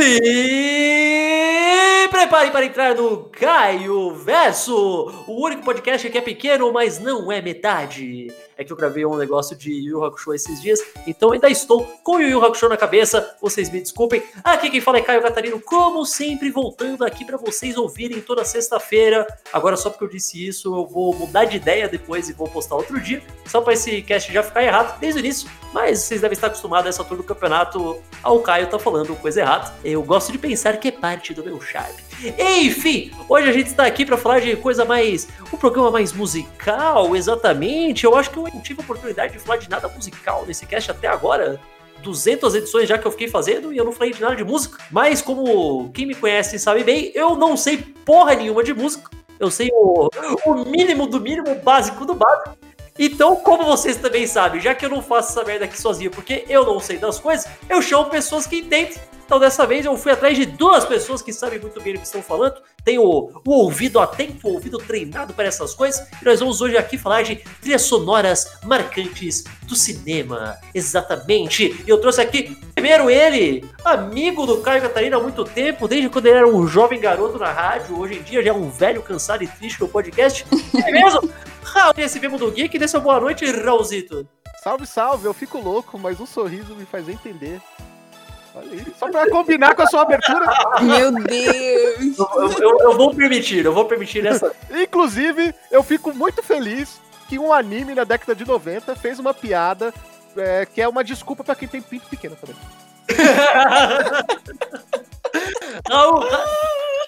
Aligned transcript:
Se 0.00 0.08
prepare 2.10 2.50
para 2.50 2.64
entrar 2.64 2.94
no 2.94 3.24
Caio 3.24 4.14
Verso, 4.14 5.12
o 5.26 5.44
único 5.44 5.62
podcast 5.62 6.08
que 6.08 6.16
é 6.16 6.22
pequeno, 6.22 6.72
mas 6.72 6.98
não 6.98 7.30
é 7.30 7.42
metade. 7.42 8.28
É 8.60 8.64
que 8.64 8.70
eu 8.70 8.76
gravei 8.76 9.06
um 9.06 9.16
negócio 9.16 9.56
de 9.56 9.72
Yu 9.72 9.92
Yu 9.92 10.04
Hakusho 10.04 10.34
esses 10.34 10.60
dias, 10.60 10.80
então 11.06 11.32
ainda 11.32 11.48
estou 11.48 11.82
com 12.04 12.16
o 12.16 12.20
Yu 12.20 12.28
Yu 12.28 12.44
Hakusho 12.44 12.68
na 12.68 12.76
cabeça, 12.76 13.34
vocês 13.40 13.70
me 13.70 13.80
desculpem. 13.80 14.22
Aqui 14.44 14.68
quem 14.68 14.82
fala 14.82 14.98
é 14.98 15.00
Caio 15.00 15.22
Catarino, 15.22 15.58
como 15.58 16.04
sempre, 16.04 16.50
voltando 16.50 17.02
aqui 17.02 17.24
para 17.24 17.38
vocês 17.38 17.78
ouvirem 17.78 18.20
toda 18.20 18.44
sexta-feira. 18.44 19.26
Agora, 19.50 19.78
só 19.78 19.88
porque 19.88 20.04
eu 20.04 20.08
disse 20.10 20.46
isso, 20.46 20.76
eu 20.76 20.86
vou 20.86 21.14
mudar 21.14 21.46
de 21.46 21.56
ideia 21.56 21.88
depois 21.88 22.28
e 22.28 22.34
vou 22.34 22.48
postar 22.48 22.76
outro 22.76 23.00
dia, 23.00 23.22
só 23.46 23.62
para 23.62 23.72
esse 23.72 24.02
cast 24.02 24.30
já 24.30 24.42
ficar 24.42 24.62
errado 24.62 25.00
desde 25.00 25.18
o 25.18 25.24
início. 25.24 25.48
Mas 25.72 26.00
vocês 26.00 26.20
devem 26.20 26.34
estar 26.34 26.48
acostumados 26.48 26.86
a 26.86 26.88
essa 26.90 27.00
altura 27.00 27.22
do 27.22 27.24
campeonato 27.24 27.98
ao 28.22 28.40
Caio 28.40 28.66
tá 28.66 28.78
falando 28.78 29.14
coisa 29.16 29.40
errada. 29.40 29.72
Eu 29.84 30.02
gosto 30.02 30.32
de 30.32 30.38
pensar 30.38 30.76
que 30.76 30.88
é 30.88 30.92
parte 30.92 31.32
do 31.32 31.42
meu 31.42 31.60
charme. 31.60 32.10
Enfim, 32.38 33.10
hoje 33.28 33.48
a 33.48 33.52
gente 33.52 33.68
está 33.68 33.86
aqui 33.86 34.04
para 34.04 34.18
falar 34.18 34.40
de 34.40 34.54
coisa 34.56 34.84
mais. 34.84 35.28
um 35.52 35.56
programa 35.56 35.90
mais 35.90 36.12
musical, 36.12 37.16
exatamente. 37.16 38.04
Eu 38.04 38.14
acho 38.14 38.30
que 38.30 38.36
eu 38.36 38.49
não 38.54 38.60
tive 38.60 38.80
oportunidade 38.80 39.32
de 39.32 39.38
falar 39.38 39.58
de 39.58 39.68
nada 39.68 39.88
musical 39.88 40.44
nesse 40.46 40.66
cast 40.66 40.90
até 40.90 41.08
agora. 41.08 41.60
200 42.02 42.54
edições 42.54 42.88
já 42.88 42.96
que 42.96 43.06
eu 43.06 43.10
fiquei 43.10 43.28
fazendo 43.28 43.72
e 43.72 43.76
eu 43.76 43.84
não 43.84 43.92
falei 43.92 44.12
de 44.12 44.20
nada 44.20 44.34
de 44.34 44.44
música. 44.44 44.82
Mas 44.90 45.20
como 45.20 45.90
quem 45.92 46.06
me 46.06 46.14
conhece 46.14 46.58
sabe 46.58 46.82
bem, 46.82 47.12
eu 47.14 47.36
não 47.36 47.56
sei 47.56 47.76
porra 48.04 48.34
nenhuma 48.34 48.64
de 48.64 48.72
música. 48.72 49.10
Eu 49.38 49.50
sei 49.50 49.70
o, 49.72 50.08
o 50.46 50.64
mínimo 50.64 51.06
do 51.06 51.20
mínimo, 51.20 51.50
o 51.50 51.54
básico 51.56 52.04
do 52.04 52.14
básico. 52.14 52.56
Então, 52.98 53.36
como 53.36 53.64
vocês 53.64 53.96
também 53.96 54.26
sabem, 54.26 54.60
já 54.60 54.74
que 54.74 54.84
eu 54.84 54.90
não 54.90 55.00
faço 55.00 55.30
essa 55.30 55.44
merda 55.44 55.64
aqui 55.64 55.80
sozinho 55.80 56.10
porque 56.10 56.44
eu 56.48 56.66
não 56.66 56.78
sei 56.78 56.98
das 56.98 57.18
coisas, 57.18 57.46
eu 57.68 57.80
chamo 57.80 58.10
pessoas 58.10 58.46
que 58.46 58.56
entendem 58.56 58.94
então 59.30 59.38
dessa 59.38 59.64
vez 59.64 59.86
eu 59.86 59.96
fui 59.96 60.10
atrás 60.10 60.36
de 60.36 60.44
duas 60.44 60.84
pessoas 60.84 61.22
que 61.22 61.32
sabem 61.32 61.60
muito 61.60 61.80
bem 61.80 61.94
o 61.94 61.98
que 61.98 62.04
estão 62.04 62.20
falando, 62.20 62.60
tem 62.84 62.98
o, 62.98 63.30
o 63.46 63.50
ouvido 63.52 64.00
atento, 64.00 64.48
o 64.48 64.54
ouvido 64.54 64.76
treinado 64.76 65.32
para 65.32 65.46
essas 65.46 65.72
coisas, 65.72 66.04
e 66.20 66.24
nós 66.24 66.40
vamos 66.40 66.60
hoje 66.60 66.76
aqui 66.76 66.98
falar 66.98 67.22
de 67.22 67.36
trilhas 67.60 67.82
sonoras 67.82 68.58
marcantes 68.64 69.44
do 69.68 69.76
cinema. 69.76 70.58
Exatamente. 70.74 71.80
E 71.86 71.88
eu 71.88 72.00
trouxe 72.00 72.20
aqui 72.20 72.56
primeiro 72.74 73.08
ele, 73.08 73.64
amigo 73.84 74.46
do 74.46 74.62
Caio 74.62 74.82
Catarina 74.82 75.16
há 75.16 75.20
muito 75.20 75.44
tempo, 75.44 75.86
desde 75.86 76.08
quando 76.08 76.26
ele 76.26 76.38
era 76.38 76.48
um 76.48 76.66
jovem 76.66 76.98
garoto 76.98 77.38
na 77.38 77.52
rádio, 77.52 78.00
hoje 78.00 78.18
em 78.18 78.22
dia 78.24 78.42
já 78.42 78.50
é 78.50 78.52
um 78.52 78.68
velho 78.68 79.00
cansado 79.00 79.44
e 79.44 79.46
triste 79.46 79.80
no 79.80 79.86
podcast. 79.86 80.44
É 80.84 80.90
mesmo? 80.90 81.32
Raul, 81.62 81.94
esse 81.98 82.18
mesmo 82.18 82.36
do 82.36 82.50
Geek, 82.50 82.76
dê 82.76 82.88
sua 82.88 82.98
boa 82.98 83.20
noite, 83.20 83.44
Raulzito. 83.48 84.28
Salve, 84.60 84.88
salve, 84.88 85.24
eu 85.26 85.32
fico 85.32 85.60
louco, 85.60 85.96
mas 86.00 86.18
um 86.18 86.26
sorriso 86.26 86.74
me 86.74 86.84
faz 86.84 87.08
entender. 87.08 87.60
Só 88.98 89.10
pra 89.10 89.28
combinar 89.30 89.74
com 89.74 89.82
a 89.82 89.86
sua 89.86 90.02
abertura. 90.02 90.46
Meu 90.80 91.12
Deus! 91.12 92.18
Eu, 92.18 92.52
eu, 92.60 92.78
eu, 92.80 92.96
vou 92.96 93.14
permitir, 93.14 93.64
eu 93.64 93.72
vou 93.72 93.84
permitir 93.84 94.26
essa. 94.26 94.52
Inclusive, 94.70 95.54
eu 95.70 95.82
fico 95.82 96.12
muito 96.14 96.42
feliz 96.42 97.00
que 97.28 97.38
um 97.38 97.52
anime 97.52 97.94
na 97.94 98.04
década 98.04 98.34
de 98.34 98.46
90 98.46 98.96
fez 98.96 99.18
uma 99.18 99.32
piada 99.32 99.92
é, 100.36 100.66
que 100.66 100.80
é 100.80 100.88
uma 100.88 101.02
desculpa 101.02 101.42
pra 101.42 101.54
quem 101.54 101.68
tem 101.68 101.82
pinto 101.82 102.08
pequeno 102.08 102.36
também. 102.36 102.56
Raul, 105.88 106.24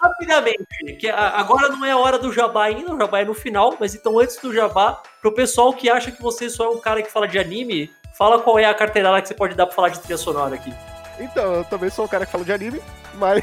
rapidamente, 0.01 0.97
que 0.99 1.09
agora 1.09 1.69
não 1.69 1.85
é 1.85 1.93
a 1.93 1.97
hora 1.97 2.19
do 2.19 2.33
jabá 2.33 2.65
ainda, 2.65 2.95
o 2.95 2.99
jabá 2.99 3.21
é 3.21 3.25
no 3.25 3.35
final, 3.35 3.77
mas 3.79 3.95
então 3.95 4.19
antes 4.19 4.37
do 4.39 4.53
jabá, 4.53 5.01
pro 5.21 5.33
pessoal 5.33 5.73
que 5.73 5.89
acha 5.89 6.11
que 6.11 6.23
você 6.23 6.51
só 6.51 6.65
é 6.65 6.69
um 6.69 6.81
cara 6.81 7.03
que 7.03 7.11
fala 7.11 7.29
de 7.29 7.39
anime, 7.39 7.91
fala 8.15 8.41
qual 8.41 8.59
é 8.59 8.65
a 8.65 8.75
carteirada 8.75 9.21
que 9.21 9.29
você 9.29 9.35
pode 9.35 9.55
dar 9.55 9.67
pra 9.67 9.75
falar 9.75 9.91
de 9.91 10.01
trilha 10.01 10.19
sonora 10.19 10.55
aqui. 10.55 10.73
Então, 11.23 11.55
eu 11.55 11.65
também 11.65 11.91
sou 11.91 12.05
um 12.05 12.09
cara 12.09 12.27
que 12.27 12.33
fala 12.33 12.45
de 12.45 12.53
anime, 12.53 12.81
mas. 13.15 13.43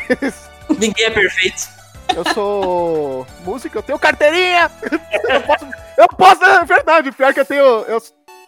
Ninguém 0.80 1.06
é 1.06 1.12
perfeito. 1.12 1.80
Eu 2.16 2.34
sou 2.34 3.28
música, 3.44 3.78
eu 3.78 3.84
tenho 3.84 4.00
carteirinha! 4.00 4.72
Eu 5.30 5.42
posso, 5.42 5.66
eu 5.96 6.08
posso, 6.08 6.44
é 6.44 6.66
verdade, 6.66 7.12
pior 7.12 7.32
que 7.34 7.40
eu 7.40 7.46
tenho. 7.46 7.64
Eu, 7.64 8.02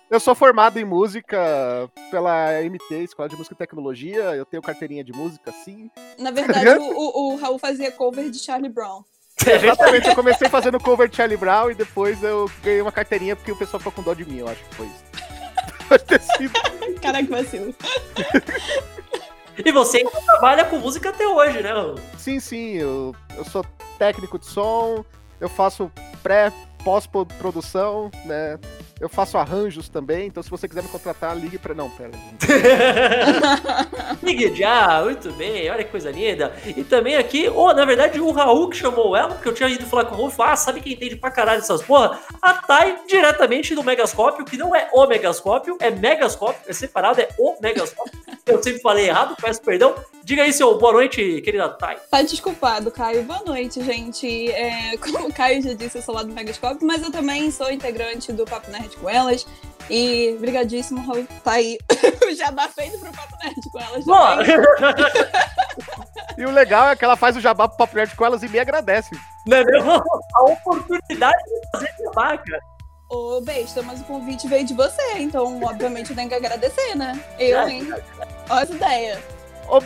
eu 0.09 0.19
sou 0.19 0.33
formado 0.33 0.79
em 0.79 0.83
música 0.83 1.37
pela 2.09 2.59
MT, 2.63 3.03
Escola 3.03 3.29
de 3.29 3.35
Música 3.35 3.53
e 3.53 3.57
Tecnologia. 3.57 4.23
Eu 4.35 4.45
tenho 4.45 4.63
carteirinha 4.63 5.03
de 5.03 5.13
música, 5.13 5.51
sim. 5.63 5.91
Na 6.17 6.31
verdade, 6.31 6.67
o, 6.81 6.83
o, 6.83 7.33
o 7.33 7.35
Raul 7.35 7.59
fazia 7.59 7.91
cover 7.91 8.31
de 8.31 8.39
Charlie 8.39 8.69
Brown. 8.69 9.03
É, 9.45 9.55
exatamente, 9.55 10.07
eu 10.07 10.15
comecei 10.15 10.49
fazendo 10.49 10.79
cover 10.79 11.07
de 11.07 11.15
Charlie 11.15 11.37
Brown 11.37 11.71
e 11.71 11.75
depois 11.75 12.21
eu 12.23 12.49
ganhei 12.63 12.81
uma 12.81 12.91
carteirinha 12.91 13.35
porque 13.35 13.51
o 13.51 13.55
pessoal 13.55 13.79
ficou 13.79 13.93
com 13.93 14.03
dó 14.03 14.13
de 14.13 14.25
mim, 14.25 14.39
eu 14.39 14.47
acho 14.47 14.63
que 14.65 14.75
foi 14.75 14.87
isso. 14.87 15.03
Pode 15.91 16.05
ter 16.05 16.21
sido. 16.21 16.53
Caraca, 17.01 17.27
vacilo. 17.27 17.75
E 19.57 19.71
você 19.73 19.97
ainda 19.97 20.09
trabalha 20.09 20.63
com 20.63 20.77
música 20.77 21.09
até 21.09 21.27
hoje, 21.27 21.61
né? 21.61 21.71
Sim, 22.17 22.39
sim. 22.39 22.77
Eu, 22.77 23.13
eu 23.35 23.43
sou 23.43 23.65
técnico 23.99 24.39
de 24.39 24.45
som, 24.45 25.03
eu 25.37 25.49
faço 25.49 25.91
pré, 26.23 26.49
pós-produção, 26.83 28.09
né? 28.25 28.59
Eu 29.01 29.09
faço 29.09 29.35
arranjos 29.35 29.89
também, 29.89 30.27
então 30.27 30.43
se 30.43 30.49
você 30.49 30.67
quiser 30.67 30.83
me 30.83 30.89
contratar, 30.89 31.35
ligue 31.35 31.57
para 31.57 31.73
Não, 31.73 31.89
pera. 31.89 32.11
ligue 34.21 34.55
já, 34.55 35.01
muito 35.03 35.31
bem, 35.31 35.71
olha 35.71 35.83
que 35.83 35.89
coisa 35.89 36.11
linda. 36.11 36.55
E 36.67 36.83
também 36.83 37.15
aqui, 37.15 37.49
oh, 37.49 37.73
na 37.73 37.83
verdade, 37.83 38.21
o 38.21 38.31
Raul 38.31 38.69
que 38.69 38.77
chamou 38.77 39.15
ela, 39.15 39.33
porque 39.33 39.49
eu 39.49 39.55
tinha 39.55 39.67
ido 39.69 39.87
falar 39.87 40.05
com 40.05 40.13
o 40.13 40.17
Raul 40.17 40.29
e 40.29 40.31
falou: 40.31 40.53
ah, 40.53 40.55
sabe 40.55 40.81
quem 40.81 40.93
entende 40.93 41.15
pra 41.15 41.31
caralho 41.31 41.61
essas 41.61 41.81
porra? 41.81 42.19
A 42.39 42.53
Thay, 42.53 42.99
diretamente 43.07 43.73
do 43.73 43.83
Megascópio, 43.83 44.45
que 44.45 44.55
não 44.55 44.75
é 44.75 44.87
o 44.93 45.07
Megascópio, 45.07 45.77
é 45.79 45.89
Megascópio, 45.89 46.61
é 46.67 46.73
separado, 46.73 47.19
é 47.19 47.27
o 47.39 47.59
Megascópio. 47.59 48.21
eu 48.45 48.61
sempre 48.61 48.81
falei 48.81 49.07
errado, 49.07 49.35
peço 49.41 49.63
perdão. 49.63 49.95
Diga 50.23 50.43
aí, 50.43 50.53
seu 50.53 50.77
boa 50.77 50.93
noite, 50.93 51.41
querida 51.41 51.69
Thay. 51.69 51.97
Tá 52.09 52.21
desculpado, 52.21 52.91
Caio. 52.91 53.23
Boa 53.23 53.41
noite, 53.43 53.83
gente. 53.83 54.51
É, 54.51 54.95
como 55.01 55.27
o 55.27 55.33
Caio 55.33 55.61
já 55.61 55.73
disse, 55.73 55.97
eu 55.97 56.01
sou 56.01 56.13
lá 56.13 56.21
do 56.21 56.33
Megascópio, 56.33 56.70
mas 56.81 57.01
eu 57.01 57.11
também 57.11 57.49
sou 57.51 57.71
integrante 57.71 58.31
do 58.31 58.45
Papo 58.45 58.69
Nerd 58.71 58.95
com 58.97 59.09
elas. 59.09 59.45
E 59.89 60.37
brigadíssimo, 60.39 61.05
Raul, 61.05 61.25
tá 61.43 61.53
aí. 61.53 61.79
o 62.25 62.35
jabá 62.35 62.67
feito 62.69 62.99
pro 62.99 63.11
Papo 63.11 63.35
Nerd 63.43 63.69
com 63.71 63.79
elas. 63.79 64.05
e 66.37 66.45
o 66.45 66.51
legal 66.51 66.89
é 66.89 66.95
que 66.95 67.03
ela 67.03 67.17
faz 67.17 67.35
o 67.35 67.41
jabá 67.41 67.67
pro 67.67 67.77
Papo 67.77 67.95
Nerd 67.95 68.15
com 68.15 68.25
elas 68.25 68.43
e 68.43 68.49
me 68.49 68.59
agradece. 68.59 69.09
Não 69.45 69.57
é 69.57 69.65
mesmo? 69.65 70.03
A 70.35 70.43
oportunidade 70.43 71.43
de 71.43 71.71
fazer 71.71 71.93
jabá, 72.05 72.37
cara. 72.37 72.61
Ô, 73.09 73.41
besta, 73.41 73.81
mas 73.81 73.99
o 73.99 74.05
convite 74.05 74.47
veio 74.47 74.65
de 74.65 74.73
você, 74.73 75.17
então, 75.17 75.61
obviamente, 75.61 76.11
eu 76.11 76.15
tenho 76.15 76.29
que 76.29 76.35
agradecer, 76.35 76.95
né? 76.95 77.19
Eu, 77.37 77.67
hein? 77.67 77.93
Olha 78.49 78.61
essa 78.61 78.73
ideia. 78.73 79.21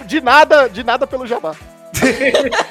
De 0.05 0.21
nada, 0.21 0.67
de 0.67 0.83
nada 0.83 1.07
pelo 1.07 1.25
jabá. 1.25 1.55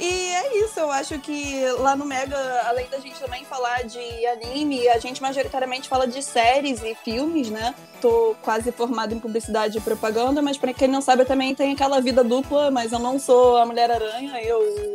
E 0.00 0.32
é 0.32 0.64
isso, 0.64 0.78
eu 0.78 0.90
acho 0.92 1.18
que 1.18 1.60
lá 1.78 1.96
no 1.96 2.04
Mega, 2.04 2.38
além 2.66 2.88
da 2.88 3.00
gente 3.00 3.18
também 3.18 3.44
falar 3.44 3.82
de 3.82 4.26
anime, 4.26 4.88
a 4.88 4.98
gente 4.98 5.20
majoritariamente 5.20 5.88
fala 5.88 6.06
de 6.06 6.22
séries 6.22 6.82
e 6.84 6.94
filmes, 6.94 7.50
né? 7.50 7.74
Tô 8.00 8.36
quase 8.40 8.70
formada 8.70 9.12
em 9.12 9.18
publicidade 9.18 9.78
e 9.78 9.80
propaganda, 9.80 10.40
mas 10.40 10.56
para 10.56 10.72
quem 10.72 10.86
não 10.86 11.00
sabe, 11.00 11.22
eu 11.22 11.26
também 11.26 11.52
tenho 11.52 11.72
aquela 11.74 12.00
vida 12.00 12.22
dupla, 12.22 12.70
mas 12.70 12.92
eu 12.92 13.00
não 13.00 13.18
sou 13.18 13.56
a 13.56 13.66
Mulher-Aranha, 13.66 14.40
eu 14.40 14.94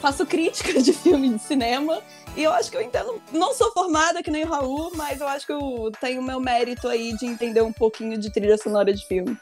faço 0.00 0.24
críticas 0.24 0.82
de 0.82 0.94
filme 0.94 1.28
de 1.28 1.38
cinema. 1.40 2.02
E 2.36 2.44
eu 2.44 2.52
acho 2.52 2.70
que 2.70 2.76
eu 2.76 2.82
entendo. 2.82 3.20
Não 3.32 3.52
sou 3.52 3.72
formada 3.72 4.22
que 4.22 4.30
nem 4.30 4.44
o 4.44 4.48
Raul, 4.48 4.92
mas 4.94 5.20
eu 5.20 5.26
acho 5.26 5.44
que 5.44 5.52
eu 5.52 5.90
tenho 6.00 6.22
meu 6.22 6.38
mérito 6.38 6.86
aí 6.86 7.12
de 7.16 7.26
entender 7.26 7.62
um 7.62 7.72
pouquinho 7.72 8.16
de 8.16 8.30
trilha 8.30 8.56
sonora 8.56 8.94
de 8.94 9.04
filme. 9.04 9.36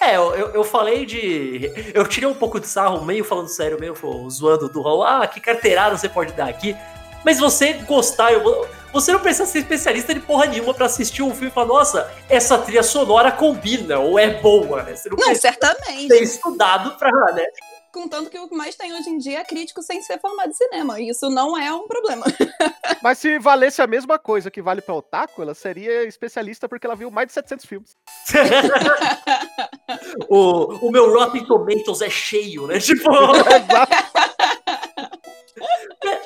É, 0.00 0.16
eu, 0.16 0.32
eu 0.32 0.64
falei 0.64 1.04
de. 1.04 1.70
Eu 1.92 2.06
tirei 2.06 2.28
um 2.28 2.34
pouco 2.34 2.58
de 2.58 2.66
sarro, 2.66 3.04
meio 3.04 3.22
falando 3.22 3.48
sério, 3.48 3.78
meio 3.78 3.94
zoando 4.30 4.68
do 4.68 4.80
Raul. 4.80 5.04
Ah, 5.04 5.26
que 5.26 5.40
carteirada 5.40 5.96
você 5.96 6.08
pode 6.08 6.32
dar 6.32 6.48
aqui. 6.48 6.74
Mas 7.22 7.38
você 7.38 7.74
gostar, 7.74 8.32
eu, 8.32 8.66
você 8.92 9.12
não 9.12 9.20
precisa 9.20 9.44
ser 9.44 9.58
especialista 9.58 10.14
de 10.14 10.20
porra 10.20 10.46
nenhuma 10.46 10.72
para 10.72 10.86
assistir 10.86 11.22
um 11.22 11.32
filme 11.32 11.48
e 11.48 11.50
falar, 11.50 11.66
nossa, 11.66 12.10
essa 12.30 12.56
trilha 12.56 12.82
sonora 12.82 13.30
combina 13.30 13.98
ou 13.98 14.18
é 14.18 14.30
boa, 14.40 14.82
né? 14.82 14.96
Você 14.96 15.10
não, 15.10 15.18
não 15.18 15.34
certamente. 15.34 16.08
ter 16.08 16.22
estudado 16.22 16.96
pra, 16.96 17.10
né? 17.34 17.44
Contanto 17.92 18.30
que 18.30 18.38
o 18.38 18.48
que 18.48 18.54
mais 18.54 18.76
tem 18.76 18.92
hoje 18.92 19.10
em 19.10 19.18
dia 19.18 19.40
é 19.40 19.44
crítico 19.44 19.82
sem 19.82 20.00
ser 20.02 20.20
formado 20.20 20.50
em 20.50 20.54
cinema. 20.54 21.00
E 21.00 21.08
isso 21.08 21.28
não 21.28 21.58
é 21.58 21.72
um 21.72 21.88
problema. 21.88 22.24
Mas 23.02 23.18
se 23.18 23.38
valesse 23.38 23.82
a 23.82 23.86
mesma 23.86 24.18
coisa 24.18 24.50
que 24.50 24.62
vale 24.62 24.80
pra 24.80 24.94
Otaku, 24.94 25.42
ela 25.42 25.54
seria 25.54 26.04
especialista 26.04 26.68
porque 26.68 26.86
ela 26.86 26.94
viu 26.94 27.10
mais 27.10 27.28
de 27.28 27.32
700 27.32 27.66
filmes. 27.66 27.96
o, 30.28 30.86
o 30.86 30.90
meu 30.90 31.12
Rotten 31.12 31.44
Tomatoes 31.46 32.02
é 32.02 32.10
cheio, 32.10 32.66
né? 32.66 32.78
Tipo. 32.80 33.10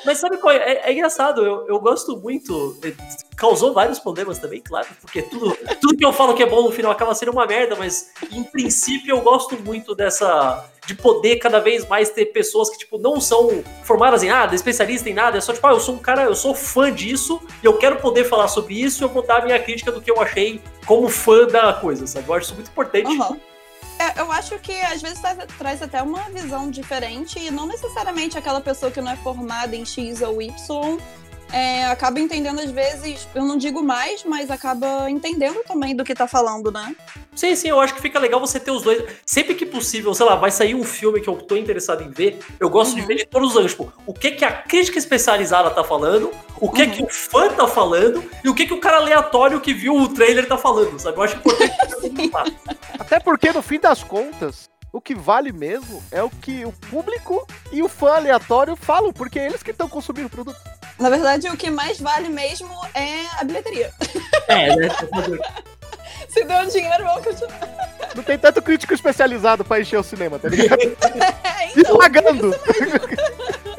Mas 0.05 0.19
sabe 0.19 0.37
qual 0.37 0.53
é? 0.53 0.57
É, 0.57 0.89
é 0.89 0.93
engraçado, 0.93 1.43
eu, 1.43 1.67
eu 1.67 1.79
gosto 1.79 2.15
muito. 2.17 2.77
É, 2.83 2.93
causou 3.35 3.73
vários 3.73 3.99
problemas 3.99 4.37
também, 4.37 4.61
claro, 4.61 4.87
porque 5.01 5.23
tudo, 5.23 5.57
tudo 5.81 5.97
que 5.97 6.05
eu 6.05 6.13
falo 6.13 6.35
que 6.35 6.43
é 6.43 6.45
bom 6.45 6.61
no 6.61 6.71
final 6.71 6.91
acaba 6.91 7.15
sendo 7.15 7.31
uma 7.31 7.45
merda, 7.45 7.75
mas 7.75 8.11
em 8.31 8.43
princípio 8.43 9.15
eu 9.15 9.21
gosto 9.21 9.57
muito 9.57 9.95
dessa. 9.95 10.63
De 10.85 10.95
poder 10.95 11.37
cada 11.37 11.59
vez 11.59 11.87
mais 11.87 12.09
ter 12.09 12.25
pessoas 12.27 12.69
que, 12.69 12.77
tipo, 12.77 12.97
não 12.97 13.19
são 13.19 13.63
formadas 13.83 14.23
em 14.23 14.29
nada, 14.29 14.55
especialistas 14.55 15.07
em 15.07 15.13
nada, 15.13 15.37
é 15.37 15.41
só 15.41 15.53
tipo, 15.53 15.65
ah, 15.65 15.71
eu 15.71 15.79
sou 15.79 15.95
um 15.95 15.99
cara, 15.99 16.23
eu 16.23 16.35
sou 16.35 16.53
fã 16.53 16.93
disso, 16.93 17.41
e 17.63 17.65
eu 17.65 17.77
quero 17.77 17.97
poder 17.97 18.25
falar 18.25 18.47
sobre 18.47 18.79
isso, 18.79 19.03
eu 19.03 19.09
vou 19.09 19.25
dar 19.25 19.41
a 19.41 19.45
minha 19.45 19.59
crítica 19.59 19.91
do 19.91 20.01
que 20.01 20.11
eu 20.11 20.21
achei 20.21 20.61
como 20.85 21.09
fã 21.09 21.47
da 21.47 21.73
coisa, 21.73 22.05
sabe? 22.05 22.27
Eu 22.27 22.33
acho 22.35 22.45
isso 22.45 22.55
muito 22.55 22.69
importante. 22.69 23.07
Uhum. 23.07 23.39
Eu 24.17 24.29
acho 24.31 24.59
que 24.59 24.73
às 24.81 25.01
vezes 25.01 25.19
traz, 25.19 25.37
traz 25.57 25.81
até 25.81 26.01
uma 26.01 26.23
visão 26.29 26.69
diferente 26.69 27.39
e 27.39 27.49
não 27.49 27.65
necessariamente 27.65 28.37
aquela 28.37 28.59
pessoa 28.59 28.91
que 28.91 28.99
não 28.99 29.11
é 29.11 29.15
formada 29.15 29.73
em 29.73 29.85
X 29.85 30.21
ou 30.21 30.41
Y 30.41 30.97
é, 31.51 31.85
acaba 31.85 32.19
entendendo 32.19 32.59
às 32.59 32.71
vezes, 32.71 33.27
eu 33.33 33.45
não 33.45 33.57
digo 33.57 33.81
mais, 33.83 34.23
mas 34.23 34.49
acaba 34.49 35.09
entendendo 35.09 35.63
também 35.63 35.95
do 35.95 36.03
que 36.03 36.13
tá 36.13 36.27
falando, 36.27 36.71
né? 36.71 36.95
Sim, 37.35 37.55
sim, 37.55 37.67
eu 37.67 37.79
acho 37.79 37.93
que 37.93 38.01
fica 38.01 38.17
legal 38.17 38.39
você 38.39 38.59
ter 38.59 38.71
os 38.71 38.81
dois. 38.81 39.03
Sempre 39.25 39.55
que 39.55 39.65
possível, 39.65 40.13
sei 40.13 40.25
lá, 40.25 40.35
vai 40.35 40.49
sair 40.49 40.73
um 40.73 40.83
filme 40.83 41.19
que 41.19 41.27
eu 41.27 41.35
tô 41.35 41.55
interessado 41.57 42.01
em 42.03 42.09
ver, 42.09 42.39
eu 42.59 42.69
gosto 42.69 42.91
uhum. 42.91 43.01
de 43.01 43.07
ver 43.07 43.15
de 43.15 43.25
todos 43.25 43.49
os 43.49 43.55
ângulos. 43.55 43.71
Tipo, 43.71 43.93
o 44.05 44.13
que 44.13 44.31
que 44.31 44.45
a 44.45 44.51
crítica 44.51 44.97
especializada 44.97 45.69
tá 45.69 45.83
falando, 45.83 46.31
o 46.59 46.71
que 46.71 46.83
uhum. 46.83 46.91
que 46.91 47.03
o 47.03 47.09
fã 47.09 47.49
tá 47.49 47.67
falando 47.67 48.23
e 48.43 48.49
o 48.49 48.55
que 48.55 48.65
que 48.65 48.73
o 48.73 48.79
cara 48.79 48.97
aleatório 48.97 49.59
que 49.59 49.73
viu 49.73 49.95
o 49.95 50.07
trailer 50.07 50.47
tá 50.47 50.57
falando, 50.57 50.97
sabe? 50.97 51.17
Eu 51.17 51.23
acho 51.23 51.35
importante. 51.35 51.75
Até 52.97 53.19
porque, 53.19 53.51
no 53.51 53.61
fim 53.61 53.79
das 53.79 54.03
contas, 54.03 54.69
o 54.91 55.01
que 55.01 55.13
vale 55.13 55.51
mesmo 55.51 56.01
é 56.09 56.23
o 56.23 56.29
que 56.29 56.63
o 56.63 56.71
público 56.71 57.45
e 57.71 57.83
o 57.83 57.89
fã 57.89 58.15
aleatório 58.15 58.77
falam, 58.77 59.11
porque 59.11 59.37
é 59.37 59.47
eles 59.47 59.61
que 59.61 59.71
estão 59.71 59.89
consumindo 59.89 60.27
o 60.27 60.29
produto. 60.29 60.57
Na 60.97 61.09
verdade, 61.09 61.49
o 61.49 61.57
que 61.57 61.69
mais 61.69 61.99
vale 61.99 62.29
mesmo 62.29 62.69
é 62.93 63.25
a 63.37 63.43
bilheteria. 63.43 63.91
É, 64.47 64.73
né? 64.75 64.87
Se 66.35 66.43
deu 66.43 66.65
dinheiro, 66.65 67.05
vamos 67.05 67.23
continuar. 67.23 67.61
Não 68.13 68.21
tem 68.21 68.37
tanto 68.37 68.61
crítico 68.61 68.93
especializado 68.93 69.63
pra 69.63 69.79
encher 69.79 69.97
o 69.97 70.03
cinema, 70.03 70.37
tá 70.37 70.49
ligado? 70.49 70.81
É, 71.45 71.79
então, 71.79 71.95
e 71.95 71.97
pagando. 71.97 72.53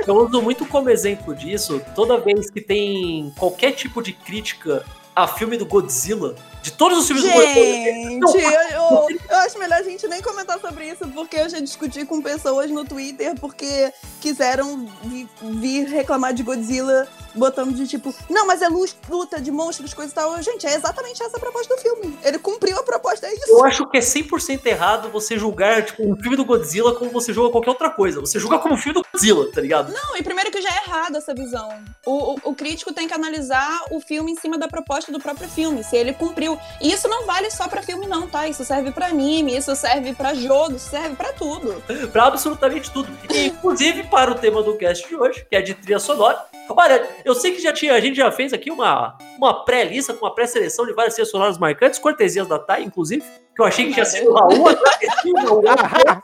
Eu 0.06 0.14
uso 0.16 0.40
muito 0.40 0.64
como 0.64 0.88
exemplo 0.88 1.34
disso, 1.34 1.82
toda 1.94 2.18
vez 2.18 2.48
que 2.48 2.62
tem 2.62 3.30
qualquer 3.38 3.72
tipo 3.72 4.02
de 4.02 4.12
crítica 4.14 4.82
a 5.14 5.28
filme 5.28 5.58
do 5.58 5.66
Godzilla, 5.66 6.34
de 6.66 6.72
todos 6.72 6.98
os 6.98 7.06
filmes 7.06 7.22
gente, 7.22 8.18
do. 8.18 8.26
Gente, 8.32 8.72
eu, 8.72 9.18
eu, 9.30 9.36
acho 9.38 9.56
melhor 9.56 9.78
a 9.78 9.82
gente 9.84 10.08
nem 10.08 10.20
comentar 10.20 10.58
sobre 10.58 10.88
isso, 10.88 11.06
porque 11.14 11.36
eu 11.36 11.48
já 11.48 11.60
discuti 11.60 12.04
com 12.04 12.20
pessoas 12.20 12.68
no 12.72 12.84
Twitter 12.84 13.38
porque 13.38 13.92
quiseram 14.20 14.84
vir, 15.04 15.28
vir 15.40 15.84
reclamar 15.84 16.34
de 16.34 16.42
Godzilla 16.42 17.06
botando 17.36 17.72
de 17.72 17.86
tipo, 17.86 18.12
não, 18.28 18.46
mas 18.46 18.62
é 18.62 18.68
luz, 18.68 18.96
luta 19.08 19.40
de 19.40 19.50
monstros, 19.50 19.94
coisa 19.94 20.10
e 20.10 20.14
tal. 20.14 20.42
Gente, 20.42 20.66
é 20.66 20.74
exatamente 20.74 21.22
essa 21.22 21.36
a 21.36 21.40
proposta 21.40 21.74
do 21.74 21.80
filme. 21.80 22.18
Ele 22.24 22.38
cumpriu 22.38 22.76
a 22.78 22.82
proposta, 22.82 23.26
é 23.26 23.34
isso. 23.34 23.50
Eu 23.50 23.64
acho 23.64 23.86
que 23.88 23.98
é 23.98 24.00
100% 24.00 24.64
errado 24.66 25.10
você 25.10 25.38
julgar, 25.38 25.84
tipo, 25.84 26.02
um 26.02 26.16
filme 26.16 26.36
do 26.36 26.44
Godzilla 26.44 26.94
como 26.94 27.10
você 27.10 27.32
julga 27.32 27.52
qualquer 27.52 27.70
outra 27.70 27.90
coisa. 27.90 28.20
Você 28.20 28.40
julga 28.40 28.58
como 28.58 28.74
um 28.74 28.78
filme 28.78 28.94
do 28.94 29.06
Godzilla, 29.12 29.52
tá 29.52 29.60
ligado? 29.60 29.92
Não, 29.92 30.16
e 30.16 30.22
primeiro 30.22 30.50
que 30.50 30.60
já 30.60 30.70
é 30.70 30.84
errado 30.84 31.16
essa 31.16 31.34
visão. 31.34 31.68
O, 32.04 32.32
o, 32.32 32.36
o 32.44 32.54
crítico 32.54 32.92
tem 32.92 33.06
que 33.06 33.14
analisar 33.14 33.84
o 33.90 34.00
filme 34.00 34.32
em 34.32 34.36
cima 34.36 34.58
da 34.58 34.66
proposta 34.66 35.12
do 35.12 35.20
próprio 35.20 35.48
filme, 35.48 35.84
se 35.84 35.96
ele 35.96 36.12
cumpriu. 36.14 36.55
E 36.80 36.92
isso 36.92 37.08
não 37.08 37.26
vale 37.26 37.50
só 37.50 37.68
pra 37.68 37.82
filme, 37.82 38.06
não, 38.06 38.28
tá? 38.28 38.46
Isso 38.48 38.64
serve 38.64 38.90
pra 38.90 39.06
anime, 39.06 39.56
isso 39.56 39.74
serve 39.74 40.14
pra 40.14 40.34
jogo, 40.34 40.76
isso 40.76 40.90
serve 40.90 41.16
pra 41.16 41.32
tudo. 41.32 41.82
pra 42.12 42.26
absolutamente 42.26 42.90
tudo. 42.90 43.08
E, 43.32 43.46
inclusive 43.46 44.04
para 44.04 44.30
o 44.30 44.34
tema 44.34 44.62
do 44.62 44.76
cast 44.76 45.06
de 45.08 45.16
hoje, 45.16 45.46
que 45.48 45.56
é 45.56 45.62
de 45.62 45.74
trilha 45.74 45.98
sonora. 45.98 46.44
Olha, 46.68 47.06
eu 47.24 47.34
sei 47.34 47.52
que 47.52 47.62
já 47.62 47.72
tinha, 47.72 47.94
a 47.94 48.00
gente 48.00 48.16
já 48.16 48.30
fez 48.32 48.52
aqui 48.52 48.70
uma, 48.70 49.16
uma 49.38 49.64
pré-lista 49.64 50.12
com 50.12 50.26
uma 50.26 50.34
pré-seleção 50.34 50.84
de 50.84 50.92
várias 50.92 51.14
trilhas 51.14 51.30
sonoras 51.30 51.58
marcantes, 51.58 51.98
cortesias 51.98 52.48
da 52.48 52.58
TAI, 52.58 52.82
inclusive, 52.82 53.22
que 53.54 53.62
eu 53.62 53.64
achei 53.64 53.86
que 53.86 53.94
tinha 53.94 54.04
sido 54.04 54.30
uma 54.30 54.46
uma, 54.46 54.72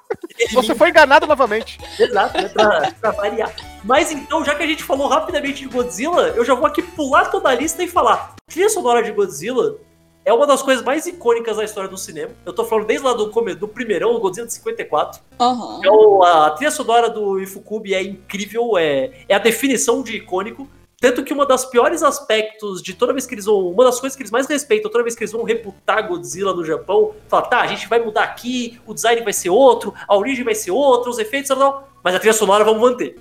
Você 0.52 0.74
foi 0.74 0.90
enganado 0.90 1.26
novamente. 1.26 1.78
Exato, 1.98 2.36
né, 2.36 2.48
pra, 2.48 2.92
pra 3.00 3.10
variar. 3.12 3.52
Mas 3.84 4.10
então, 4.10 4.44
já 4.44 4.54
que 4.54 4.62
a 4.62 4.66
gente 4.66 4.82
falou 4.82 5.08
rapidamente 5.08 5.62
de 5.62 5.68
Godzilla, 5.68 6.28
eu 6.30 6.44
já 6.44 6.54
vou 6.54 6.66
aqui 6.66 6.82
pular 6.82 7.26
toda 7.26 7.48
a 7.48 7.54
lista 7.54 7.82
e 7.82 7.88
falar. 7.88 8.34
Trilha 8.46 8.68
sonora 8.68 9.02
de 9.02 9.12
Godzilla 9.12 9.78
é 10.24 10.32
uma 10.32 10.46
das 10.46 10.62
coisas 10.62 10.84
mais 10.84 11.06
icônicas 11.06 11.56
da 11.56 11.64
história 11.64 11.88
do 11.88 11.98
cinema. 11.98 12.30
Eu 12.46 12.52
tô 12.52 12.64
falando 12.64 12.86
desde 12.86 13.04
lá 13.04 13.12
do, 13.12 13.26
do 13.26 13.68
primeirão, 13.68 14.12
do 14.12 14.20
Godzilla 14.20 14.46
de 14.46 14.52
54. 14.52 15.20
Uhum. 15.40 15.78
Então, 15.78 16.22
a 16.22 16.50
trilha 16.50 16.70
sonora 16.70 17.10
do 17.10 17.40
Ifukube 17.40 17.94
é 17.94 18.02
incrível, 18.02 18.78
é, 18.78 19.10
é 19.28 19.34
a 19.34 19.38
definição 19.38 20.02
de 20.02 20.16
icônico. 20.16 20.68
Tanto 21.00 21.24
que 21.24 21.32
uma 21.32 21.44
das 21.44 21.64
piores 21.64 22.00
aspectos 22.04 22.80
de 22.80 22.94
toda 22.94 23.12
vez 23.12 23.26
que 23.26 23.34
eles 23.34 23.46
vão. 23.46 23.68
Uma 23.68 23.84
das 23.84 23.98
coisas 23.98 24.14
que 24.14 24.22
eles 24.22 24.30
mais 24.30 24.46
respeitam, 24.46 24.88
toda 24.88 25.02
vez 25.02 25.16
que 25.16 25.24
eles 25.24 25.32
vão 25.32 25.42
reputar 25.42 26.06
Godzilla 26.06 26.54
no 26.54 26.64
Japão, 26.64 27.12
fala, 27.26 27.42
tá, 27.42 27.60
a 27.60 27.66
gente 27.66 27.88
vai 27.88 27.98
mudar 27.98 28.22
aqui, 28.22 28.80
o 28.86 28.94
design 28.94 29.20
vai 29.22 29.32
ser 29.32 29.50
outro, 29.50 29.92
a 30.06 30.16
origem 30.16 30.44
vai 30.44 30.54
ser 30.54 30.70
outra, 30.70 31.10
os 31.10 31.18
efeitos, 31.18 31.50
não, 31.50 31.82
mas 32.04 32.14
a 32.14 32.20
trilha 32.20 32.32
sonora 32.32 32.62
vamos 32.62 32.80
manter. 32.80 33.18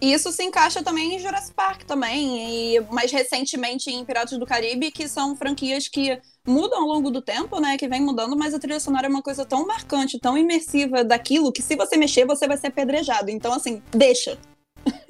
Isso 0.00 0.30
se 0.30 0.42
encaixa 0.42 0.82
também 0.82 1.14
em 1.14 1.18
Jurassic 1.18 1.54
Park 1.54 1.84
também, 1.84 2.74
e 2.76 2.80
mais 2.90 3.10
recentemente 3.10 3.90
em 3.90 4.04
Piratas 4.04 4.38
do 4.38 4.44
Caribe, 4.44 4.90
que 4.90 5.08
são 5.08 5.34
franquias 5.34 5.88
que 5.88 6.18
mudam 6.46 6.82
ao 6.82 6.86
longo 6.86 7.10
do 7.10 7.22
tempo, 7.22 7.58
né? 7.58 7.78
Que 7.78 7.88
vem 7.88 8.02
mudando, 8.02 8.36
mas 8.36 8.52
a 8.52 8.58
trilha 8.58 8.78
sonora 8.78 9.06
é 9.06 9.10
uma 9.10 9.22
coisa 9.22 9.46
tão 9.46 9.66
marcante, 9.66 10.18
tão 10.18 10.36
imersiva 10.36 11.02
daquilo, 11.02 11.50
que 11.50 11.62
se 11.62 11.76
você 11.76 11.96
mexer, 11.96 12.26
você 12.26 12.46
vai 12.46 12.58
ser 12.58 12.68
apedrejado. 12.68 13.30
Então, 13.30 13.54
assim, 13.54 13.82
deixa. 13.90 14.38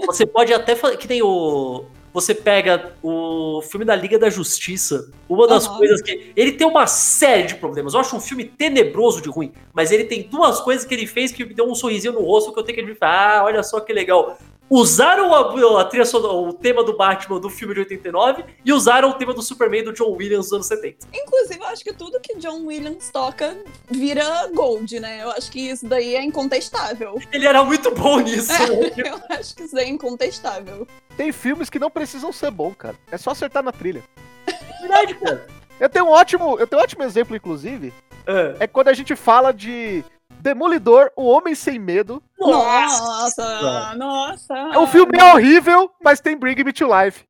Você 0.06 0.24
pode 0.24 0.54
até 0.54 0.76
fazer. 0.76 0.96
Que 0.96 1.08
tem 1.08 1.22
o. 1.22 1.84
Você 2.12 2.34
pega 2.34 2.94
o 3.02 3.60
filme 3.60 3.84
da 3.84 3.94
Liga 3.94 4.18
da 4.18 4.30
Justiça. 4.30 5.10
Uma 5.28 5.46
das 5.46 5.66
uhum. 5.66 5.76
coisas 5.76 6.00
que. 6.00 6.32
Ele 6.34 6.52
tem 6.52 6.66
uma 6.66 6.86
série 6.86 7.42
de 7.42 7.56
problemas. 7.56 7.92
Eu 7.92 8.00
acho 8.00 8.16
um 8.16 8.20
filme 8.20 8.44
tenebroso 8.44 9.20
de 9.20 9.28
ruim. 9.28 9.52
Mas 9.74 9.90
ele 9.90 10.04
tem 10.04 10.22
duas 10.22 10.60
coisas 10.60 10.86
que 10.86 10.94
ele 10.94 11.06
fez 11.06 11.30
que 11.30 11.44
me 11.44 11.52
deu 11.52 11.68
um 11.68 11.74
sorrisinho 11.74 12.14
no 12.14 12.22
rosto 12.22 12.52
que 12.52 12.58
eu 12.58 12.62
tenho 12.62 12.76
que 12.76 12.80
admitir. 12.82 13.04
Ah, 13.04 13.42
olha 13.44 13.62
só 13.62 13.80
que 13.80 13.92
legal 13.92 14.38
usaram 14.68 15.34
a, 15.34 15.80
a 15.80 15.84
trilha 15.84 16.04
o 16.16 16.52
tema 16.52 16.82
do 16.84 16.96
Batman 16.96 17.40
do 17.40 17.48
filme 17.48 17.74
de 17.74 17.80
89 17.80 18.44
e 18.64 18.72
usaram 18.72 19.10
o 19.10 19.14
tema 19.14 19.32
do 19.32 19.42
Superman 19.42 19.84
do 19.84 19.92
John 19.92 20.10
Williams 20.10 20.46
dos 20.46 20.52
anos 20.52 20.66
70. 20.66 21.06
Inclusive, 21.12 21.60
eu 21.60 21.66
acho 21.66 21.84
que 21.84 21.92
tudo 21.92 22.20
que 22.20 22.36
John 22.36 22.64
Williams 22.66 23.10
toca 23.10 23.56
vira 23.90 24.48
gold, 24.54 24.98
né? 25.00 25.22
Eu 25.22 25.30
acho 25.30 25.50
que 25.50 25.60
isso 25.60 25.86
daí 25.86 26.14
é 26.14 26.22
incontestável. 26.22 27.20
Ele 27.32 27.46
era 27.46 27.62
muito 27.64 27.90
bom 27.92 28.20
nisso. 28.20 28.52
É, 28.52 28.66
eu 29.08 29.20
acho 29.30 29.54
que 29.54 29.62
isso 29.64 29.78
é 29.78 29.88
incontestável. 29.88 30.86
Tem 31.16 31.32
filmes 31.32 31.70
que 31.70 31.78
não 31.78 31.90
precisam 31.90 32.32
ser 32.32 32.50
bom, 32.50 32.74
cara. 32.74 32.96
É 33.10 33.16
só 33.16 33.30
acertar 33.30 33.62
na 33.62 33.72
trilha. 33.72 34.02
Verdade, 34.80 35.14
cara. 35.14 35.46
Eu 35.78 35.88
tenho 35.88 36.06
um 36.06 36.10
ótimo, 36.10 36.58
eu 36.58 36.66
tenho 36.66 36.80
um 36.80 36.84
ótimo 36.84 37.02
exemplo, 37.02 37.36
inclusive. 37.36 37.92
É. 38.26 38.56
é 38.60 38.66
quando 38.66 38.88
a 38.88 38.94
gente 38.94 39.14
fala 39.14 39.52
de 39.52 40.04
Demolidor, 40.46 41.10
O 41.16 41.24
Homem 41.24 41.56
Sem 41.56 41.76
Medo. 41.76 42.22
Nossa, 42.38 43.94
nossa. 43.96 44.78
O 44.78 44.86
filme 44.86 45.18
é 45.18 45.32
horrível, 45.32 45.90
mas 46.00 46.20
tem 46.20 46.36
Bring 46.36 46.62
Me 46.62 46.72
to 46.72 46.86
Life. 46.86 47.24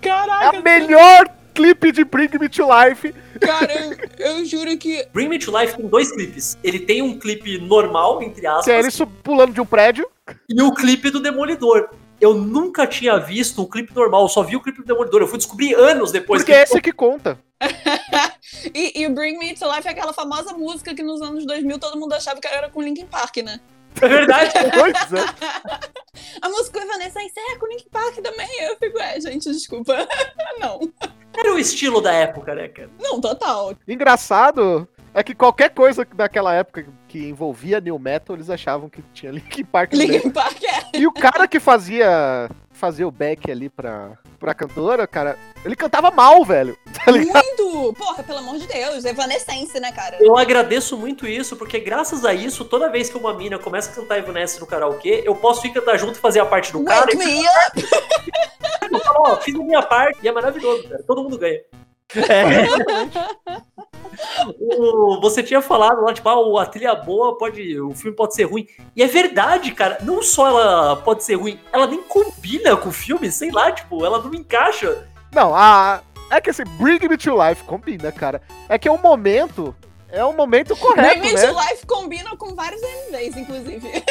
Caraca! 0.00 0.44
É 0.44 0.58
a 0.58 0.62
melhor 0.62 1.28
clipe 1.52 1.92
de 1.92 2.02
Bring 2.02 2.30
Me 2.40 2.48
to 2.48 2.62
Life. 2.62 3.14
Cara, 3.42 3.70
eu, 4.18 4.38
eu, 4.38 4.44
juro 4.46 4.74
que. 4.78 5.06
Bring 5.12 5.28
Me 5.28 5.38
to 5.38 5.54
Life 5.54 5.76
tem 5.76 5.86
dois 5.86 6.10
clipes. 6.10 6.56
Ele 6.64 6.78
tem 6.78 7.02
um 7.02 7.18
clipe 7.18 7.58
normal, 7.58 8.22
entre 8.22 8.46
aspas. 8.46 8.64
Que 8.64 8.70
é 8.70 8.78
ele 8.78 8.88
pulando 9.22 9.52
de 9.52 9.60
um 9.60 9.66
prédio. 9.66 10.08
E 10.48 10.62
o 10.62 10.72
clipe 10.72 11.10
do 11.10 11.20
Demolidor 11.20 11.90
eu 12.20 12.34
nunca 12.34 12.86
tinha 12.86 13.18
visto 13.18 13.62
um 13.62 13.66
clipe 13.66 13.94
normal, 13.94 14.22
eu 14.22 14.28
só 14.28 14.42
vi 14.42 14.56
o 14.56 14.60
clipe 14.60 14.78
do 14.78 14.86
Demolidor. 14.86 15.20
Eu 15.20 15.28
fui 15.28 15.38
descobrir 15.38 15.74
anos 15.74 16.10
depois. 16.10 16.42
Porque 16.42 16.52
que... 16.52 16.58
é 16.58 16.62
esse 16.62 16.80
que 16.80 16.92
conta. 16.92 17.38
e, 18.74 19.00
e 19.00 19.06
o 19.06 19.14
Bring 19.14 19.38
Me 19.38 19.54
to 19.54 19.66
Life 19.66 19.86
é 19.86 19.90
aquela 19.90 20.12
famosa 20.12 20.52
música 20.52 20.94
que 20.94 21.02
nos 21.02 21.20
anos 21.22 21.46
2000 21.46 21.78
todo 21.78 21.98
mundo 21.98 22.12
achava 22.12 22.40
que 22.40 22.46
era 22.46 22.68
com 22.68 22.82
Linkin 22.82 23.06
Park, 23.06 23.38
né? 23.38 23.60
É 24.00 24.08
verdade. 24.08 24.52
pois 24.74 25.12
é. 25.12 25.24
A 26.40 26.48
música 26.48 26.80
Evanescence 26.80 27.32
é 27.36 27.56
com 27.56 27.66
Linkin 27.66 27.88
Park 27.90 28.16
também. 28.16 28.48
Eu 28.60 28.76
fico, 28.76 28.98
é, 28.98 29.20
gente, 29.20 29.50
desculpa. 29.50 30.06
Não. 30.58 30.80
Era 31.36 31.54
o 31.54 31.58
estilo 31.58 32.00
da 32.00 32.12
época, 32.12 32.54
né, 32.54 32.68
cara? 32.68 32.90
Não, 32.98 33.20
total. 33.20 33.74
Engraçado 33.86 34.88
é 35.16 35.22
que 35.22 35.34
qualquer 35.34 35.70
coisa 35.70 36.06
daquela 36.14 36.52
época 36.52 36.86
que 37.08 37.26
envolvia 37.26 37.80
New 37.80 37.98
Metal, 37.98 38.36
eles 38.36 38.50
achavam 38.50 38.86
que 38.90 39.00
tinha 39.14 39.32
Linkin 39.32 39.64
Park. 39.64 39.94
Linkin 39.94 40.30
Park, 40.30 40.62
é. 40.62 40.98
E 40.98 41.06
o 41.06 41.12
cara 41.12 41.48
que 41.48 41.58
fazia 41.58 42.50
fazia 42.70 43.08
o 43.08 43.10
back 43.10 43.50
ali 43.50 43.70
pra, 43.70 44.18
pra 44.38 44.52
cantora, 44.52 45.06
cara, 45.06 45.38
ele 45.64 45.74
cantava 45.74 46.10
mal, 46.10 46.44
velho. 46.44 46.76
Tá 46.92 47.10
muito! 47.10 47.94
Porra, 47.94 48.22
pelo 48.22 48.40
amor 48.40 48.58
de 48.58 48.66
Deus, 48.66 49.06
Evanescence, 49.06 49.80
né, 49.80 49.90
cara? 49.90 50.18
Eu 50.20 50.36
agradeço 50.36 50.98
muito 50.98 51.26
isso, 51.26 51.56
porque 51.56 51.80
graças 51.80 52.24
a 52.24 52.34
isso, 52.34 52.66
toda 52.66 52.90
vez 52.90 53.08
que 53.08 53.16
uma 53.16 53.32
mina 53.32 53.58
começa 53.58 53.90
a 53.90 53.94
cantar 53.94 54.18
Evanescence 54.18 54.60
no 54.60 54.66
karaokê, 54.66 55.22
eu 55.24 55.34
posso 55.34 55.66
ir 55.66 55.72
cantar 55.72 55.96
junto 55.96 56.16
e 56.16 56.20
fazer 56.20 56.40
a 56.40 56.46
parte 56.46 56.72
do 56.72 56.84
Wake 56.84 57.16
cara. 57.16 57.16
Me 57.16 57.24
e... 57.24 57.46
up! 57.46 57.88
eu 58.92 59.00
falo, 59.00 59.18
ó, 59.20 59.36
fiz 59.36 59.54
a 59.54 59.58
minha 59.58 59.82
parte 59.82 60.18
e 60.22 60.28
é 60.28 60.32
maravilhoso, 60.32 60.86
cara. 60.86 61.02
Todo 61.06 61.22
mundo 61.22 61.38
ganha. 61.38 61.60
É, 62.14 62.66
o, 64.60 65.20
você 65.20 65.42
tinha 65.42 65.60
falado 65.60 66.02
lá, 66.02 66.14
tipo, 66.14 66.28
ah, 66.28 66.62
a 66.62 66.66
trilha 66.66 66.94
boa 66.94 67.36
pode. 67.36 67.80
O 67.80 67.94
filme 67.94 68.16
pode 68.16 68.34
ser 68.34 68.44
ruim. 68.44 68.66
E 68.94 69.02
é 69.02 69.06
verdade, 69.06 69.72
cara. 69.72 69.98
Não 70.02 70.22
só 70.22 70.48
ela 70.48 70.96
pode 70.96 71.24
ser 71.24 71.34
ruim, 71.34 71.58
ela 71.72 71.86
nem 71.86 72.02
combina 72.02 72.76
com 72.76 72.90
o 72.90 72.92
filme, 72.92 73.30
sei 73.32 73.50
lá, 73.50 73.72
tipo, 73.72 74.04
ela 74.04 74.22
não 74.22 74.32
encaixa. 74.34 75.08
Não, 75.32 75.54
a. 75.54 76.02
É 76.30 76.40
que 76.40 76.50
assim, 76.50 76.64
Bring 76.78 77.08
Me 77.08 77.16
to 77.16 77.36
Life 77.40 77.62
combina, 77.64 78.10
cara. 78.10 78.42
É 78.68 78.76
que 78.78 78.88
é 78.88 78.92
um 78.92 78.98
momento 78.98 79.74
é 80.08 80.24
o 80.24 80.32
momento 80.32 80.76
correto, 80.76 81.20
Bring 81.20 81.32
Me 81.32 81.34
né? 81.34 81.46
to 81.46 81.58
Life 81.58 81.86
combina 81.86 82.36
com 82.36 82.54
vários 82.54 82.80
MVs, 82.82 83.36
inclusive. 83.36 84.04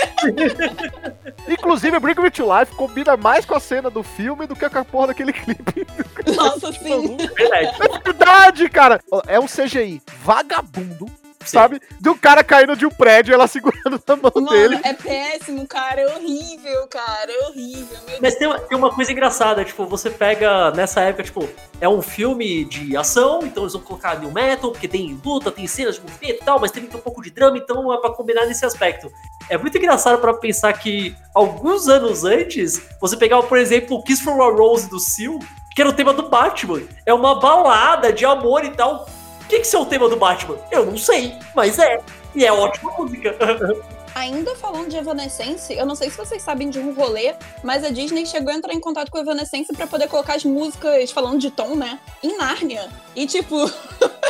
Inclusive, 1.48 2.00
Bring 2.00 2.22
Me 2.22 2.32
to 2.32 2.44
Life 2.44 2.76
combina 2.76 3.16
mais 3.16 3.46
com 3.46 3.56
a 3.56 3.60
cena 3.60 3.90
do 3.90 4.04
filme 4.04 4.46
do 4.46 4.56
que 4.56 4.70
com 4.70 4.80
a 4.80 4.86
porra 4.86 5.08
daquele 5.08 5.32
clipe. 5.32 5.88
Nossa, 6.36 6.72
sim. 6.74 7.18
É 7.40 8.00
verdade, 8.04 8.70
cara. 8.70 9.02
É 9.28 9.40
um 9.40 9.46
CGI 9.46 10.02
vagabundo, 10.24 11.06
sabe? 11.50 11.82
De 12.00 12.10
um 12.10 12.18
cara 12.18 12.44
caindo 12.44 12.76
de 12.76 12.86
um 12.86 12.90
prédio 12.90 13.32
e 13.32 13.34
ela 13.34 13.48
segurando 13.48 14.02
na 14.08 14.16
mão 14.16 14.32
Mano, 14.36 14.50
dele. 14.50 14.80
é 14.84 14.94
péssimo, 14.94 15.66
cara. 15.68 16.02
É 16.02 16.16
horrível, 16.16 16.88
cara. 16.88 17.32
É 17.32 17.48
horrível. 17.48 17.98
Mas 18.22 18.36
tem 18.36 18.48
uma, 18.48 18.60
tem 18.60 18.78
uma 18.78 18.94
coisa 18.94 19.12
engraçada, 19.12 19.64
tipo, 19.64 19.86
você 19.86 20.10
pega 20.10 20.72
nessa 20.72 21.02
época, 21.02 21.24
tipo, 21.24 21.48
é 21.80 21.88
um 21.88 22.02
filme 22.02 22.66
de 22.66 22.96
ação, 22.96 23.40
então 23.44 23.64
eles 23.64 23.74
vão 23.74 23.82
colocar 23.82 24.20
new 24.20 24.32
metal, 24.32 24.72
porque 24.72 24.88
tem 24.88 25.20
luta, 25.24 25.52
tem 25.52 25.68
cenas 25.68 25.96
de 25.96 26.02
movimento 26.02 26.42
e 26.42 26.46
tal, 26.46 26.60
mas 26.60 26.72
também 26.72 26.90
tem 26.90 27.00
um 27.00 27.04
pouco 27.04 27.22
de 27.22 27.30
drama, 27.30 27.58
então 27.58 27.94
é 27.94 27.98
pra 27.98 28.12
combinar 28.12 28.46
nesse 28.46 28.66
aspecto. 28.66 29.12
É 29.50 29.58
muito 29.58 29.78
engraçado 29.78 30.20
pra 30.20 30.34
pensar 30.34 30.74
que 30.74 31.16
alguns 31.34 31.88
anos 31.88 32.24
antes, 32.24 32.82
você 33.00 33.16
pegava, 33.16 33.44
por 33.44 33.58
exemplo, 33.58 33.98
o 33.98 34.04
Kiss 34.04 34.24
from 34.24 34.42
a 34.42 34.52
Rose 34.52 34.90
do 34.90 35.00
Seal, 35.00 35.40
que 35.76 35.82
era 35.82 35.90
o 35.90 35.94
tema 35.94 36.14
do 36.14 36.30
Batman. 36.30 36.82
É 37.06 37.14
uma 37.14 37.40
balada 37.40 38.12
de 38.12 38.26
amor 38.26 38.64
e 38.64 38.70
tal. 38.70 39.06
O 39.46 39.48
que, 39.48 39.60
que 39.60 39.76
é 39.76 39.80
o 39.80 39.86
tema 39.86 40.10
do 40.10 40.18
Batman? 40.18 40.58
Eu 40.72 40.88
não 40.88 40.98
sei, 40.98 41.38
mas 41.56 41.78
é. 41.78 42.00
E 42.34 42.44
é 42.44 42.52
ótima 42.52 42.92
música. 42.98 43.36
Ainda 44.16 44.56
falando 44.56 44.90
de 44.90 44.96
Evanescence, 44.96 45.74
eu 45.74 45.86
não 45.86 45.94
sei 45.94 46.10
se 46.10 46.18
vocês 46.18 46.42
sabem 46.42 46.70
de 46.70 46.80
um 46.80 46.94
rolê, 46.94 47.36
mas 47.62 47.84
a 47.84 47.90
Disney 47.90 48.26
chegou 48.26 48.52
a 48.52 48.56
entrar 48.56 48.74
em 48.74 48.80
contato 48.80 49.12
com 49.12 49.18
a 49.18 49.22
Evanescence 49.22 49.72
pra 49.74 49.86
poder 49.86 50.08
colocar 50.08 50.36
as 50.36 50.46
músicas, 50.46 51.12
falando 51.12 51.38
de 51.38 51.52
tom, 51.52 51.76
né, 51.76 52.00
em 52.24 52.38
Nárnia. 52.38 52.90
E 53.14 53.28
tipo. 53.28 53.70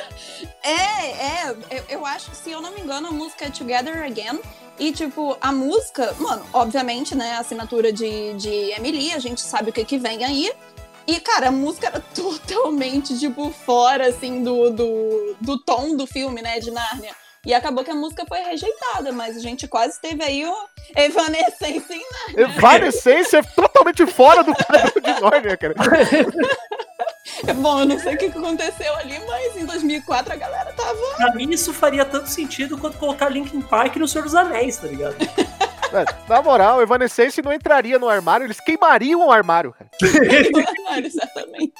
é, 0.63 1.49
é, 1.69 1.83
eu, 1.87 2.03
acho 2.03 2.33
se 2.33 2.51
eu 2.51 2.61
não 2.61 2.71
me 2.71 2.81
engano, 2.81 3.07
a 3.09 3.11
música 3.11 3.45
é 3.45 3.49
Together 3.49 4.03
Again. 4.03 4.41
E, 4.77 4.91
tipo, 4.91 5.37
a 5.39 5.53
música, 5.53 6.13
mano, 6.19 6.43
obviamente, 6.51 7.15
né, 7.15 7.33
a 7.33 7.39
assinatura 7.39 7.93
de, 7.93 8.33
de 8.33 8.71
Emily, 8.71 9.13
a 9.13 9.19
gente 9.19 9.39
sabe 9.39 9.69
o 9.69 9.73
que, 9.73 9.85
que 9.85 9.97
vem 9.97 10.25
aí. 10.25 10.51
E, 11.07 11.19
cara, 11.19 11.49
a 11.49 11.51
música 11.51 11.87
era 11.87 11.99
totalmente, 12.13 13.17
tipo, 13.17 13.51
fora, 13.51 14.07
assim, 14.09 14.43
do, 14.43 14.69
do, 14.69 15.35
do 15.39 15.59
tom 15.59 15.95
do 15.95 16.07
filme, 16.07 16.41
né, 16.41 16.59
de 16.59 16.71
Nárnia. 16.71 17.13
E 17.45 17.53
acabou 17.53 17.83
que 17.83 17.91
a 17.91 17.95
música 17.95 18.25
foi 18.27 18.39
rejeitada, 18.39 19.11
mas 19.11 19.37
a 19.37 19.39
gente 19.39 19.67
quase 19.67 20.01
teve 20.01 20.23
aí 20.23 20.43
o 20.43 20.55
Evanescence 20.95 21.93
em 21.93 22.41
Evanescence 22.41 23.35
é 23.35 23.43
totalmente 23.43 24.03
fora 24.07 24.43
do 24.43 24.51
padrão 24.55 24.91
de 24.95 25.21
Nárnia, 25.21 25.55
cara. 25.55 25.75
Bom, 27.55 27.81
eu 27.81 27.85
não 27.85 27.99
sei 27.99 28.15
o 28.15 28.17
que 28.17 28.31
que 28.31 28.37
aconteceu 28.37 28.95
ali, 28.95 29.19
mas 29.27 29.57
em 29.57 29.65
2004 29.65 30.33
a 30.33 30.35
galera 30.35 30.73
tava. 30.73 30.99
pra 31.17 31.33
mim, 31.35 31.51
isso 31.51 31.71
faria 31.71 32.03
tanto 32.03 32.29
sentido 32.29 32.77
quanto 32.77 32.97
colocar 32.97 33.29
Linkin 33.29 33.61
Park 33.61 33.95
no 33.97 34.07
Senhor 34.07 34.23
dos 34.23 34.35
Anéis, 34.35 34.77
tá 34.77 34.87
ligado? 34.87 35.15
Na 36.27 36.41
moral, 36.41 36.81
Evanescence 36.81 37.41
não 37.41 37.53
entraria 37.53 37.97
no 37.99 38.09
armário, 38.09 38.45
eles 38.45 38.59
queimariam 38.59 39.25
o 39.25 39.31
armário, 39.31 39.73
cara. 39.73 39.89
Exatamente. 41.03 41.73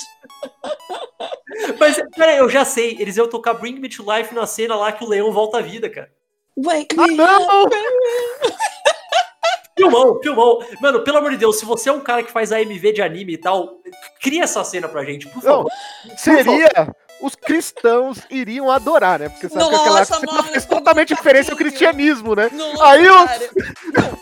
Mas, 1.79 2.01
peraí, 2.15 2.38
eu 2.38 2.50
já 2.50 2.63
sei. 2.65 2.97
Eles 3.00 3.17
iam 3.17 3.27
tocar 3.29 3.53
Bring 3.55 3.79
Me 3.79 3.89
to 3.89 4.05
Life 4.09 4.33
na 4.33 4.45
cena 4.45 4.75
lá 4.75 4.91
que 4.91 5.03
o 5.03 5.07
leão 5.07 5.31
volta 5.31 5.57
à 5.57 5.62
vida, 5.62 5.89
cara. 5.89 6.09
Wake 6.57 6.95
Ah, 6.97 7.07
me 7.07 7.15
não! 7.15 7.69
Filmão, 9.77 10.17
filmão. 10.24 10.59
Mano, 10.79 11.03
pelo 11.03 11.17
amor 11.17 11.31
de 11.31 11.38
Deus, 11.38 11.59
se 11.59 11.65
você 11.65 11.89
é 11.89 11.91
um 11.91 12.00
cara 12.00 12.24
que 12.24 12.31
faz 12.31 12.53
AMV 12.53 12.93
de 12.93 13.01
anime 13.01 13.33
e 13.33 13.38
tal, 13.38 13.81
cria 14.21 14.43
essa 14.45 14.63
cena 14.63 14.88
pra 14.88 15.03
gente, 15.03 15.27
por 15.27 15.43
Não, 15.43 15.65
favor. 15.65 15.71
Os 17.22 17.34
cristãos 17.36 18.19
iriam 18.29 18.69
adorar, 18.69 19.19
né? 19.19 19.29
Porque 19.29 19.48
sabe 19.50 19.69
que 19.69 19.75
aquela 19.75 20.00
Nossa, 20.00 20.15
época 20.15 20.31
mano, 20.34 20.43
fez 20.50 20.65
totalmente 20.65 21.15
diferença 21.15 21.51
o 21.51 21.55
horrível. 21.55 21.72
cristianismo, 21.72 22.36
né? 22.36 22.50
Nossa, 22.51 22.86
Aí 22.88 23.07
o-. 23.07 23.25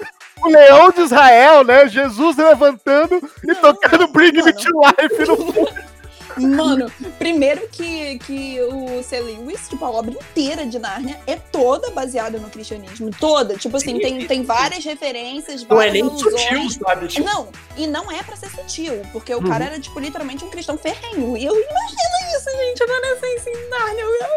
O 0.45 0.49
leão 0.49 0.91
de 0.91 1.01
Israel, 1.01 1.63
né? 1.63 1.87
Jesus 1.87 2.35
levantando 2.35 3.15
e 3.43 3.47
Não, 3.47 3.55
tocando 3.61 4.07
Bring 4.09 4.33
Me 4.33 4.51
to 4.51 4.67
Life 4.81 5.25
no 5.25 5.37
Mano, 6.37 6.91
primeiro 7.19 7.67
que, 7.69 8.17
que 8.19 8.59
o 8.61 9.03
C. 9.03 9.19
Lewis, 9.19 9.67
tipo, 9.69 9.83
a 9.85 9.91
obra 9.91 10.11
inteira 10.13 10.65
de 10.65 10.79
Nárnia 10.79 11.19
é 11.27 11.35
toda 11.35 11.89
baseada 11.91 12.37
no 12.39 12.49
cristianismo. 12.49 13.09
Toda. 13.19 13.55
Tipo 13.57 13.77
assim, 13.77 13.95
Sim, 13.95 13.99
tem, 13.99 14.27
tem 14.27 14.43
várias 14.43 14.83
referências, 14.83 15.65
Não 15.67 15.81
é 15.81 15.91
nem 15.91 16.03
sutil, 16.17 16.69
sabe? 16.69 17.07
Tipo, 17.07 17.25
Não, 17.25 17.47
e 17.77 17.87
não 17.87 18.11
é 18.11 18.21
pra 18.23 18.35
ser 18.35 18.49
sutil, 18.49 19.01
porque 19.11 19.33
o 19.33 19.37
Uhum. 19.39 19.47
cara 19.49 19.65
era, 19.65 19.79
tipo, 19.79 19.99
literalmente 19.99 20.43
um 20.45 20.49
cristão 20.49 20.77
ferrenho. 20.77 21.35
E 21.37 21.45
eu 21.45 21.53
imagino 21.53 22.37
isso, 22.37 22.49
gente, 22.57 22.81
Evanescence 22.83 23.49
em 23.49 23.69
Nárnia. 23.69 24.01
Eu 24.03 24.15
ia, 24.15 24.29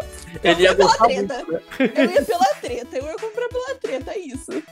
ele 0.43 0.63
ia 0.63 0.69
eu 0.69 0.75
pela 0.75 0.97
treta. 0.97 1.35
muito. 1.35 1.51
né? 1.53 1.61
eu 1.95 2.11
ia 2.11 2.21
pela 2.23 2.45
treta, 2.61 2.97
eu 2.97 3.05
ia 3.05 3.15
comprar 3.15 3.47
pela 3.49 3.75
treta, 3.75 4.11
é 4.11 4.19
isso. 4.19 4.63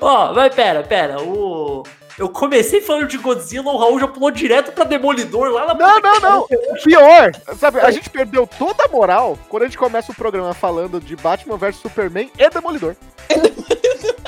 Ó, 0.00 0.32
mas 0.34 0.54
pera, 0.54 0.82
pera. 0.82 1.22
O... 1.22 1.82
Eu 2.18 2.28
comecei 2.28 2.80
falando 2.80 3.08
de 3.08 3.18
Godzilla, 3.18 3.70
o 3.72 3.76
Raul 3.76 3.98
já 3.98 4.06
pulou 4.06 4.30
direto 4.30 4.70
pra 4.72 4.84
Demolidor 4.84 5.50
lá 5.50 5.66
na 5.66 5.74
Não, 5.74 6.00
não, 6.00 6.20
não. 6.20 6.40
O 6.42 6.82
pior, 6.84 7.32
sabe, 7.58 7.80
a 7.80 7.90
gente 7.90 8.08
perdeu 8.08 8.46
toda 8.46 8.84
a 8.84 8.88
moral 8.88 9.36
quando 9.48 9.64
a 9.64 9.66
gente 9.66 9.76
começa 9.78 10.12
o 10.12 10.14
programa 10.14 10.54
falando 10.54 11.00
de 11.00 11.16
Batman 11.16 11.56
vs 11.56 11.76
Superman 11.76 12.30
e 12.38 12.48
Demolidor. 12.50 12.94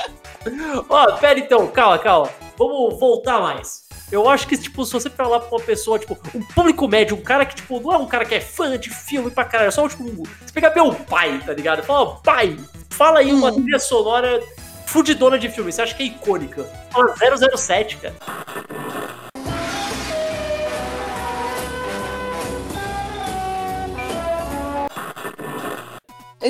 Ó, 0.89 1.11
pera 1.17 1.39
então, 1.39 1.67
calma, 1.67 1.97
calma. 1.99 2.29
Vamos 2.57 2.99
voltar 2.99 3.39
mais. 3.39 3.85
Eu 4.11 4.29
acho 4.29 4.47
que, 4.47 4.57
tipo, 4.57 4.85
se 4.85 4.93
você 4.93 5.09
falar 5.09 5.41
pra 5.41 5.49
uma 5.57 5.63
pessoa, 5.63 5.99
tipo, 5.99 6.17
um 6.33 6.41
público 6.41 6.87
médio, 6.87 7.15
um 7.17 7.21
cara 7.21 7.45
que, 7.45 7.55
tipo, 7.55 7.79
não 7.81 7.91
é 7.93 7.97
um 7.97 8.05
cara 8.07 8.23
que 8.23 8.35
é 8.35 8.39
fã 8.39 8.77
de 8.77 8.89
filme 8.89 9.29
pra 9.29 9.43
caralho, 9.43 9.67
é 9.67 9.71
só, 9.71 9.87
tipo, 9.87 10.03
um- 10.03 10.23
você 10.23 10.53
pegar 10.53 10.73
meu 10.73 10.93
pai, 10.93 11.41
tá 11.45 11.51
ligado? 11.53 11.83
Fala, 11.83 12.01
ó, 12.01 12.05
pai, 12.23 12.57
fala 12.89 13.19
aí 13.19 13.33
uma 13.33 13.49
Hum. 13.51 13.55
trilha 13.61 13.79
sonora 13.79 14.41
fudidona 14.87 15.37
de 15.37 15.49
filme, 15.49 15.71
você 15.71 15.81
acha 15.81 15.93
que 15.93 16.03
é 16.03 16.05
icônica? 16.07 16.63
Fala 16.89 17.13
007, 17.55 17.97
cara. 17.97 18.15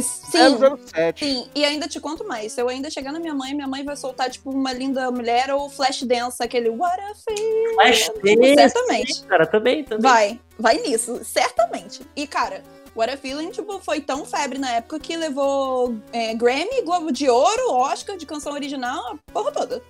Sim, 0.02 0.58
007. 0.94 1.26
sim. 1.26 1.50
E 1.56 1.66
ainda 1.66 1.88
te 1.88 2.00
conto 2.00 2.24
mais. 2.24 2.52
Se 2.52 2.62
eu 2.62 2.70
ainda 2.70 2.90
chegar 2.90 3.12
na 3.12 3.20
minha 3.20 3.34
mãe, 3.34 3.54
minha 3.56 3.68
mãe 3.68 3.84
vai 3.84 3.96
soltar, 3.96 4.30
tipo, 4.30 4.52
uma 4.52 4.72
linda 4.72 5.10
mulher 5.10 5.50
ou 5.52 5.70
flash 5.70 6.04
dance, 6.04 6.44
aquele 6.44 6.70
what 6.70 7.02
a 7.02 7.16
feel. 7.16 7.74
Flash 7.74 8.12
Dance, 8.24 8.56
certamente. 8.56 9.24
Cara, 9.24 9.46
também, 9.48 9.84
também. 9.84 10.02
Vai, 10.02 10.40
vai 10.60 10.78
nisso, 10.78 11.22
certamente. 11.24 12.02
E, 12.16 12.28
cara, 12.28 12.62
What 12.98 13.14
a 13.14 13.18
Feeling, 13.18 13.52
tipo, 13.52 13.80
foi 13.80 14.02
tão 14.02 14.26
febre 14.26 14.58
na 14.58 14.72
época 14.72 15.00
que 15.00 15.16
levou 15.16 15.96
é, 16.12 16.34
Grammy, 16.34 16.82
Globo 16.84 17.12
de 17.12 17.30
Ouro, 17.30 17.72
Oscar 17.74 18.18
de 18.18 18.26
canção 18.26 18.54
original, 18.54 19.20
a 19.28 19.32
porra 19.32 19.52
toda. 19.52 19.84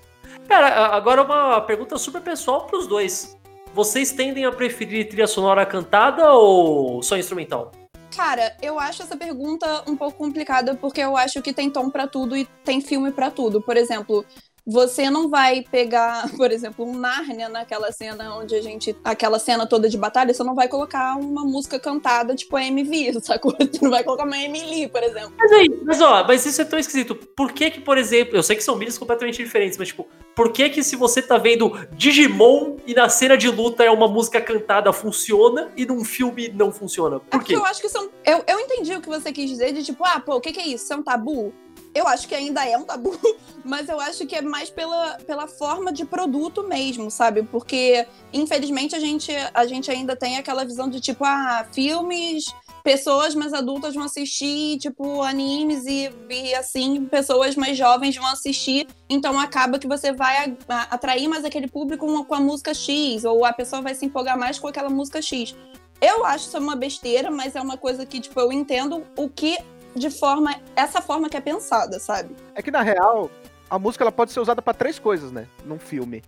Cara, 0.45 0.87
agora 0.87 1.23
uma 1.23 1.61
pergunta 1.61 1.97
super 1.97 2.21
pessoal 2.21 2.67
pros 2.67 2.85
dois. 2.85 3.37
Vocês 3.73 4.11
tendem 4.11 4.45
a 4.45 4.51
preferir 4.51 5.07
trilha 5.07 5.25
sonora 5.25 5.65
cantada 5.65 6.33
ou 6.33 7.01
só 7.01 7.15
instrumental? 7.15 7.71
Cara, 8.13 8.57
eu 8.61 8.77
acho 8.77 9.03
essa 9.03 9.15
pergunta 9.15 9.83
um 9.87 9.95
pouco 9.95 10.17
complicada 10.17 10.75
porque 10.75 10.99
eu 10.99 11.15
acho 11.15 11.41
que 11.41 11.53
tem 11.53 11.69
tom 11.69 11.89
pra 11.89 12.07
tudo 12.07 12.35
e 12.35 12.45
tem 12.65 12.81
filme 12.81 13.11
pra 13.11 13.31
tudo. 13.31 13.61
Por 13.61 13.77
exemplo, 13.77 14.25
você 14.67 15.09
não 15.09 15.29
vai 15.29 15.63
pegar, 15.71 16.29
por 16.35 16.51
exemplo, 16.51 16.85
um 16.85 16.97
Nárnia 16.97 17.47
naquela 17.47 17.89
cena 17.93 18.35
onde 18.35 18.53
a 18.53 18.61
gente. 18.61 18.93
aquela 19.01 19.39
cena 19.39 19.65
toda 19.65 19.87
de 19.87 19.97
batalha, 19.97 20.33
você 20.33 20.43
não 20.43 20.53
vai 20.53 20.67
colocar 20.67 21.15
uma 21.15 21.45
música 21.45 21.79
cantada 21.79 22.35
tipo 22.35 22.57
a 22.57 22.63
MV, 22.65 23.19
sacou? 23.23 23.55
Você 23.57 23.79
não 23.81 23.89
vai 23.89 24.03
colocar 24.03 24.25
uma 24.25 24.37
Emily, 24.37 24.89
por 24.89 25.01
exemplo. 25.01 25.33
Mas 25.37 25.51
aí, 25.53 25.81
mas 25.85 26.01
ó, 26.01 26.25
mas 26.27 26.45
isso 26.45 26.61
é 26.61 26.65
tão 26.65 26.77
esquisito. 26.77 27.15
Por 27.15 27.53
que 27.53 27.71
que, 27.71 27.79
por 27.79 27.97
exemplo, 27.97 28.35
eu 28.35 28.43
sei 28.43 28.57
que 28.57 28.63
são 28.63 28.75
mídias 28.75 28.97
completamente 28.97 29.41
diferentes, 29.41 29.77
mas 29.77 29.87
tipo, 29.87 30.05
por 30.35 30.51
que 30.51 30.69
que 30.69 30.83
se 30.83 30.95
você 30.95 31.21
tá 31.21 31.37
vendo 31.37 31.71
Digimon 31.93 32.75
e 32.85 32.93
na 32.93 33.07
cena 33.07 33.37
de 33.37 33.49
luta 33.49 33.83
é 33.83 33.89
uma 33.89 34.07
música 34.07 34.41
cantada 34.41 34.91
funciona 34.91 35.71
e 35.77 35.85
num 35.85 36.03
filme 36.03 36.49
não 36.49 36.71
funciona? 36.71 37.15
É 37.15 37.19
Por 37.19 37.29
porque 37.29 37.53
quê? 37.53 37.55
eu 37.55 37.65
acho 37.65 37.81
que 37.81 37.89
são. 37.89 38.09
Eu, 38.25 38.43
eu 38.45 38.59
entendi 38.59 38.93
o 38.93 39.01
que 39.01 39.07
você 39.07 39.31
quis 39.31 39.49
dizer 39.49 39.71
de 39.71 39.83
tipo, 39.83 40.03
ah, 40.03 40.19
pô, 40.19 40.35
o 40.35 40.41
que, 40.41 40.51
que 40.51 40.59
é 40.59 40.67
isso? 40.67 40.83
Isso 40.83 40.93
é 40.93 40.97
um 40.97 41.03
tabu? 41.03 41.53
Eu 41.93 42.07
acho 42.07 42.27
que 42.27 42.35
ainda 42.35 42.65
é 42.65 42.77
um 42.77 42.83
tabu, 42.83 43.17
mas 43.65 43.89
eu 43.89 43.99
acho 43.99 44.25
que 44.25 44.35
é 44.35 44.41
mais 44.41 44.69
pela, 44.69 45.17
pela 45.25 45.47
forma 45.47 45.91
de 45.91 46.05
produto 46.05 46.63
mesmo, 46.63 47.09
sabe? 47.09 47.43
Porque, 47.43 48.05
infelizmente, 48.31 48.95
a 48.95 48.99
gente, 48.99 49.31
a 49.53 49.65
gente 49.65 49.89
ainda 49.89 50.15
tem 50.15 50.37
aquela 50.37 50.63
visão 50.63 50.89
de 50.89 50.99
tipo, 50.99 51.23
ah, 51.25 51.65
filmes, 51.71 52.45
pessoas 52.83 53.35
mais 53.35 53.53
adultas 53.53 53.95
vão 53.95 54.03
assistir, 54.03 54.77
tipo, 54.77 55.21
animes 55.21 55.85
e, 55.85 56.09
e 56.29 56.55
assim, 56.55 57.05
pessoas 57.05 57.55
mais 57.55 57.77
jovens 57.77 58.15
vão 58.15 58.27
assistir. 58.27 58.87
Então 59.09 59.39
acaba 59.39 59.77
que 59.79 59.87
você 59.87 60.11
vai 60.11 60.55
atrair 60.67 61.27
mais 61.27 61.43
aquele 61.43 61.67
público 61.67 62.05
com, 62.05 62.23
com 62.23 62.35
a 62.35 62.39
música 62.39 62.73
X, 62.73 63.25
ou 63.25 63.43
a 63.43 63.51
pessoa 63.51 63.81
vai 63.81 63.93
se 63.93 64.05
empolgar 64.05 64.37
mais 64.37 64.57
com 64.57 64.67
aquela 64.67 64.89
música 64.89 65.21
X. 65.21 65.55
Eu 65.99 66.25
acho 66.25 66.47
isso 66.47 66.57
uma 66.57 66.75
besteira, 66.75 67.31
mas 67.31 67.55
é 67.55 67.61
uma 67.61 67.75
coisa 67.75 68.05
que, 68.05 68.19
tipo, 68.19 68.39
eu 68.39 68.51
entendo 68.51 69.03
o 69.17 69.27
que 69.27 69.57
de 69.95 70.09
forma. 70.09 70.55
essa 70.75 71.01
forma 71.01 71.29
que 71.29 71.37
é 71.37 71.41
pensada, 71.41 71.99
sabe? 71.99 72.35
É 72.55 72.61
que 72.61 72.71
na 72.71 72.81
real, 72.81 73.29
a 73.69 73.79
música 73.79 74.03
ela 74.03 74.11
pode 74.11 74.31
ser 74.31 74.39
usada 74.39 74.61
pra 74.61 74.73
três 74.73 74.99
coisas, 74.99 75.31
né? 75.31 75.47
Num 75.65 75.79
filme. 75.79 76.23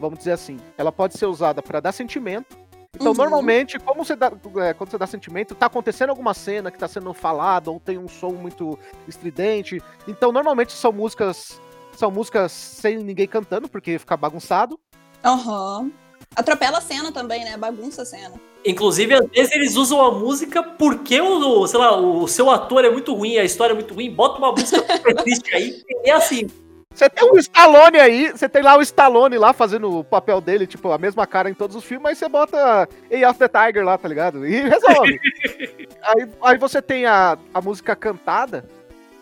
Vamos 0.00 0.18
dizer 0.18 0.32
assim, 0.32 0.58
ela 0.76 0.90
pode 0.90 1.16
ser 1.16 1.26
usada 1.26 1.62
pra 1.62 1.80
dar 1.80 1.92
sentimento, 1.92 2.56
Então, 2.96 3.08
Uhum. 3.08 3.14
normalmente, 3.16 3.76
como 3.76 4.04
você 4.04 4.14
dá, 4.14 4.30
é, 4.58 4.72
quando 4.72 4.88
você 4.92 4.96
dá 4.98 5.04
sentimento, 5.04 5.52
tá 5.56 5.66
acontecendo 5.66 6.10
alguma 6.10 6.32
cena 6.32 6.70
que 6.70 6.78
tá 6.78 6.86
sendo 6.86 7.12
falada 7.12 7.68
ou 7.68 7.80
tem 7.80 7.98
um 7.98 8.06
som 8.06 8.30
muito 8.30 8.78
estridente. 9.08 9.82
Então, 10.06 10.30
normalmente 10.30 10.72
são 10.72 10.92
músicas 10.92 11.60
são 11.96 12.08
músicas 12.12 12.52
sem 12.52 12.98
ninguém 12.98 13.26
cantando, 13.26 13.68
porque 13.68 13.98
fica 13.98 14.16
bagunçado. 14.16 14.78
Aham. 15.24 15.90
Atropela 16.34 16.78
a 16.78 16.80
cena 16.80 17.12
também, 17.12 17.44
né? 17.44 17.56
Bagunça 17.56 18.02
a 18.02 18.04
cena. 18.04 18.34
Inclusive, 18.64 19.14
às 19.14 19.26
vezes 19.28 19.52
eles 19.52 19.76
usam 19.76 20.00
a 20.00 20.10
música 20.10 20.62
porque 20.62 21.20
o, 21.20 21.66
sei 21.66 21.78
lá, 21.78 21.96
o 21.96 22.26
seu 22.26 22.50
ator 22.50 22.84
é 22.84 22.90
muito 22.90 23.14
ruim, 23.14 23.36
a 23.36 23.44
história 23.44 23.72
é 23.72 23.74
muito 23.74 23.92
ruim, 23.92 24.10
bota 24.10 24.38
uma 24.38 24.52
música 24.52 24.78
super 24.96 25.14
triste 25.16 25.54
aí, 25.54 25.82
e 26.04 26.10
é 26.10 26.12
assim. 26.12 26.48
Você 26.94 27.10
tem 27.10 27.28
o 27.28 27.38
Stallone 27.38 27.98
aí, 27.98 28.30
você 28.30 28.48
tem 28.48 28.62
lá 28.62 28.78
o 28.78 28.82
Stallone 28.82 29.36
lá 29.36 29.52
fazendo 29.52 29.98
o 29.98 30.04
papel 30.04 30.40
dele, 30.40 30.66
tipo, 30.66 30.92
a 30.92 30.98
mesma 30.98 31.26
cara 31.26 31.50
em 31.50 31.54
todos 31.54 31.74
os 31.74 31.84
filmes, 31.84 32.06
aí 32.06 32.14
você 32.14 32.28
bota 32.28 32.88
Eye 33.10 33.26
of 33.26 33.38
the 33.38 33.48
Tiger 33.48 33.84
lá, 33.84 33.98
tá 33.98 34.08
ligado? 34.08 34.46
E 34.46 34.62
resolve. 34.62 35.20
aí, 36.02 36.28
aí 36.40 36.56
você 36.56 36.80
tem 36.80 37.04
a, 37.04 37.36
a 37.52 37.60
música 37.60 37.96
cantada, 37.96 38.64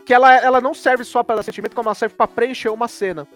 que 0.05 0.13
ela, 0.13 0.37
ela 0.37 0.61
não 0.61 0.75
serve 0.75 1.03
só 1.03 1.23
para 1.23 1.37
dar 1.37 1.43
sentimento, 1.43 1.75
como 1.75 1.89
ela 1.89 1.95
serve 1.95 2.15
pra 2.15 2.29
preencher 2.29 2.69
uma 2.69 2.89
cena. 2.89 3.27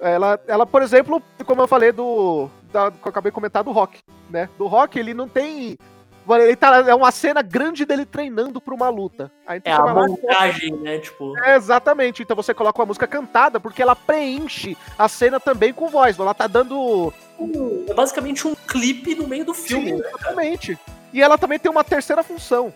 Ela, 0.00 0.38
ela, 0.46 0.66
por 0.66 0.82
exemplo, 0.82 1.22
como 1.44 1.62
eu 1.62 1.68
falei 1.68 1.92
do. 1.92 2.48
Da, 2.72 2.90
que 2.90 2.98
eu 3.06 3.10
acabei 3.10 3.30
de 3.30 3.34
comentar 3.34 3.64
do 3.64 3.72
rock, 3.72 3.98
né? 4.28 4.48
Do 4.58 4.66
rock, 4.66 4.98
ele 4.98 5.14
não 5.14 5.28
tem. 5.28 5.76
Ele 6.28 6.56
tá, 6.56 6.78
é 6.78 6.94
uma 6.94 7.12
cena 7.12 7.40
grande 7.40 7.84
dele 7.84 8.04
treinando 8.04 8.60
pra 8.60 8.74
uma 8.74 8.88
luta. 8.88 9.30
Aí 9.46 9.60
É 9.64 9.70
você 9.72 9.80
a 9.80 9.84
vai 9.84 9.94
lá 9.94 10.06
montagem, 10.08 10.72
né? 10.80 10.98
Tipo. 10.98 11.38
é, 11.44 11.54
exatamente. 11.56 12.22
Então 12.22 12.34
você 12.34 12.52
coloca 12.52 12.80
uma 12.80 12.86
música 12.86 13.06
cantada 13.06 13.60
porque 13.60 13.80
ela 13.80 13.94
preenche 13.94 14.76
a 14.98 15.08
cena 15.08 15.38
também 15.38 15.72
com 15.72 15.88
voz. 15.88 16.18
Ela 16.18 16.34
tá 16.34 16.48
dando. 16.48 17.12
é 17.88 17.94
basicamente 17.94 18.46
um 18.46 18.56
clipe 18.66 19.14
no 19.14 19.28
meio 19.28 19.44
do 19.44 19.54
filme. 19.54 19.90
Sim, 19.92 19.96
né? 19.98 20.08
exatamente. 20.08 20.78
E 21.12 21.22
ela 21.22 21.38
também 21.38 21.60
tem 21.60 21.70
uma 21.70 21.84
terceira 21.84 22.22
função. 22.24 22.74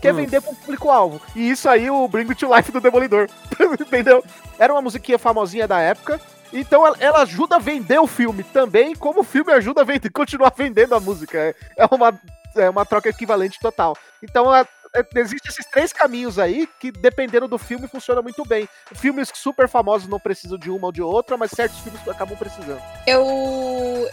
Que 0.00 0.08
é 0.08 0.12
Hum. 0.12 0.16
vender 0.16 0.40
pro 0.42 0.54
público-alvo. 0.54 1.20
E 1.34 1.50
isso 1.50 1.68
aí 1.70 1.90
o 1.90 2.06
Bring 2.06 2.24
Me 2.26 2.34
to 2.34 2.54
Life 2.54 2.70
do 2.70 2.80
Demolidor. 2.82 3.28
Entendeu? 3.80 4.22
Era 4.58 4.72
uma 4.74 4.82
musiquinha 4.82 5.18
famosinha 5.18 5.66
da 5.66 5.80
época. 5.80 6.20
Então 6.52 6.86
ela, 6.86 7.20
ajuda 7.22 7.56
a 7.56 7.60
vender 7.60 7.98
o 7.98 8.06
filme 8.06 8.42
também, 8.42 8.94
como 8.94 9.20
o 9.20 9.24
filme 9.24 9.52
ajuda 9.52 9.82
a 9.82 9.84
vender, 9.84 10.10
continuar 10.12 10.52
vendendo 10.56 10.94
a 10.94 11.00
música. 11.00 11.38
É, 11.38 11.54
é 11.76 11.86
uma, 11.90 12.18
é 12.56 12.68
uma 12.70 12.84
troca 12.84 13.08
equivalente 13.08 13.58
total. 13.60 13.96
Então 14.22 14.50
a- 14.50 14.66
existem 15.14 15.48
esses 15.50 15.66
três 15.70 15.92
caminhos 15.92 16.38
aí 16.38 16.68
que, 16.78 16.90
dependendo 16.90 17.46
do 17.46 17.58
filme, 17.58 17.86
funciona 17.88 18.20
muito 18.22 18.44
bem. 18.44 18.68
Filmes 18.94 19.30
super 19.34 19.68
famosos 19.68 20.08
não 20.08 20.18
precisam 20.18 20.58
de 20.58 20.70
uma 20.70 20.86
ou 20.86 20.92
de 20.92 21.02
outra, 21.02 21.36
mas 21.36 21.50
certos 21.50 21.78
filmes 21.80 22.00
acabam 22.08 22.36
precisando. 22.36 22.80
Eu, 23.06 23.24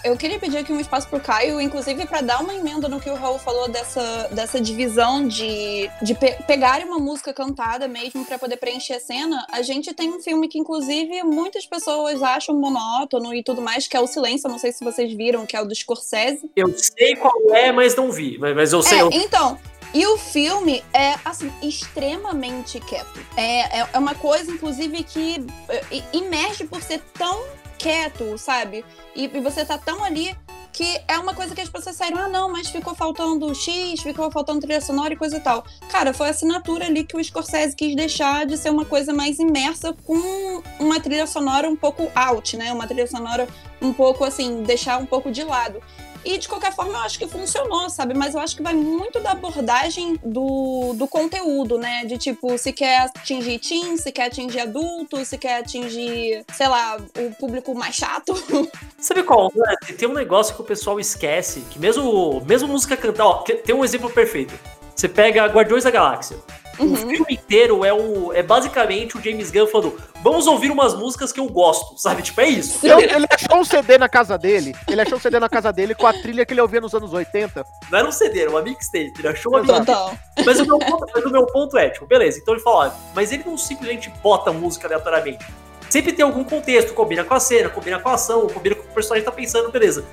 eu 0.03 0.17
queria 0.17 0.39
pedir 0.39 0.57
aqui 0.57 0.71
um 0.71 0.79
espaço 0.79 1.07
pro 1.07 1.19
Caio, 1.19 1.59
inclusive 1.59 2.05
para 2.05 2.21
dar 2.21 2.41
uma 2.41 2.53
emenda 2.53 2.87
no 2.87 2.99
que 2.99 3.09
o 3.09 3.15
Raul 3.15 3.39
falou 3.39 3.67
dessa, 3.69 4.27
dessa 4.31 4.59
divisão 4.61 5.27
de, 5.27 5.89
de 6.01 6.13
pe 6.13 6.37
pegar 6.45 6.81
uma 6.81 6.99
música 6.99 7.33
cantada 7.33 7.87
mesmo 7.87 8.25
para 8.25 8.37
poder 8.37 8.57
preencher 8.57 8.93
a 8.93 8.99
cena. 8.99 9.45
A 9.51 9.61
gente 9.61 9.93
tem 9.93 10.09
um 10.09 10.19
filme 10.21 10.47
que, 10.47 10.59
inclusive, 10.59 11.23
muitas 11.23 11.65
pessoas 11.65 12.21
acham 12.21 12.55
monótono 12.55 13.33
e 13.33 13.43
tudo 13.43 13.61
mais, 13.61 13.87
que 13.87 13.97
é 13.97 13.99
o 13.99 14.07
Silêncio. 14.07 14.49
Não 14.49 14.59
sei 14.59 14.71
se 14.71 14.83
vocês 14.83 15.11
viram, 15.13 15.45
que 15.45 15.55
é 15.55 15.61
o 15.61 15.65
do 15.65 15.75
Scorsese. 15.75 16.49
Eu 16.55 16.73
sei 16.77 17.15
qual 17.15 17.33
é, 17.55 17.71
mas 17.71 17.95
não 17.95 18.11
vi. 18.11 18.37
Mas, 18.37 18.55
mas 18.55 18.73
eu 18.73 18.81
sei. 18.83 18.99
É, 18.99 19.01
eu- 19.01 19.09
então. 19.11 19.57
E 19.93 20.05
o 20.05 20.17
filme 20.17 20.83
é, 20.93 21.15
assim, 21.23 21.51
extremamente 21.61 22.79
quieto. 22.79 23.19
É, 23.35 23.79
é, 23.79 23.89
é 23.93 23.99
uma 23.99 24.15
coisa, 24.15 24.51
inclusive, 24.51 25.03
que 25.03 25.45
é, 25.69 26.03
imerge 26.13 26.65
por 26.65 26.81
ser 26.81 27.01
tão 27.13 27.45
quieto, 27.77 28.37
sabe? 28.37 28.83
E, 29.15 29.25
e 29.25 29.41
você 29.41 29.63
tá 29.63 29.77
tão 29.77 30.03
ali 30.03 30.35
que 30.77 31.01
é 31.07 31.17
uma 31.17 31.33
coisa 31.33 31.55
que 31.55 31.61
as 31.61 31.69
pessoas 31.69 31.95
saíram, 31.95 32.19
ah, 32.19 32.27
não, 32.27 32.51
mas 32.51 32.69
ficou 32.69 32.93
faltando 32.93 33.51
X, 33.55 33.99
ficou 33.99 34.29
faltando 34.29 34.59
trilha 34.59 34.79
sonora 34.79 35.11
e 35.11 35.17
coisa 35.17 35.37
e 35.37 35.39
tal. 35.39 35.65
Cara, 35.89 36.13
foi 36.13 36.27
a 36.27 36.29
assinatura 36.29 36.85
ali 36.85 37.03
que 37.03 37.17
o 37.17 37.23
Scorsese 37.23 37.75
quis 37.75 37.95
deixar 37.95 38.45
de 38.45 38.55
ser 38.55 38.69
uma 38.69 38.85
coisa 38.85 39.11
mais 39.11 39.39
imersa 39.39 39.91
com 40.05 40.61
uma 40.79 40.99
trilha 40.99 41.25
sonora 41.25 41.67
um 41.67 41.75
pouco 41.75 42.11
out, 42.13 42.55
né? 42.55 42.71
Uma 42.71 42.85
trilha 42.85 43.07
sonora 43.07 43.47
um 43.81 43.93
pouco 43.93 44.23
assim, 44.23 44.63
deixar 44.63 44.97
um 44.97 45.05
pouco 45.05 45.31
de 45.31 45.43
lado. 45.43 45.81
E 46.25 46.37
de 46.37 46.47
qualquer 46.49 46.75
forma 46.75 46.91
eu 46.91 46.97
acho 46.97 47.17
que 47.17 47.25
funcionou, 47.25 47.89
sabe? 47.89 48.13
Mas 48.13 48.33
eu 48.33 48.41
acho 48.41 48.55
que 48.57 48.61
vai 48.61 48.73
muito 48.73 49.19
da 49.21 49.31
abordagem 49.31 50.19
do, 50.21 50.93
do 50.93 51.07
conteúdo, 51.07 51.77
né? 51.77 52.03
De 52.03 52.17
tipo, 52.17 52.57
se 52.57 52.73
quer 52.73 53.03
atingir 53.03 53.59
teen, 53.59 53.95
se 53.95 54.11
quer 54.11 54.25
atingir 54.25 54.59
adulto, 54.59 55.23
se 55.23 55.37
quer 55.37 55.59
atingir, 55.59 56.43
sei 56.51 56.67
lá, 56.67 56.97
o 56.97 57.35
público 57.35 57.73
mais 57.73 57.95
chato. 57.95 58.33
Sabe 58.99 59.23
qual? 59.23 59.49
né? 59.55 59.75
Tem 59.97 60.07
um 60.07 60.13
negócio 60.13 60.53
que 60.53 60.61
o 60.61 60.65
pessoal 60.65 60.99
esquece, 60.99 61.61
que 61.69 61.79
mesmo, 61.79 62.43
mesmo 62.45 62.67
música 62.67 62.97
cantar, 62.97 63.25
ó, 63.25 63.33
tem 63.43 63.73
um 63.73 63.85
exemplo 63.85 64.09
perfeito. 64.09 64.53
Você 64.93 65.07
pega 65.07 65.45
Guardiões 65.45 65.85
da 65.85 65.91
Galáxia. 65.91 66.37
O 66.79 66.83
Uhum. 66.83 66.95
filme 66.95 67.25
inteiro 67.33 67.83
é, 67.83 67.91
o, 67.91 68.31
é 68.33 68.43
basicamente 68.43 69.17
o 69.17 69.21
James 69.23 69.49
Gunn 69.51 69.67
falando: 69.67 69.97
vamos 70.23 70.45
ouvir 70.47 70.69
umas 70.71 70.93
músicas 70.93 71.31
que 71.31 71.39
eu 71.39 71.47
gosto, 71.47 71.97
sabe? 72.01 72.21
Tipo, 72.21 72.41
é 72.41 72.49
isso. 72.49 72.85
Ele, 72.85 73.03
ele 73.05 73.25
achou 73.29 73.59
um 73.59 73.63
CD 73.63 73.97
na 73.97 74.07
casa 74.07 74.37
dele. 74.37 74.75
Ele 74.87 75.01
achou 75.01 75.17
um 75.17 75.21
CD 75.21 75.39
na 75.39 75.49
casa 75.49 75.71
dele 75.73 75.95
com 75.95 76.05
a 76.05 76.13
trilha 76.13 76.45
que 76.45 76.53
ele 76.53 76.61
ouvia 76.61 76.79
nos 76.79 76.93
anos 76.93 77.11
80. 77.13 77.65
Não 77.91 77.99
era 77.99 78.07
um 78.07 78.11
CD, 78.11 78.41
era 78.41 78.49
uma 78.49 78.61
mixtape. 78.61 79.13
Ele 79.17 79.27
achou 79.27 79.51
uma 79.53 79.61
Exato. 79.61 79.79
mixtape. 79.79 80.17
Total. 80.35 80.45
Mas 80.45 80.59
o, 80.59 80.65
meu 80.65 80.79
ponto, 80.79 81.05
mas 81.13 81.25
o 81.25 81.29
meu 81.31 81.45
ponto 81.47 81.77
é, 81.77 81.89
tipo, 81.89 82.05
beleza, 82.05 82.39
então 82.39 82.53
ele 82.53 82.61
fala, 82.63 82.95
mas 83.15 83.31
ele 83.31 83.43
não 83.45 83.57
simplesmente 83.57 84.09
bota 84.21 84.51
música 84.53 84.87
aleatoriamente. 84.87 85.45
Sempre 85.89 86.11
tem 86.13 86.23
algum 86.23 86.43
contexto, 86.43 86.93
combina 86.93 87.23
com 87.23 87.33
a 87.33 87.39
cena, 87.39 87.69
combina 87.69 87.97
com 87.99 88.09
a 88.09 88.13
ação, 88.13 88.47
combina 88.47 88.75
com 88.75 88.81
o 88.81 88.85
que 88.85 88.91
o 88.91 88.93
personagem 88.93 89.23
tá 89.25 89.31
pensando, 89.31 89.71
beleza. 89.71 90.03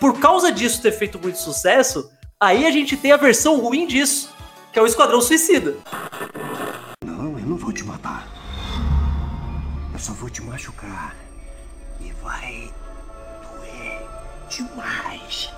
Por 0.00 0.18
causa 0.18 0.50
disso 0.50 0.80
ter 0.80 0.92
feito 0.92 1.18
muito 1.18 1.38
sucesso, 1.38 2.10
aí 2.40 2.66
a 2.66 2.70
gente 2.70 2.96
tem 2.96 3.12
a 3.12 3.16
versão 3.16 3.58
ruim 3.60 3.86
disso, 3.86 4.30
que 4.72 4.78
é 4.78 4.82
o 4.82 4.86
Esquadrão 4.86 5.20
Suicida. 5.20 5.76
Não, 7.04 7.38
eu 7.38 7.46
não 7.46 7.56
vou 7.56 7.72
te 7.72 7.84
matar. 7.84 8.26
Eu 9.92 9.98
só 9.98 10.12
vou 10.12 10.30
te 10.30 10.42
machucar. 10.42 11.14
E 12.00 12.12
vai 12.22 12.72
doer 13.42 14.02
demais. 14.48 15.50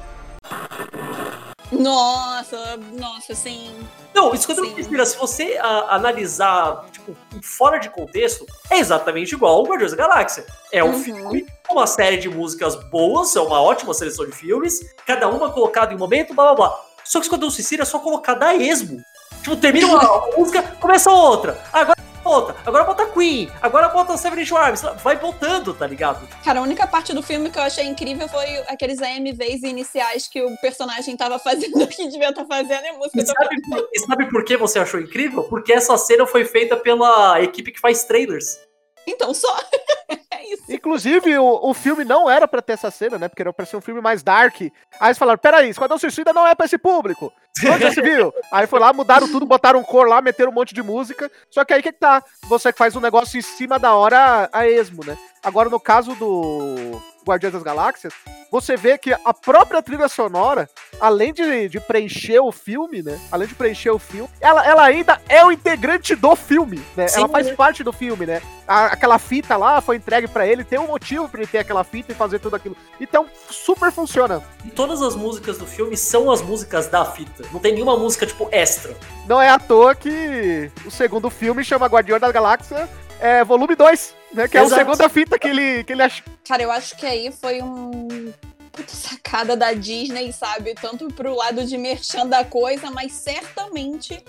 Nossa, 1.73 2.77
nossa, 2.99 3.35
sim. 3.35 3.71
Não, 4.13 4.31
o 4.33 4.35
Esquadrão 4.35 4.65
Sim. 4.67 4.75
Suicida, 4.75 5.07
se 5.07 5.17
você 5.17 5.57
ah, 5.63 5.95
analisar, 5.95 6.85
tipo, 6.91 7.17
fora 7.43 7.79
de 7.79 7.89
contexto, 7.91 8.45
é 8.69 8.79
exatamente 8.79 9.35
igual 9.35 9.55
ao 9.57 9.65
Guardiões 9.65 9.93
da 9.93 9.97
Galáxia. 9.99 10.45
É 10.73 10.83
um 10.83 10.89
Uhum. 10.95 11.03
filme 11.05 11.47
com 11.69 11.75
uma 11.75 11.87
série 11.87 12.17
de 12.17 12.29
músicas 12.29 12.75
boas, 12.91 13.37
é 13.37 13.41
uma 13.41 13.63
ótima 13.63 13.95
seleção 13.95 14.27
de 14.27 14.33
filmes, 14.33 14.81
cada 15.07 15.29
uma 15.29 15.51
colocada 15.53 15.93
em 15.93 15.97
um 15.97 15.99
momento, 15.99 16.35
blá 16.35 16.55
blá 16.55 16.69
blá. 16.69 16.81
Só 17.11 17.19
que 17.19 17.27
Esquadrão 17.27 17.51
Suicida 17.51 17.83
é 17.83 17.85
só 17.85 17.99
colocar 17.99 18.35
da 18.35 18.55
esmo. 18.55 19.03
Tipo, 19.43 19.57
termina 19.57 19.89
uma 19.89 20.27
música, 20.39 20.63
começa 20.81 21.11
outra, 21.11 21.61
agora 21.73 21.99
outra, 22.25 22.55
agora 22.65 22.85
bota 22.85 23.07
Queen, 23.07 23.51
agora 23.61 23.89
bota 23.89 24.17
Seven 24.17 24.45
Arms, 24.57 24.83
vai 25.03 25.17
voltando, 25.17 25.75
tá 25.75 25.89
ligado? 25.89 26.25
Cara, 26.45 26.61
a 26.61 26.63
única 26.63 26.87
parte 26.87 27.13
do 27.13 27.21
filme 27.21 27.51
que 27.51 27.59
eu 27.59 27.63
achei 27.63 27.85
incrível 27.87 28.29
foi 28.29 28.59
aqueles 28.69 29.01
AMVs 29.03 29.63
iniciais 29.65 30.29
que 30.29 30.41
o 30.41 30.57
personagem 30.61 31.17
tava 31.17 31.37
fazendo 31.41 31.85
que 31.89 32.07
devia 32.09 32.29
estar 32.29 32.45
fazendo 32.45 32.85
e 32.85 32.89
a 32.91 32.93
música 32.93 33.19
E 33.21 33.25
tava 33.25 33.39
sabe, 33.45 33.63
por- 33.63 33.89
e 33.93 33.99
sabe 34.01 34.31
por 34.31 34.45
que 34.45 34.57
você 34.57 34.79
achou 34.79 35.01
incrível? 35.01 35.43
Porque 35.45 35.73
essa 35.73 35.99
cena 35.99 36.27
foi 36.29 36.45
feita 36.45 36.77
pela 36.77 37.41
equipe 37.43 37.73
que 37.73 37.81
faz 37.81 38.05
trailers. 38.05 38.57
Então, 39.05 39.35
só. 39.35 39.49
isso. 40.45 40.65
Inclusive, 40.69 41.39
o, 41.39 41.71
o 41.71 41.75
filme 41.75 42.05
não 42.05 42.31
era 42.31 42.47
pra 42.47 42.63
ter 42.63 42.75
essa 42.75 42.91
cena, 42.91 43.19
né? 43.19 43.29
Porque 43.29 43.43
era 43.43 43.53
pra 43.53 43.67
ser 43.67 43.77
um 43.77 43.81
filme 43.81 44.01
mais 44.01 44.23
dark. 44.23 44.61
Aí 44.61 44.71
eles 45.09 45.19
falaram: 45.19 45.39
peraí, 45.39 45.69
Esquadrão 45.69 45.99
Suicida 45.99 46.33
não 46.33 46.47
é 46.47 46.55
pra 46.55 46.67
esse 46.67 46.79
público. 46.79 47.33
Onde 47.67 47.83
já 47.83 47.93
se 47.93 48.01
viu? 48.01 48.33
Aí 48.51 48.67
foi 48.67 48.79
lá, 48.81 48.93
mudaram 48.93 49.29
tudo, 49.29 49.45
botaram 49.45 49.83
cor 49.83 50.09
lá, 50.09 50.23
meteram 50.23 50.51
um 50.51 50.55
monte 50.55 50.75
de 50.75 50.83
música. 50.83 51.31
Só 51.51 51.65
que 51.65 51.75
aí 51.75 51.83
que 51.83 51.93
que 51.93 51.99
tá? 51.99 52.23
Você 52.49 52.73
faz 52.73 52.95
um 52.97 53.01
negócio 53.01 53.39
em 53.39 53.43
cima 53.43 53.79
da 53.79 53.95
hora 53.95 54.49
a 54.53 54.67
esmo, 54.69 55.05
né? 55.05 55.17
Agora, 55.43 55.69
no 55.69 55.81
caso 55.81 56.15
do 56.15 57.01
Guardiões 57.27 57.53
das 57.55 57.63
Galáxias, 57.63 58.13
você 58.51 58.77
vê 58.77 58.99
que 58.99 59.13
a 59.13 59.33
própria 59.33 59.83
trilha 59.83 60.09
sonora, 60.09 60.69
além 61.01 61.33
de, 61.33 61.69
de 61.69 61.81
preencher 61.81 62.41
o 62.41 62.53
filme, 62.53 63.03
né? 63.03 63.19
Além 63.33 63.49
de 63.49 63.55
preencher 63.55 63.91
o 63.91 63.99
filme, 63.99 64.29
ela, 64.41 64.67
ela 64.67 64.85
ainda 64.85 65.21
é 65.29 65.45
o 65.45 65.51
integrante 65.53 66.15
do 66.15 66.35
filme, 66.37 66.83
né? 66.97 67.09
Sim, 67.09 67.21
ela 67.21 67.29
faz 67.29 67.47
né? 67.47 67.55
parte 67.55 67.83
do 67.83 67.93
filme, 67.93 68.27
né? 68.27 68.43
A- 68.69 68.87
aquela 68.87 69.19
fita 69.19 69.57
lá 69.57 69.81
foi 69.81 69.97
entregue 69.97 70.29
pra 70.29 70.47
ele, 70.47 70.63
tem 70.65 70.79
um 70.79 70.87
motivo 70.89 71.29
pra 71.29 71.41
ele 71.41 71.51
ter 71.51 71.59
aquela 71.59 71.85
fita 71.85 72.13
e 72.13 72.15
fazer 72.15 72.39
tudo 72.39 72.57
aquilo. 72.57 72.77
Então, 73.01 73.27
super 73.51 73.91
funciona. 73.91 74.43
E 74.65 74.71
todas 74.71 75.01
as 75.01 75.15
músicas 75.17 75.57
do 75.59 75.67
filme 75.67 75.97
são 75.97 76.31
as 76.31 76.43
músicas 76.43 76.87
da 76.87 77.05
fita. 77.05 77.40
Não 77.53 77.61
tem 77.61 77.73
nenhuma 77.73 77.97
música, 77.97 78.27
tipo, 78.27 78.49
extra. 78.51 78.97
Não 79.27 79.41
é 79.41 79.49
à 79.49 79.59
toa 79.59 79.95
que 79.95 80.71
o 80.85 80.91
segundo 80.91 81.31
filme 81.31 81.65
chama 81.65 81.87
Guardião 81.87 82.19
da 82.19 82.31
Galáxia 82.31 82.89
é, 83.21 83.45
volume 83.45 83.77
2, 83.77 84.15
né? 84.33 84.49
Que 84.49 84.57
é 84.57 84.63
Exato. 84.63 84.75
a 84.75 84.85
segunda 84.85 85.09
fita 85.09 85.39
que 85.39 85.47
ele, 85.47 85.85
que 85.85 85.93
ele 85.93 86.03
achou. 86.03 86.25
Cara, 86.47 86.63
eu 86.63 86.73
acho 86.73 86.97
que 86.97 87.07
aí 87.07 87.31
foi 87.31 87.63
um. 87.63 88.33
Puta 88.73 88.93
sacada 88.95 89.57
da 89.57 89.73
Disney, 89.73 90.33
sabe? 90.33 90.75
Tanto 90.75 91.09
pro 91.09 91.35
lado 91.35 91.65
de 91.65 91.77
merchan 91.77 92.27
da 92.27 92.45
coisa, 92.45 92.91
mas 92.91 93.13
certamente 93.13 94.25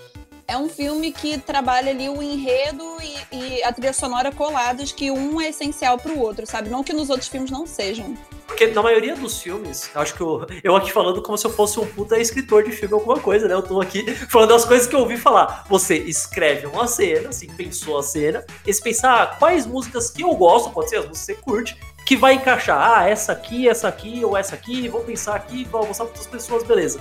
é 0.52 0.58
um 0.58 0.68
filme 0.68 1.10
que 1.12 1.38
trabalha 1.38 1.90
ali 1.90 2.10
o 2.10 2.22
enredo 2.22 2.84
e, 3.00 3.36
e 3.36 3.64
a 3.64 3.72
trilha 3.72 3.92
sonora 3.94 4.30
colados, 4.30 4.92
que 4.92 5.10
um 5.10 5.40
é 5.40 5.48
essencial 5.48 5.96
pro 5.96 6.18
outro, 6.18 6.46
sabe? 6.46 6.68
Não 6.68 6.84
que 6.84 6.92
nos 6.92 7.08
outros 7.08 7.28
filmes 7.28 7.50
não 7.50 7.66
sejam. 7.66 8.14
Porque 8.46 8.66
na 8.66 8.82
maioria 8.82 9.16
dos 9.16 9.40
filmes, 9.40 9.90
acho 9.94 10.14
que 10.14 10.20
eu, 10.20 10.46
eu 10.62 10.76
aqui 10.76 10.92
falando 10.92 11.22
como 11.22 11.38
se 11.38 11.46
eu 11.46 11.50
fosse 11.50 11.80
um 11.80 11.86
puta 11.86 12.18
escritor 12.18 12.64
de 12.64 12.70
filme, 12.70 12.92
alguma 12.92 13.18
coisa, 13.18 13.48
né? 13.48 13.54
Eu 13.54 13.62
tô 13.62 13.80
aqui 13.80 14.04
falando 14.28 14.52
as 14.52 14.66
coisas 14.66 14.86
que 14.86 14.94
eu 14.94 15.00
ouvi 15.00 15.16
falar. 15.16 15.64
Você 15.70 15.96
escreve 15.96 16.66
uma 16.66 16.86
cena, 16.86 17.30
assim, 17.30 17.46
pensou 17.46 17.98
a 17.98 18.02
cena, 18.02 18.44
e 18.66 18.74
se 18.74 18.82
pensar 18.82 19.22
ah, 19.22 19.26
quais 19.28 19.64
músicas 19.64 20.10
que 20.10 20.22
eu 20.22 20.34
gosto, 20.34 20.68
pode 20.68 20.90
ser 20.90 20.96
as 20.96 21.08
músicas 21.08 21.20
que 21.20 21.34
você 21.34 21.42
curte, 21.42 21.78
que 22.04 22.14
vai 22.14 22.34
encaixar. 22.34 22.98
Ah, 22.98 23.08
essa 23.08 23.32
aqui, 23.32 23.66
essa 23.66 23.88
aqui, 23.88 24.22
ou 24.22 24.36
essa 24.36 24.54
aqui, 24.54 24.86
vou 24.86 25.00
pensar 25.00 25.34
aqui, 25.34 25.64
vou 25.64 25.86
mostrar 25.86 26.04
para 26.04 26.12
outras 26.12 26.26
pessoas, 26.26 26.62
beleza. 26.62 27.00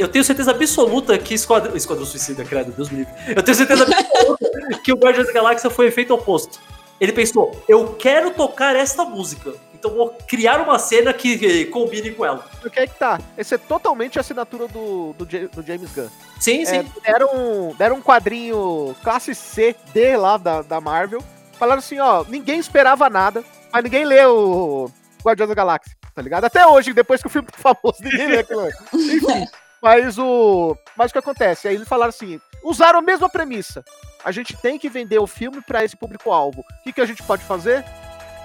Eu 0.00 0.08
tenho 0.08 0.24
certeza 0.24 0.50
absoluta 0.50 1.18
que 1.18 1.34
Esquadrão, 1.34 1.76
Esquadrão 1.76 2.06
Suicida, 2.06 2.42
credo, 2.42 2.72
Deus 2.72 2.88
me 2.88 3.00
livre. 3.00 3.12
Eu 3.28 3.42
tenho 3.42 3.54
certeza 3.54 3.84
absoluta 3.84 4.48
que 4.82 4.90
o 4.90 4.96
Guardiões 4.96 5.26
da 5.26 5.32
Galáxia 5.34 5.68
foi 5.68 5.88
efeito 5.88 6.14
oposto. 6.14 6.58
Ele 6.98 7.12
pensou, 7.12 7.62
eu 7.68 7.94
quero 7.94 8.30
tocar 8.30 8.74
esta 8.74 9.04
música. 9.04 9.52
Então 9.74 9.90
vou 9.90 10.16
criar 10.26 10.58
uma 10.62 10.78
cena 10.78 11.12
que 11.12 11.66
combine 11.66 12.12
com 12.12 12.24
ela. 12.24 12.46
O 12.64 12.70
que 12.70 12.80
é 12.80 12.86
que 12.86 12.98
tá? 12.98 13.18
Esse 13.36 13.56
é 13.56 13.58
totalmente 13.58 14.16
a 14.16 14.22
assinatura 14.22 14.68
do, 14.68 15.12
do, 15.12 15.26
do 15.26 15.62
James 15.66 15.92
Gunn. 15.94 16.08
Sim, 16.38 16.64
sim. 16.64 16.76
É, 16.76 16.84
deram, 17.02 17.74
deram 17.76 17.96
um 17.96 18.02
quadrinho 18.02 18.96
classe 19.02 19.34
C, 19.34 19.76
D 19.92 20.16
lá 20.16 20.38
da, 20.38 20.62
da 20.62 20.80
Marvel. 20.80 21.22
Falaram 21.58 21.80
assim, 21.80 21.98
ó, 21.98 22.24
ninguém 22.26 22.58
esperava 22.58 23.10
nada, 23.10 23.44
mas 23.70 23.84
ninguém 23.84 24.06
leu 24.06 24.90
Guardiões 25.22 25.48
da 25.50 25.54
Galáxia, 25.54 25.94
tá 26.14 26.22
ligado? 26.22 26.44
Até 26.44 26.66
hoje, 26.66 26.94
depois 26.94 27.20
que 27.20 27.26
o 27.26 27.30
filme 27.30 27.48
ficou 27.52 27.74
famoso, 27.74 28.02
ninguém 28.02 28.28
lê 28.28 28.38
aquilo. 28.38 28.66
Enfim, 28.94 29.46
mas 29.82 30.18
o... 30.18 30.76
Mas 30.96 31.10
o 31.10 31.12
que 31.12 31.18
acontece? 31.18 31.68
Aí 31.68 31.74
eles 31.74 31.88
falaram 31.88 32.10
assim, 32.10 32.40
usaram 32.62 32.98
a 32.98 33.02
mesma 33.02 33.28
premissa. 33.28 33.84
A 34.24 34.32
gente 34.32 34.56
tem 34.56 34.78
que 34.78 34.88
vender 34.88 35.18
o 35.18 35.26
filme 35.26 35.62
para 35.62 35.84
esse 35.84 35.96
público-alvo. 35.96 36.60
O 36.60 36.82
que, 36.82 36.92
que 36.92 37.00
a 37.00 37.06
gente 37.06 37.22
pode 37.22 37.42
fazer? 37.44 37.84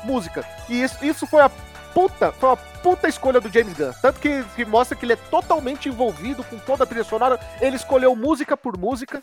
música. 0.05 0.45
E 0.69 0.81
isso, 0.81 1.03
isso 1.03 1.27
foi 1.27 1.41
a 1.41 1.49
puta, 1.93 2.31
foi 2.31 2.49
uma 2.49 2.57
puta 2.57 3.07
escolha 3.07 3.41
do 3.41 3.49
James 3.49 3.73
Gunn. 3.73 3.91
Tanto 4.01 4.19
que, 4.19 4.43
que 4.55 4.63
mostra 4.63 4.95
que 4.95 5.05
ele 5.05 5.13
é 5.13 5.17
totalmente 5.17 5.89
envolvido 5.89 6.43
com 6.43 6.57
toda 6.59 6.83
a 6.83 6.87
trilha 6.87 7.03
sonora. 7.03 7.39
Ele 7.59 7.75
escolheu 7.75 8.15
música 8.15 8.55
por 8.55 8.77
música. 8.77 9.21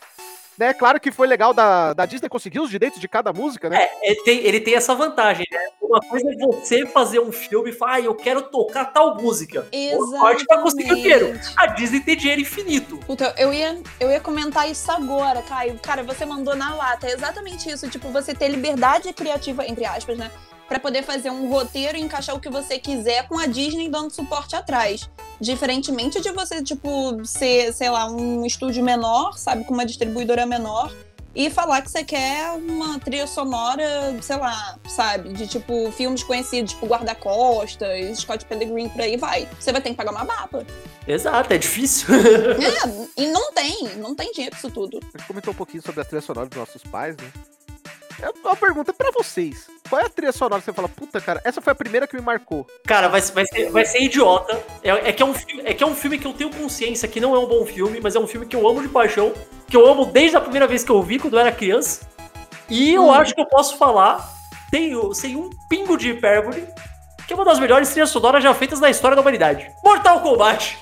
Né? 0.58 0.74
Claro 0.74 1.00
que 1.00 1.10
foi 1.10 1.26
legal 1.26 1.54
da, 1.54 1.92
da 1.92 2.06
Disney 2.06 2.28
conseguir 2.28 2.60
os 2.60 2.70
direitos 2.70 3.00
de 3.00 3.08
cada 3.08 3.32
música, 3.32 3.68
né? 3.70 3.84
É, 3.84 4.10
ele 4.10 4.22
tem, 4.22 4.38
ele 4.38 4.60
tem 4.60 4.74
essa 4.74 4.94
vantagem, 4.94 5.46
né? 5.50 5.58
Uma 5.80 6.00
coisa 6.00 6.30
é 6.30 6.46
você 6.46 6.86
fazer 6.86 7.20
um 7.20 7.32
filme 7.32 7.70
e 7.70 7.72
falar, 7.72 7.94
ah, 7.94 8.00
eu 8.00 8.14
quero 8.14 8.42
tocar 8.42 8.86
tal 8.86 9.16
música. 9.16 9.66
Exatamente. 9.72 10.44
vai 10.46 10.62
conseguir 10.62 10.92
o 10.92 10.96
dinheiro. 10.96 11.40
A 11.56 11.66
Disney 11.66 12.00
tem 12.00 12.16
dinheiro 12.16 12.40
infinito. 12.40 12.98
Puta, 12.98 13.34
eu 13.36 13.52
ia, 13.52 13.80
eu 14.00 14.10
ia 14.10 14.20
comentar 14.20 14.70
isso 14.70 14.90
agora, 14.90 15.42
Caio. 15.42 15.78
Cara, 15.78 16.02
você 16.02 16.24
mandou 16.24 16.54
na 16.54 16.74
lata. 16.74 17.06
É 17.06 17.12
exatamente 17.12 17.70
isso. 17.70 17.88
Tipo, 17.88 18.08
você 18.10 18.34
ter 18.34 18.48
liberdade 18.48 19.12
criativa, 19.12 19.66
entre 19.66 19.84
aspas, 19.84 20.16
né? 20.16 20.30
Para 20.72 20.80
poder 20.80 21.02
fazer 21.02 21.28
um 21.28 21.50
roteiro 21.50 21.98
e 21.98 22.00
encaixar 22.00 22.34
o 22.34 22.40
que 22.40 22.48
você 22.48 22.78
quiser 22.78 23.28
com 23.28 23.38
a 23.38 23.44
Disney 23.44 23.90
dando 23.90 24.10
suporte 24.10 24.56
atrás. 24.56 25.06
Diferentemente 25.38 26.18
de 26.18 26.32
você, 26.32 26.62
tipo, 26.62 27.22
ser, 27.26 27.74
sei 27.74 27.90
lá, 27.90 28.10
um 28.10 28.46
estúdio 28.46 28.82
menor, 28.82 29.36
sabe, 29.36 29.64
com 29.64 29.74
uma 29.74 29.84
distribuidora 29.84 30.46
menor, 30.46 30.90
e 31.34 31.50
falar 31.50 31.82
que 31.82 31.90
você 31.90 32.02
quer 32.02 32.52
uma 32.52 32.98
trilha 32.98 33.26
sonora, 33.26 34.16
sei 34.22 34.36
lá, 34.38 34.78
sabe, 34.88 35.34
de 35.34 35.46
tipo 35.46 35.92
filmes 35.92 36.22
conhecidos, 36.22 36.72
tipo 36.72 36.86
Guarda-Costas, 36.86 38.20
Scott 38.20 38.46
Pilgrim, 38.46 38.88
por 38.88 39.02
aí 39.02 39.18
vai. 39.18 39.46
Você 39.60 39.72
vai 39.72 39.82
ter 39.82 39.90
que 39.90 39.96
pagar 39.96 40.12
uma 40.12 40.24
baba. 40.24 40.66
Exato, 41.06 41.52
é 41.52 41.58
difícil. 41.58 42.14
é, 42.14 43.22
e 43.22 43.26
não 43.26 43.52
tem, 43.52 43.90
não 43.98 44.14
tem 44.14 44.32
dinheiro 44.32 44.56
pra 44.56 44.58
isso 44.58 44.70
tudo. 44.70 45.00
A 45.02 45.18
gente 45.18 45.26
comentou 45.26 45.52
um 45.52 45.56
pouquinho 45.56 45.82
sobre 45.82 46.00
a 46.00 46.04
trilha 46.04 46.22
sonora 46.22 46.48
dos 46.48 46.58
nossos 46.58 46.82
pais, 46.84 47.14
né? 47.18 47.30
É 48.20 48.30
uma 48.44 48.56
pergunta 48.56 48.92
para 48.92 49.10
vocês. 49.10 49.68
Qual 49.88 50.00
é 50.00 50.06
a 50.06 50.08
trilha 50.08 50.32
sonora 50.32 50.60
que 50.60 50.66
você 50.66 50.72
fala, 50.72 50.88
puta, 50.88 51.20
cara, 51.20 51.40
essa 51.44 51.60
foi 51.60 51.72
a 51.72 51.76
primeira 51.76 52.06
que 52.06 52.16
me 52.16 52.22
marcou? 52.22 52.66
Cara, 52.86 53.08
vai, 53.08 53.20
vai, 53.20 53.46
ser, 53.46 53.70
vai 53.70 53.84
ser 53.84 54.02
idiota. 54.02 54.62
É, 54.82 54.90
é, 54.90 55.12
que 55.12 55.22
é, 55.22 55.26
um, 55.26 55.34
é 55.64 55.74
que 55.74 55.84
é 55.84 55.86
um 55.86 55.94
filme 55.94 56.18
que 56.18 56.26
eu 56.26 56.32
tenho 56.32 56.50
consciência 56.50 57.08
que 57.08 57.20
não 57.20 57.34
é 57.34 57.38
um 57.38 57.46
bom 57.46 57.64
filme, 57.66 58.00
mas 58.02 58.16
é 58.16 58.18
um 58.18 58.26
filme 58.26 58.46
que 58.46 58.56
eu 58.56 58.66
amo 58.66 58.82
de 58.82 58.88
paixão, 58.88 59.32
que 59.68 59.76
eu 59.76 59.86
amo 59.86 60.06
desde 60.06 60.36
a 60.36 60.40
primeira 60.40 60.66
vez 60.66 60.82
que 60.82 60.90
eu 60.90 61.02
vi, 61.02 61.18
quando 61.18 61.34
eu 61.34 61.40
era 61.40 61.52
criança. 61.52 62.06
E 62.68 62.94
eu 62.94 63.04
hum. 63.04 63.12
acho 63.12 63.34
que 63.34 63.40
eu 63.40 63.46
posso 63.46 63.76
falar, 63.76 64.26
sem, 64.70 65.14
sem 65.14 65.36
um 65.36 65.50
pingo 65.68 65.96
de 65.96 66.10
hipérbole, 66.10 66.66
que 67.26 67.32
é 67.32 67.36
uma 67.36 67.44
das 67.44 67.58
melhores 67.58 67.90
trilhas 67.90 68.10
sonoras 68.10 68.42
já 68.42 68.54
feitas 68.54 68.80
na 68.80 68.90
história 68.90 69.14
da 69.14 69.20
humanidade. 69.22 69.70
Mortal 69.84 70.20
Kombat! 70.20 70.78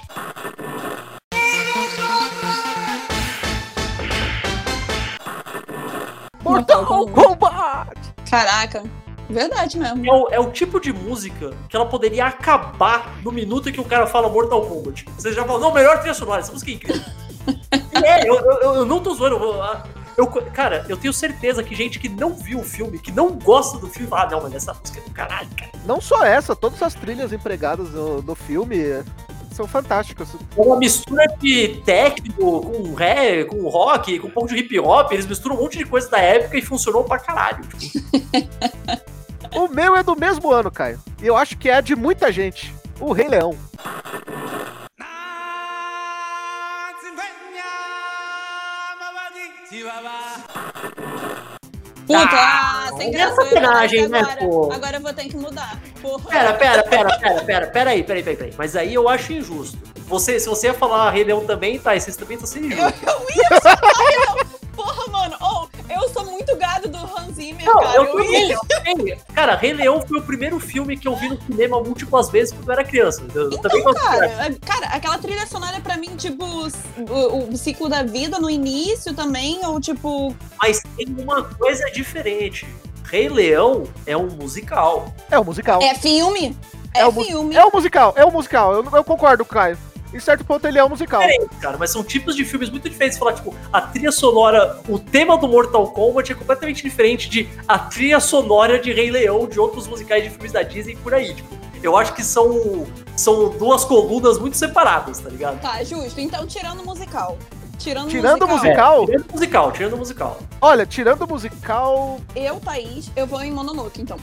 Mortal 6.43 6.87
Kombat! 6.87 8.15
Caraca, 8.29 8.85
verdade 9.29 9.79
mesmo. 9.79 10.07
É 10.07 10.13
o, 10.13 10.29
é 10.31 10.41
o, 10.41 10.51
tipo 10.51 10.81
de 10.81 10.93
música 10.93 11.53
que 11.69 11.77
ela 11.77 11.87
poderia 11.87 12.27
acabar 12.27 13.21
no 13.23 13.31
minuto 13.31 13.71
que 13.71 13.81
o 13.81 13.85
cara 13.85 14.07
fala 14.07 14.29
Mortal 14.29 14.67
Kombat. 14.67 15.05
Você 15.17 15.33
já 15.33 15.45
falou, 15.45 15.61
não, 15.61 15.73
melhor 15.73 15.99
trilha 15.99 16.15
sonora, 16.15 16.41
essa 16.41 16.53
música 16.53 16.71
é 16.71 16.75
incrível. 16.75 17.03
é, 18.05 18.29
eu, 18.29 18.35
eu, 18.35 18.75
eu, 18.75 18.85
não 18.85 19.01
tô 19.01 19.15
zoando. 19.15 19.39
Eu, 20.17 20.27
cara, 20.27 20.85
eu 20.89 20.97
tenho 20.97 21.13
certeza 21.13 21.63
que 21.63 21.75
gente 21.75 21.99
que 21.99 22.09
não 22.09 22.35
viu 22.35 22.61
o 22.61 22.65
filme, 22.65 22.99
que 22.99 23.11
não 23.11 23.31
gosta 23.33 23.79
do 23.79 23.89
filme, 23.89 24.09
fala, 24.09 24.25
ah, 24.25 24.31
não, 24.31 24.43
mas 24.43 24.55
essa 24.55 24.75
música 24.75 25.01
é 25.01 25.03
do 25.03 25.11
caralho, 25.11 25.49
cara. 25.57 25.71
Não 25.87 26.01
só 26.01 26.25
essa, 26.25 26.55
todas 26.55 26.83
as 26.83 26.95
trilhas 26.95 27.33
empregadas 27.33 27.91
no, 27.91 28.21
no 28.21 28.35
filme 28.35 28.77
são 29.61 29.67
fantásticas. 29.67 30.29
É 30.57 30.61
uma 30.61 30.79
mistura 30.79 31.27
de 31.39 31.83
técnico 31.85 32.63
com 32.63 32.95
ré, 32.95 33.45
com 33.45 33.69
rock, 33.69 34.19
com 34.19 34.29
um 34.29 34.31
pouco 34.31 34.49
de 34.49 34.57
hip 34.57 34.79
hop. 34.79 35.13
Eles 35.13 35.27
misturam 35.27 35.57
um 35.57 35.63
monte 35.63 35.77
de 35.77 35.85
coisa 35.85 36.09
da 36.09 36.19
época 36.19 36.57
e 36.57 36.63
funcionou 36.63 37.05
pra 37.05 37.19
caralho. 37.19 37.63
o 39.55 39.69
meu 39.69 39.95
é 39.95 40.03
do 40.03 40.17
mesmo 40.17 40.51
ano, 40.51 40.71
Caio. 40.71 41.01
E 41.23 41.27
eu 41.27 41.37
acho 41.37 41.59
que 41.59 41.69
é 41.69 41.83
de 41.83 41.95
muita 41.95 42.33
gente. 42.33 42.75
O 42.99 43.13
Rei 43.13 43.29
Leão. 43.29 43.57
Puta, 52.19 52.37
ah, 52.37 52.89
sem 52.97 53.09
é 53.09 53.11
graça. 53.11 53.35
sacanagem, 53.37 54.09
né, 54.09 54.19
agora, 54.21 54.37
pô? 54.39 54.73
Agora 54.73 54.97
eu 54.97 55.01
vou 55.01 55.13
ter 55.13 55.25
que 55.25 55.37
mudar. 55.37 55.81
Porra. 56.03 56.29
Pera, 56.29 56.53
pera, 56.55 56.83
pera, 56.83 57.19
pera, 57.19 57.45
pera, 57.45 57.67
pera 57.69 57.91
aí, 57.91 58.03
pera 58.03 58.19
aí, 58.19 58.23
pera 58.23 58.45
aí. 58.45 58.55
Mas 58.57 58.75
aí 58.77 58.95
eu 58.95 59.09
acho 59.09 59.33
injusto. 59.33 59.79
Você, 60.09 60.41
se 60.41 60.49
você 60.49 60.67
ia 60.67 60.75
falar 60.75 61.11
Rei 61.11 61.25
Leão 61.25 61.45
também, 61.45 61.79
tá, 61.79 61.99
vocês 61.99 62.17
também 62.17 62.35
estão 62.35 62.47
sendo 62.49 62.67
injustos. 62.67 63.03
Eu, 63.03 63.13
eu 63.13 63.27
ia 63.37 63.61
falar 63.61 63.93
Rei 63.97 64.19
Leão. 64.19 64.60
Porra, 64.81 65.07
mano, 65.13 65.37
oh, 65.43 65.69
eu 65.93 66.09
sou 66.09 66.25
muito 66.25 66.57
gado 66.57 66.89
do 66.89 66.97
Hans 66.97 67.35
Zimmer, 67.35 67.67
Não, 67.67 67.81
cara. 67.81 67.97
Eu, 67.97 68.05
eu 68.05 68.13
também, 68.13 68.51
eu 68.51 68.61
também. 68.67 69.19
Cara, 69.35 69.55
Rei 69.55 69.75
Leão 69.75 70.01
foi 70.01 70.19
o 70.19 70.23
primeiro 70.23 70.59
filme 70.59 70.97
que 70.97 71.07
eu 71.07 71.15
vi 71.15 71.29
no 71.29 71.43
cinema 71.43 71.83
múltiplas 71.83 72.31
vezes 72.31 72.55
quando 72.55 72.69
eu 72.69 72.73
era 72.73 72.85
criança. 72.85 73.23
Eu 73.35 73.49
então, 73.49 73.61
também 73.61 73.85
cara, 73.85 74.57
cara, 74.65 74.87
aquela 74.87 75.19
trilha 75.19 75.47
sonora 75.47 75.81
pra 75.81 75.99
mim, 75.99 76.17
tipo, 76.17 76.47
o, 76.47 77.51
o, 77.53 77.57
ciclo 77.59 77.91
da 77.91 78.03
vida 78.03 78.39
no 78.39 78.49
início 78.49 79.13
também, 79.13 79.61
ou 79.67 79.79
tipo... 79.79 80.35
Mas 80.63 80.83
tem 80.97 81.15
uma 81.19 81.45
coisa 81.45 81.85
diferente. 81.91 82.67
Rei 83.05 83.29
Leão 83.29 83.85
é 84.07 84.17
um 84.17 84.29
musical. 84.29 85.15
É 85.31 85.39
um 85.39 85.45
musical. 85.45 85.83
É 85.83 85.95
filme? 85.95 86.57
É, 86.95 87.03
é 87.03 87.13
filme. 87.13 87.55
É 87.55 87.67
um 87.67 87.71
musical, 87.71 88.15
é 88.17 88.25
um 88.25 88.31
musical. 88.31 88.73
Eu, 88.73 88.85
eu 88.95 89.05
concordo 89.05 89.45
com 89.45 89.51
o 89.51 89.55
Caio 89.55 89.90
em 90.13 90.21
certo 90.21 90.45
ponto 90.45 90.67
ele 90.67 90.79
é 90.79 90.85
um 90.85 90.89
musical. 90.89 91.23
É, 91.23 91.39
cara, 91.61 91.77
mas 91.79 91.91
são 91.91 92.03
tipos 92.03 92.35
de 92.37 92.45
filmes 92.45 92.69
muito 92.69 92.89
diferentes. 92.89 93.19
Falar, 93.19 93.35
tipo, 93.35 93.55
a 93.73 93.81
trilha 93.81 94.13
sonora, 94.13 94.81
o 94.89 94.99
tema 94.99 95.37
do 95.37 95.49
Mortal 95.49 95.87
Kombat 95.89 96.33
é 96.33 96.35
completamente 96.35 96.83
diferente 96.83 97.29
de 97.29 97.49
a 97.67 97.79
trilha 97.79 98.21
sonora 98.21 98.79
de 98.79 98.93
Rei 98.93 99.11
Leão, 99.11 99.47
de 99.47 99.59
outros 99.59 99.87
musicais 99.87 100.25
de 100.25 100.31
filmes 100.31 100.53
da 100.53 100.63
Disney 100.63 100.97
por 100.97 101.15
aí. 101.15 101.35
Tipo, 101.35 101.55
eu 101.83 101.97
acho 101.97 102.15
que 102.15 102.23
são, 102.23 102.87
são 103.17 103.51
duas 103.51 103.85
colunas 103.85 104.39
muito 104.39 104.57
separadas, 104.57 105.19
tá 105.19 105.31
ligado? 105.31 105.61
Tá, 105.61 105.83
justo. 105.83 106.21
Então, 106.21 106.47
tirando 106.47 106.81
o 106.81 106.85
musical. 106.85 107.39
Tirando, 107.79 108.09
tirando 108.09 108.47
musical. 108.47 109.01
musical? 109.01 109.03
É, 109.03 109.07
tirando 109.07 109.33
musical, 109.33 109.73
tirando 109.73 109.97
musical. 109.97 110.39
Olha, 110.61 110.85
tirando 110.85 111.27
musical. 111.27 112.21
Eu, 112.37 112.61
Thaís, 112.61 113.11
eu 113.17 113.27
vou 113.27 113.41
em 113.43 113.51
Mononoke, 113.51 114.03
então. 114.03 114.19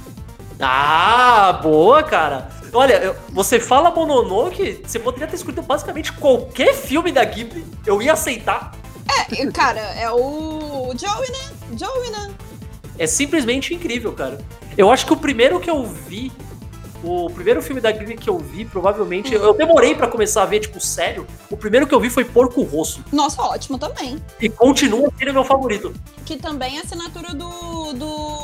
Ah, 0.59 1.59
boa, 1.61 2.03
cara. 2.03 2.49
Olha, 2.73 3.15
você 3.29 3.59
fala 3.59 3.91
Mononoke, 3.91 4.81
você 4.85 4.99
poderia 4.99 5.27
ter 5.27 5.35
escrito 5.35 5.61
basicamente 5.61 6.11
qualquer 6.13 6.73
filme 6.73 7.11
da 7.11 7.23
Ghibli, 7.23 7.65
eu 7.85 8.01
ia 8.01 8.13
aceitar. 8.13 8.73
É, 9.31 9.45
cara, 9.51 9.79
é 9.79 10.11
o 10.11 10.93
Joey, 10.95 11.31
né? 11.31 11.77
Joey, 11.77 12.09
né? 12.09 12.31
É 12.97 13.07
simplesmente 13.07 13.73
incrível, 13.73 14.13
cara. 14.13 14.37
Eu 14.77 14.91
acho 14.91 15.05
que 15.05 15.13
o 15.13 15.17
primeiro 15.17 15.59
que 15.59 15.69
eu 15.69 15.83
vi, 15.83 16.31
o 17.03 17.29
primeiro 17.29 17.61
filme 17.61 17.79
da 17.79 17.91
Ghibli 17.91 18.17
que 18.17 18.29
eu 18.29 18.37
vi, 18.37 18.65
provavelmente, 18.65 19.35
hum. 19.35 19.41
eu 19.41 19.53
demorei 19.53 19.95
para 19.95 20.07
começar 20.07 20.43
a 20.43 20.45
ver, 20.45 20.59
tipo, 20.59 20.79
sério. 20.79 21.25
O 21.49 21.55
primeiro 21.55 21.87
que 21.87 21.93
eu 21.93 21.99
vi 21.99 22.09
foi 22.09 22.25
Porco 22.25 22.61
Rosso. 22.63 23.03
Nossa, 23.11 23.41
ótimo 23.41 23.77
também. 23.77 24.21
E 24.41 24.49
continua 24.49 25.11
sendo 25.17 25.33
meu 25.33 25.43
favorito. 25.43 25.93
Que 26.25 26.37
também 26.37 26.77
é 26.77 26.81
assinatura 26.81 27.33
do, 27.33 27.93
do 27.93 28.36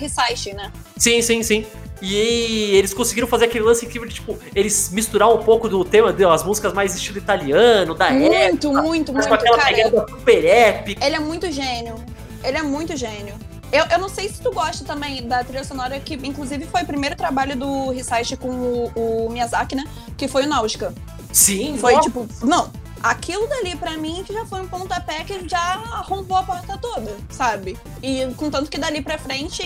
Hisashi, 0.00 0.52
né? 0.52 0.72
Sim, 0.96 1.20
sim, 1.22 1.42
sim. 1.42 1.66
E 2.02 2.74
eles 2.74 2.92
conseguiram 2.92 3.26
fazer 3.26 3.46
aquele 3.46 3.64
lance 3.64 3.86
incrível 3.86 4.06
de, 4.06 4.14
tipo, 4.14 4.38
eles 4.54 4.90
misturar 4.90 5.32
um 5.32 5.42
pouco 5.42 5.68
do 5.68 5.84
tema 5.84 6.12
das 6.12 6.44
músicas 6.44 6.72
mais 6.72 6.94
estilo 6.94 7.18
italiano, 7.18 7.94
da 7.94 8.10
muito, 8.10 8.34
época. 8.34 8.82
Muito, 8.82 9.12
muito, 9.12 9.12
Com 9.12 9.34
aquela 9.34 9.58
cara. 9.58 9.74
pegada 9.74 10.06
super 10.08 10.44
épica. 10.44 11.04
Ele 11.04 11.16
é 11.16 11.20
muito 11.20 11.50
gênio. 11.50 11.94
Ele 12.42 12.58
é 12.58 12.62
muito 12.62 12.96
gênio. 12.96 13.34
Eu, 13.72 13.84
eu 13.90 13.98
não 13.98 14.08
sei 14.08 14.28
se 14.28 14.40
tu 14.40 14.52
gosta 14.52 14.84
também 14.84 15.26
da 15.26 15.42
trilha 15.42 15.64
sonora, 15.64 15.98
que 15.98 16.14
inclusive 16.14 16.66
foi 16.66 16.82
o 16.82 16.86
primeiro 16.86 17.16
trabalho 17.16 17.56
do 17.56 17.92
Hisaishi 17.92 18.36
com 18.36 18.50
o, 18.50 18.92
o 18.94 19.30
Miyazaki, 19.30 19.74
né? 19.74 19.84
Que 20.16 20.28
foi 20.28 20.44
o 20.44 20.48
Náusica. 20.48 20.94
Sim, 21.32 21.76
Foi 21.78 21.98
tipo, 22.00 22.28
não, 22.44 22.70
aquilo 23.04 23.46
dali 23.46 23.76
pra 23.76 23.92
mim 23.98 24.24
que 24.26 24.32
já 24.32 24.46
foi 24.46 24.62
um 24.62 24.66
pontapé 24.68 25.22
que 25.24 25.46
já 25.48 25.58
arrombou 25.92 26.38
a 26.38 26.42
porta 26.42 26.78
toda, 26.78 27.14
sabe? 27.28 27.78
E 28.02 28.26
contanto 28.36 28.70
que 28.70 28.78
dali 28.78 29.02
pra 29.02 29.18
frente, 29.18 29.62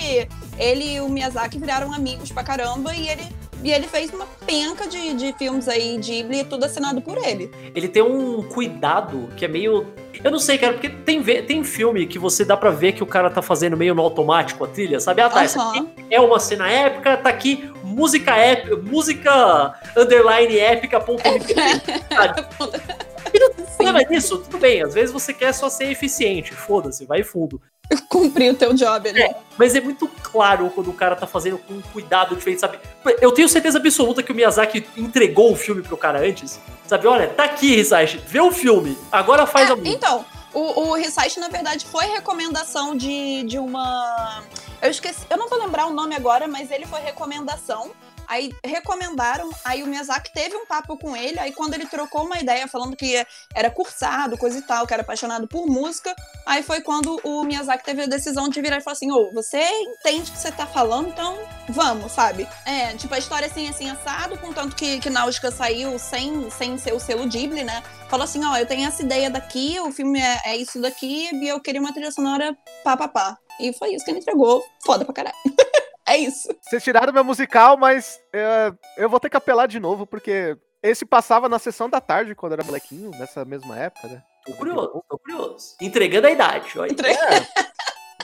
ele 0.59 0.95
e 0.97 1.01
o 1.01 1.09
Miyazaki 1.09 1.59
viraram 1.59 1.93
amigos 1.93 2.33
pra 2.33 2.43
caramba 2.43 2.93
e 2.95 3.09
ele, 3.09 3.23
e 3.63 3.71
ele 3.71 3.87
fez 3.87 4.13
uma 4.13 4.27
penca 4.45 4.89
de, 4.89 5.15
de 5.15 5.33
filmes 5.35 5.69
aí, 5.69 5.97
Ghibli, 5.99 6.45
tudo 6.45 6.65
assinado 6.65 7.01
por 7.01 7.17
ele. 7.19 7.51
ele 7.75 7.87
tem 7.89 8.03
um 8.03 8.43
cuidado 8.43 9.29
que 9.37 9.45
é 9.45 9.49
meio. 9.49 9.87
Eu 10.25 10.33
não 10.33 10.41
sei, 10.41 10.59
cara, 10.59 10.73
porque 10.73 10.89
tem, 10.89 11.23
tem 11.23 11.63
filme 11.63 12.05
que 12.07 12.19
você 12.19 12.45
dá 12.45 12.57
pra 12.57 12.71
ver 12.71 12.91
que 12.93 13.05
o 13.05 13.07
cara 13.07 13.31
tá 13.31 13.41
fazendo 13.41 13.77
meio 13.77 13.95
no 13.95 14.03
automático 14.03 14.65
a 14.65 14.67
trilha, 14.67 14.99
sabe? 14.99 15.23
Ah, 15.23 15.31
tá, 15.31 15.45
Aham. 15.45 15.87
é 16.11 16.21
uma 16.21 16.41
cena 16.41 16.69
épica, 16.69 17.17
tá 17.17 17.29
aqui 17.31 17.71
música 17.99 18.37
épica, 18.37 18.77
música 18.77 19.75
underline 19.97 20.59
épica, 20.59 21.01
ponto? 21.01 21.23
E 21.27 21.27
não 23.41 23.51
tem 23.53 23.65
problema 23.67 24.01
nisso, 24.09 24.39
tudo 24.39 24.59
bem, 24.59 24.83
às 24.83 24.95
vezes 24.95 25.13
você 25.13 25.35
quer 25.35 25.53
só 25.53 25.69
ser 25.69 25.91
eficiente, 25.91 26.53
foda-se, 26.55 27.05
vai 27.05 27.23
fundo. 27.23 27.61
Cumprir 28.09 28.53
o 28.53 28.55
teu 28.55 28.75
job 28.75 29.09
ali. 29.09 29.23
É. 29.23 29.35
Mas 29.57 29.75
é 29.75 29.81
muito 29.81 30.07
claro 30.23 30.71
quando 30.75 30.91
o 30.91 30.93
cara 30.93 31.17
tá 31.17 31.27
fazendo 31.27 31.59
com 31.59 31.75
um 31.75 31.81
cuidado 31.81 32.37
diferente, 32.37 32.61
sabe? 32.61 32.79
Eu 33.21 33.33
tenho 33.33 33.49
certeza 33.49 33.79
absoluta 33.79 34.23
que 34.23 34.31
o 34.31 34.35
Miyazaki 34.35 34.87
entregou 34.97 35.53
o 35.53 35.57
filme 35.57 35.83
pro 35.83 35.97
cara 35.97 36.21
antes, 36.21 36.61
sabe? 36.87 37.07
Olha, 37.07 37.29
tá 37.29 37.45
aqui, 37.45 37.77
Hisashi, 37.77 38.21
vê 38.27 38.41
o 38.41 38.53
filme, 38.53 38.97
agora 39.11 39.47
faz 39.47 39.71
É, 39.71 39.73
a 39.73 39.77
música. 39.77 39.97
então, 39.97 40.25
o, 40.59 40.93
o 40.93 40.97
na 41.41 41.49
verdade, 41.49 41.87
foi 41.87 42.07
recomendação 42.07 42.97
de, 42.97 43.45
de 43.45 43.59
uma. 43.59 44.43
Eu 44.83 44.91
esqueci, 44.91 45.27
eu 45.31 45.37
não 45.37 45.49
vou 45.49 45.59
lembrar 45.59 45.87
o 45.87 45.93
nome 45.93 46.15
agora, 46.15 46.49
mas 46.49 46.71
ele 46.71 46.87
foi 46.87 47.01
recomendação. 47.01 47.93
Aí 48.29 48.53
recomendaram, 48.65 49.51
aí 49.65 49.83
o 49.83 49.87
Miyazaki 49.87 50.33
teve 50.33 50.55
um 50.57 50.67
papo 50.67 50.99
com 50.99 51.17
ele, 51.17 51.39
aí 51.39 51.53
quando 51.53 51.75
ele 51.75 51.87
trocou 51.87 52.25
uma 52.25 52.39
ideia 52.39 52.69
falando 52.69 52.97
que 52.97 53.25
era 53.55 53.71
cursado, 53.71 54.37
coisa 54.37 54.59
e 54.59 54.63
tal, 54.63 54.87
que 54.87 54.93
era 54.93 55.03
apaixonado 55.03 55.49
por 55.49 55.67
música, 55.67 56.15
aí 56.45 56.63
foi 56.63 56.81
quando 56.81 57.21
o 57.25 57.45
Miyazaki 57.45 57.85
teve 57.85 58.03
a 58.03 58.07
decisão 58.07 58.49
de 58.49 58.61
virar 58.61 58.79
e 58.79 58.81
falar 58.81 58.93
assim: 58.93 59.11
Ô, 59.11 59.33
você 59.33 59.63
entende 59.81 60.31
o 60.31 60.33
que 60.35 60.39
você 60.39 60.53
tá 60.53 60.67
falando, 60.67 61.09
então 61.09 61.39
vamos, 61.69 62.13
sabe? 62.13 62.47
É, 62.65 62.95
tipo, 62.95 63.15
a 63.15 63.19
história 63.19 63.47
assim, 63.47 63.69
assim, 63.69 63.91
assado, 63.91 64.39
contanto 64.39 64.77
que, 64.77 65.01
que 65.01 65.11
Náusica 65.11 65.51
saiu 65.51 65.99
sem, 65.99 66.51
sem 66.51 66.77
ser 66.77 66.93
o 66.93 67.01
selo 67.01 67.27
Ghibli, 67.27 67.65
né? 67.65 67.83
falou 68.09 68.25
assim: 68.25 68.45
ó, 68.45 68.57
eu 68.57 68.67
tenho 68.67 68.87
essa 68.87 69.03
ideia 69.03 69.31
daqui, 69.31 69.79
o 69.81 69.93
filme 69.93 70.21
é, 70.21 70.41
é 70.47 70.57
isso 70.57 70.81
daqui, 70.81 71.31
e 71.33 71.49
eu 71.49 71.61
queria 71.61 71.81
uma 71.81 71.93
trilha 71.93 72.11
sonora 72.11 72.57
pá, 72.83 72.97
pá, 72.97 73.09
pá. 73.09 73.39
E 73.61 73.73
foi 73.73 73.95
isso 73.95 74.05
que 74.05 74.11
ele 74.11 74.21
entregou. 74.21 74.65
Foda 74.85 75.05
pra 75.05 75.15
caralho. 75.15 75.37
é 76.09 76.17
isso. 76.19 76.49
Vocês 76.63 76.83
tiraram 76.83 77.13
meu 77.13 77.25
musical, 77.25 77.77
mas 77.77 78.19
é, 78.33 78.73
eu 78.97 79.09
vou 79.09 79.21
ter 79.21 79.31
que 79.31 79.37
apelar 79.37 79.67
de 79.67 79.79
novo, 79.81 80.07
porque 80.07 80.57
esse 80.83 81.05
passava 81.05 81.49
na 81.49 81.59
sessão 81.59 81.89
da 81.89 82.01
tarde, 82.01 82.35
quando 82.35 82.53
era 82.53 82.65
molequinho, 82.65 83.11
nessa 83.13 83.45
mesma 83.45 83.79
época, 83.79 84.09
né? 84.09 84.23
Tô 84.47 84.53
curioso, 84.55 85.05
tô 85.09 85.19
curioso. 85.19 85.77
Entregando 85.81 86.27
a 86.27 86.31
idade, 86.31 86.79
olha. 86.79 86.91
Entre- 86.93 87.11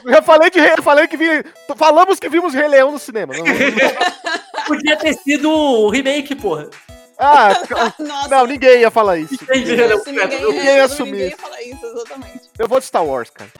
Eu 0.04 0.10
já 0.12 0.22
falei 0.22 0.50
de 0.50 0.60
Rei, 0.60 0.72
eu 0.76 0.82
falei 0.82 1.06
que 1.08 1.16
vi. 1.16 1.26
Falamos 1.76 2.18
que 2.20 2.28
vimos 2.28 2.52
Rei 2.54 2.68
Leão 2.68 2.90
no 2.92 2.98
cinema. 2.98 3.32
Não- 3.34 3.44
Podia 4.66 4.96
ter 4.96 5.14
sido 5.14 5.50
o 5.50 5.88
remake, 5.90 6.34
porra. 6.34 6.68
ah, 7.18 7.48
Nossa, 7.98 8.28
não, 8.28 8.46
ninguém 8.46 8.80
ia 8.80 8.90
falar 8.90 9.18
isso. 9.18 9.34
Entendi, 9.34 9.76
ninguém, 9.76 10.40
eu 10.40 10.52
é, 10.52 10.76
ia 10.76 10.84
assumir 10.84 11.10
ninguém 11.12 11.28
ia 11.30 11.36
falar 11.36 11.62
isso, 11.62 11.86
exatamente. 11.86 12.40
Eu 12.58 12.68
vou 12.68 12.80
de 12.80 12.86
Star 12.86 13.04
Wars, 13.04 13.30
cara. 13.30 13.50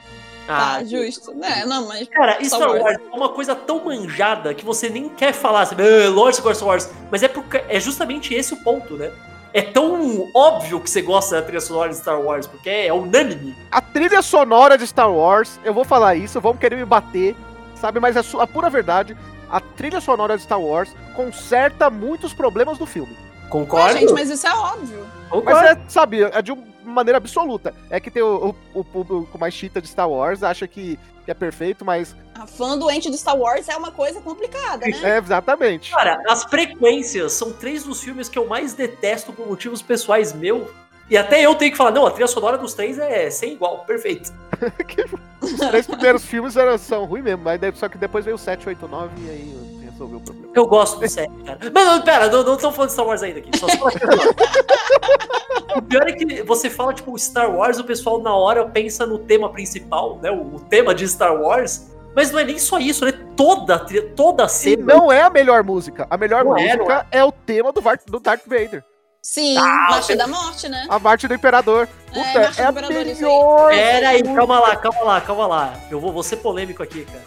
Ah, 0.49 0.77
tá, 0.79 0.85
justo. 0.85 1.35
É, 1.43 1.65
não, 1.65 1.87
mas. 1.89 2.09
Cara, 2.09 2.33
Star 2.45 2.61
Star 2.61 2.69
Wars. 2.71 2.83
Wars 2.83 2.97
é 3.13 3.17
uma 3.17 3.29
coisa 3.31 3.55
tão 3.55 3.85
manjada 3.85 4.53
que 4.55 4.65
você 4.65 4.89
nem 4.89 5.09
quer 5.09 5.33
falar, 5.33 5.67
sabe? 5.67 5.83
Ah, 5.83 6.09
lógico 6.11 6.49
que 6.49 6.55
Star 6.55 6.69
Wars. 6.69 6.91
Mas 7.11 7.23
é, 7.23 7.29
porque, 7.29 7.63
é 7.69 7.81
justamente 7.81 8.35
esse 8.35 8.53
o 8.55 8.57
ponto, 8.59 8.95
né? 8.95 9.11
É 9.53 9.63
tão 9.63 10.29
óbvio 10.35 10.81
que 10.81 10.91
você 10.91 11.01
gosta 11.01 11.37
da 11.37 11.43
trilha 11.43 11.61
sonora 11.61 11.91
de 11.91 11.97
Star 11.97 12.21
Wars, 12.21 12.47
porque 12.47 12.69
é 12.69 12.93
unânime. 12.93 13.55
A 13.71 13.81
trilha 13.81 14.21
sonora 14.21 14.77
de 14.77 14.85
Star 14.85 15.13
Wars, 15.13 15.61
eu 15.65 15.73
vou 15.73 15.85
falar 15.85 16.17
isso, 16.17 16.41
vão 16.41 16.57
querer 16.57 16.75
me 16.75 16.85
bater, 16.85 17.37
sabe? 17.77 18.01
Mas 18.01 18.17
é 18.17 18.21
a 18.41 18.47
pura 18.49 18.69
verdade, 18.69 19.17
a 19.49 19.61
trilha 19.61 20.01
sonora 20.01 20.37
de 20.37 20.43
Star 20.43 20.61
Wars 20.61 20.91
conserta 21.15 21.89
muitos 21.89 22.35
problemas 22.35 22.79
do 22.79 22.85
filme. 22.85 23.17
Ah, 23.45 23.49
Concordo? 23.49 23.97
gente, 23.97 24.13
mas 24.13 24.29
isso 24.29 24.45
é 24.45 24.53
óbvio. 24.53 25.07
Concordo. 25.31 25.61
Mas 25.61 25.77
é, 25.77 25.81
sabe, 25.87 26.23
é 26.23 26.43
de 26.43 26.51
uma 26.51 26.74
maneira 26.85 27.19
absoluta. 27.19 27.75
É 27.91 27.99
que 27.99 28.11
tem 28.11 28.23
o, 28.23 28.55
o, 28.75 28.81
o 28.81 28.85
público 28.85 29.39
mais 29.39 29.55
chita 29.55 29.81
de 29.81 29.89
Star 29.89 30.09
Wars, 30.09 30.43
acha 30.43 30.67
que, 30.67 30.99
que 31.25 31.31
é 31.31 31.35
perfeito, 31.35 31.85
mas 31.85 32.15
A 32.35 32.47
fã 32.47 32.77
doente 32.79 33.11
de 33.11 33.17
Star 33.17 33.37
Wars 33.37 33.69
é 33.69 33.77
uma 33.77 33.91
coisa 33.91 34.21
complicada, 34.21 34.87
né? 34.87 35.01
é 35.03 35.19
exatamente. 35.19 35.91
Cara, 35.91 36.23
as 36.29 36.45
frequências 36.45 37.33
são 37.33 37.53
três 37.53 37.85
dos 37.85 38.03
filmes 38.03 38.29
que 38.29 38.39
eu 38.39 38.47
mais 38.47 38.75
detesto 38.75 39.33
por 39.33 39.47
motivos 39.47 39.83
pessoais 39.83 40.33
meu. 40.33 40.71
E 41.09 41.19
até 41.19 41.43
eu 41.43 41.55
tenho 41.55 41.71
que 41.71 41.77
falar, 41.77 41.91
não, 41.91 42.07
a 42.07 42.11
trilha 42.11 42.27
sonora 42.27 42.57
dos 42.57 42.73
três 42.73 42.99
é 42.99 43.29
sem 43.29 43.53
igual, 43.53 43.81
perfeito. 43.81 44.33
Os 45.43 45.53
três 45.53 45.87
primeiros 45.87 46.25
filmes 46.25 46.57
eram, 46.57 46.79
são 46.79 47.05
ruins 47.05 47.23
mesmo, 47.23 47.43
mas 47.45 47.61
só 47.79 47.91
que 47.91 47.99
depois 47.99 48.25
veio 48.25 48.37
o 48.37 48.39
7, 48.39 48.67
8, 48.67 48.89
9 48.89 49.11
e 49.19 49.29
aí 49.29 49.64
resolveu 49.95 50.19
o 50.19 50.21
problema. 50.21 50.53
Eu 50.55 50.67
gosto 50.67 51.01
do 51.01 51.09
set, 51.09 51.31
cara. 51.47 51.59
Mas 51.73 51.87
não, 51.87 52.03
pera, 52.03 52.29
não, 52.29 52.43
não 52.45 52.57
tô 52.57 52.71
falando 52.71 52.89
de 52.89 52.93
Star 52.95 53.07
Wars 53.07 53.23
ainda 53.23 53.39
aqui. 53.39 53.51
Só 53.59 53.67
só 53.69 53.87
o 55.79 55.83
pior 55.83 56.09
é 56.09 56.13
que 56.13 56.43
você 56.43 56.69
fala, 56.71 56.93
tipo, 56.93 57.17
Star 57.19 57.51
Wars, 57.55 57.79
o 57.79 57.85
pessoal 57.85 58.21
na 58.21 58.35
hora 58.35 58.65
pensa 58.67 59.07
no 59.07 59.19
tema 59.19 59.51
principal, 59.51 60.19
né? 60.23 60.31
O, 60.31 60.57
o 60.57 60.61
tema 60.61 60.95
de 60.95 61.07
Star 61.09 61.35
Wars. 61.35 61.91
Mas 62.15 62.31
não 62.31 62.39
é 62.39 62.45
nem 62.45 62.59
só 62.61 62.79
isso, 62.79 63.05
né? 63.05 63.13
Toda, 63.37 63.75
a 63.75 63.87
toda 64.15 64.45
a 64.45 64.47
E 64.47 64.49
cena. 64.49 64.85
não 64.95 65.11
é 65.11 65.23
a 65.23 65.31
melhor 65.31 65.65
música. 65.65 66.07
A 66.09 66.17
melhor 66.17 66.45
Não 66.45 66.57
é, 66.57 66.77
música 66.77 67.07
é, 67.11 67.25
o 67.25 67.33
tema 67.33 67.73
do, 67.73 67.83
do 68.07 68.21
Darth 68.21 68.43
Vader. 68.47 68.85
Sim, 69.21 69.57
Ah, 69.59 69.89
Marcha 69.91 70.15
da 70.15 70.27
Morte, 70.29 70.69
né? 70.69 70.87
A 70.89 70.99
Marte 70.99 71.27
do 71.27 71.35
Imperador. 71.35 71.89
É, 72.13 72.15
Puta, 72.15 72.41
Marcha 72.41 72.63
é, 72.63 72.65
do 72.73 72.79
a 72.79 72.83
Imperador, 72.83 72.97
aí. 72.99 73.15
melhor. 73.15 73.71
Pera 73.71 74.09
aí, 74.11 74.23
calma 74.23 74.61
lá, 74.61 74.77
calma 74.77 75.03
lá, 75.03 75.21
calma 75.23 75.47
lá. 75.47 75.75
Eu 75.91 75.99
vou, 75.99 76.13
vou 76.13 76.23
ser 76.23 76.37
polêmico 76.37 76.83
aqui, 76.85 77.05
cara. 77.05 77.25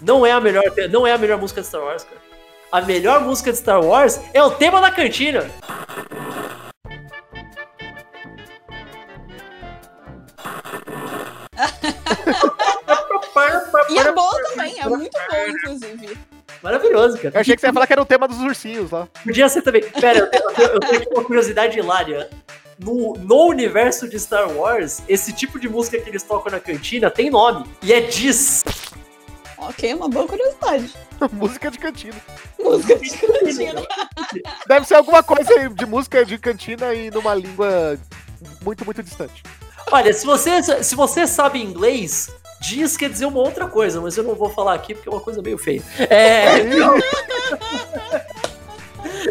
Não 0.00 0.24
é 0.24 0.32
a 0.32 0.40
melhor, 0.40 0.64
não 0.90 1.06
é 1.06 1.12
a 1.12 1.18
melhor 1.18 1.38
música 1.38 1.60
de 1.60 1.66
Star 1.66 1.82
Wars, 1.82 2.04
cara. 2.04 2.20
A 2.70 2.80
melhor 2.82 3.20
música 3.22 3.50
de 3.50 3.58
Star 3.58 3.82
Wars 3.82 4.20
é 4.34 4.42
o 4.42 4.50
tema 4.50 4.80
da 4.80 4.90
cantina. 4.90 5.46
E 13.90 13.98
é 13.98 14.12
boa 14.12 14.42
também, 14.50 14.78
é 14.80 14.88
muito 14.88 15.10
boa, 15.30 15.48
inclusive. 15.48 16.18
Maravilhoso, 16.62 17.16
cara. 17.18 17.34
Eu 17.36 17.40
achei 17.40 17.54
que 17.54 17.60
você 17.60 17.68
ia 17.68 17.72
falar 17.72 17.86
que 17.86 17.92
era 17.92 18.02
o 18.02 18.06
tema 18.06 18.26
dos 18.26 18.40
ursinhos 18.40 18.90
lá. 18.90 19.06
Podia 19.24 19.48
ser 19.48 19.62
também. 19.62 19.82
Pera, 19.82 20.18
eu 20.18 20.26
tenho, 20.30 20.44
eu 20.60 20.80
tenho- 20.80 21.08
uma 21.12 21.24
curiosidade 21.24 21.78
hilária. 21.78 22.28
No, 22.78 23.14
no 23.14 23.46
universo 23.48 24.08
de 24.08 24.18
Star 24.20 24.50
Wars, 24.52 25.02
esse 25.08 25.32
tipo 25.32 25.58
de 25.58 25.68
música 25.68 25.98
que 26.00 26.08
eles 26.08 26.22
tocam 26.22 26.52
na 26.52 26.60
cantina 26.60 27.10
tem 27.10 27.28
nome. 27.30 27.64
E 27.82 27.92
é 27.92 28.00
Diz. 28.00 28.64
Ok, 29.60 29.94
uma 29.94 30.08
boa 30.08 30.26
curiosidade. 30.26 30.94
música 31.32 31.70
de 31.70 31.78
cantina. 31.78 32.14
Música 32.58 32.96
de 32.96 33.10
cantina. 33.10 33.82
Deve 34.66 34.86
ser 34.86 34.94
alguma 34.94 35.22
coisa 35.22 35.52
aí 35.52 35.68
de 35.68 35.86
música 35.86 36.24
de 36.24 36.38
cantina 36.38 36.94
e 36.94 37.10
numa 37.10 37.34
língua 37.34 37.98
muito, 38.62 38.84
muito 38.84 39.02
distante. 39.02 39.42
Olha, 39.90 40.12
se 40.12 40.24
você, 40.26 40.82
se 40.82 40.94
você 40.94 41.26
sabe 41.26 41.62
inglês, 41.62 42.30
diz 42.60 42.96
quer 42.96 43.10
dizer 43.10 43.26
uma 43.26 43.40
outra 43.40 43.66
coisa, 43.66 44.00
mas 44.00 44.16
eu 44.16 44.22
não 44.24 44.34
vou 44.34 44.50
falar 44.50 44.74
aqui 44.74 44.94
porque 44.94 45.08
é 45.08 45.12
uma 45.12 45.20
coisa 45.20 45.42
meio 45.42 45.58
feia. 45.58 45.82
É. 46.08 46.58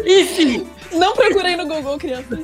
Enfim, 0.04 0.68
Não 0.92 1.12
procurei 1.14 1.56
no 1.56 1.66
Google, 1.66 1.98
criança. 1.98 2.38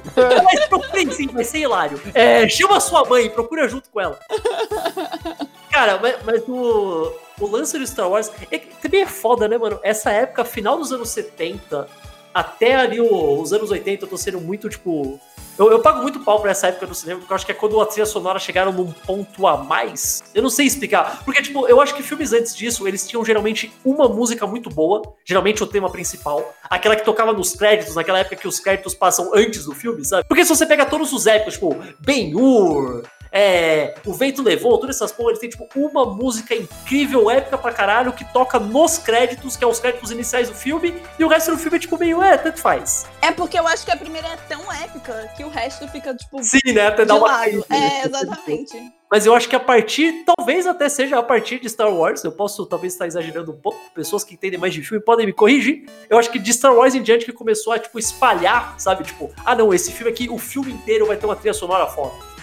mas 0.44 0.66
procurem 0.66 1.10
sim, 1.10 1.26
vai 1.28 1.44
ser 1.44 1.58
hilário. 1.60 2.00
É, 2.14 2.48
chama 2.48 2.78
sua 2.80 3.04
mãe, 3.04 3.28
procura 3.30 3.68
junto 3.68 3.88
com 3.90 4.00
ela. 4.00 4.18
Cara, 5.74 5.98
mas, 6.00 6.16
mas 6.24 6.42
o, 6.48 7.12
o 7.40 7.46
lance 7.48 7.76
do 7.76 7.84
Star 7.84 8.08
Wars 8.08 8.30
é, 8.48 8.58
também 8.58 9.02
é 9.02 9.06
foda, 9.06 9.48
né, 9.48 9.58
mano? 9.58 9.80
Essa 9.82 10.12
época, 10.12 10.44
final 10.44 10.78
dos 10.78 10.92
anos 10.92 11.08
70, 11.08 11.88
até 12.32 12.76
ali 12.76 13.00
o- 13.00 13.40
os 13.40 13.52
anos 13.52 13.72
80, 13.72 14.04
eu 14.04 14.08
tô 14.08 14.16
sendo 14.16 14.40
muito, 14.40 14.68
tipo. 14.68 15.20
Eu, 15.56 15.70
eu 15.70 15.78
pago 15.80 16.02
muito 16.02 16.18
pau 16.18 16.40
pra 16.40 16.50
essa 16.50 16.66
época 16.66 16.84
do 16.86 16.94
cinema, 16.96 17.20
porque 17.20 17.32
eu 17.32 17.34
acho 17.36 17.46
que 17.46 17.52
é 17.52 17.54
quando 17.54 17.80
a 17.80 17.86
trilha 17.86 18.06
sonora 18.06 18.40
chegaram 18.40 18.72
num 18.72 18.90
ponto 18.90 19.46
a 19.46 19.56
mais. 19.56 20.22
Eu 20.34 20.42
não 20.42 20.50
sei 20.50 20.66
explicar. 20.66 21.22
Porque, 21.24 21.40
tipo, 21.42 21.68
eu 21.68 21.80
acho 21.80 21.94
que 21.94 22.02
filmes 22.02 22.32
antes 22.32 22.56
disso, 22.56 22.88
eles 22.88 23.06
tinham 23.06 23.24
geralmente 23.24 23.72
uma 23.84 24.08
música 24.08 24.48
muito 24.48 24.68
boa, 24.68 25.00
geralmente 25.24 25.62
o 25.62 25.66
tema 25.66 25.88
principal, 25.90 26.52
aquela 26.68 26.96
que 26.96 27.04
tocava 27.04 27.32
nos 27.32 27.52
créditos, 27.54 27.94
naquela 27.94 28.18
época 28.18 28.34
que 28.34 28.48
os 28.48 28.58
créditos 28.58 28.94
passam 28.96 29.30
antes 29.32 29.64
do 29.64 29.72
filme, 29.74 30.04
sabe? 30.04 30.24
Porque 30.26 30.44
se 30.44 30.48
você 30.48 30.66
pega 30.66 30.86
todos 30.86 31.12
os 31.12 31.24
épicos, 31.24 31.54
tipo, 31.54 31.76
Ben-Hur, 32.00 33.02
é, 33.36 33.96
O 34.06 34.14
Vento 34.14 34.42
Levou, 34.42 34.78
todas 34.78 34.94
essas 34.94 35.10
porra, 35.10 35.30
eles 35.30 35.40
têm, 35.40 35.50
tipo, 35.50 35.68
uma 35.74 36.06
música 36.06 36.54
incrível, 36.54 37.28
épica 37.28 37.58
pra 37.58 37.72
caralho, 37.72 38.12
que 38.12 38.24
toca 38.32 38.60
nos 38.60 38.96
créditos, 38.96 39.56
que 39.56 39.64
é 39.64 39.66
os 39.66 39.80
créditos 39.80 40.12
iniciais 40.12 40.48
do 40.48 40.54
filme, 40.54 40.94
e 41.18 41.24
o 41.24 41.28
resto 41.28 41.50
do 41.50 41.58
filme 41.58 41.76
é, 41.76 41.80
tipo, 41.80 41.98
meio, 41.98 42.22
é, 42.22 42.36
tanto 42.36 42.60
faz. 42.60 43.06
É 43.20 43.32
porque 43.32 43.58
eu 43.58 43.66
acho 43.66 43.84
que 43.84 43.90
a 43.90 43.96
primeira 43.96 44.28
é 44.28 44.36
tão 44.48 44.72
épica 44.72 45.32
que 45.36 45.42
o 45.42 45.48
resto 45.48 45.88
fica, 45.88 46.14
tipo, 46.14 46.44
Sim, 46.44 46.72
né? 46.72 46.86
Até 46.86 47.04
dar 47.04 47.16
uma? 47.16 47.44
É, 47.44 48.06
exatamente. 48.06 48.92
Mas 49.10 49.26
eu 49.26 49.34
acho 49.34 49.48
que 49.48 49.56
a 49.56 49.60
partir, 49.60 50.24
talvez 50.24 50.66
até 50.66 50.88
seja 50.88 51.18
a 51.18 51.22
partir 51.22 51.60
de 51.60 51.68
Star 51.68 51.92
Wars, 51.92 52.22
eu 52.22 52.32
posso 52.32 52.64
talvez 52.66 52.92
estar 52.92 53.06
exagerando 53.06 53.52
um 53.52 53.56
pouco, 53.56 53.78
pessoas 53.94 54.22
que 54.22 54.34
entendem 54.34 54.58
mais 54.58 54.72
de 54.72 54.82
filme 54.82 55.04
podem 55.04 55.26
me 55.26 55.32
corrigir. 55.32 55.86
Eu 56.08 56.18
acho 56.18 56.30
que 56.30 56.38
de 56.38 56.52
Star 56.52 56.74
Wars 56.74 56.94
em 56.94 57.02
diante 57.02 57.24
que 57.24 57.32
começou 57.32 57.72
a, 57.72 57.78
tipo, 57.78 57.98
espalhar, 57.98 58.78
sabe? 58.78 59.04
Tipo, 59.04 59.32
ah 59.44 59.54
não, 59.54 59.74
esse 59.74 59.90
filme 59.92 60.10
aqui, 60.10 60.28
o 60.28 60.38
filme 60.38 60.72
inteiro 60.72 61.06
vai 61.06 61.16
ter 61.16 61.26
uma 61.26 61.36
trilha 61.36 61.54
sonora 61.54 61.86
foda. 61.86 62.33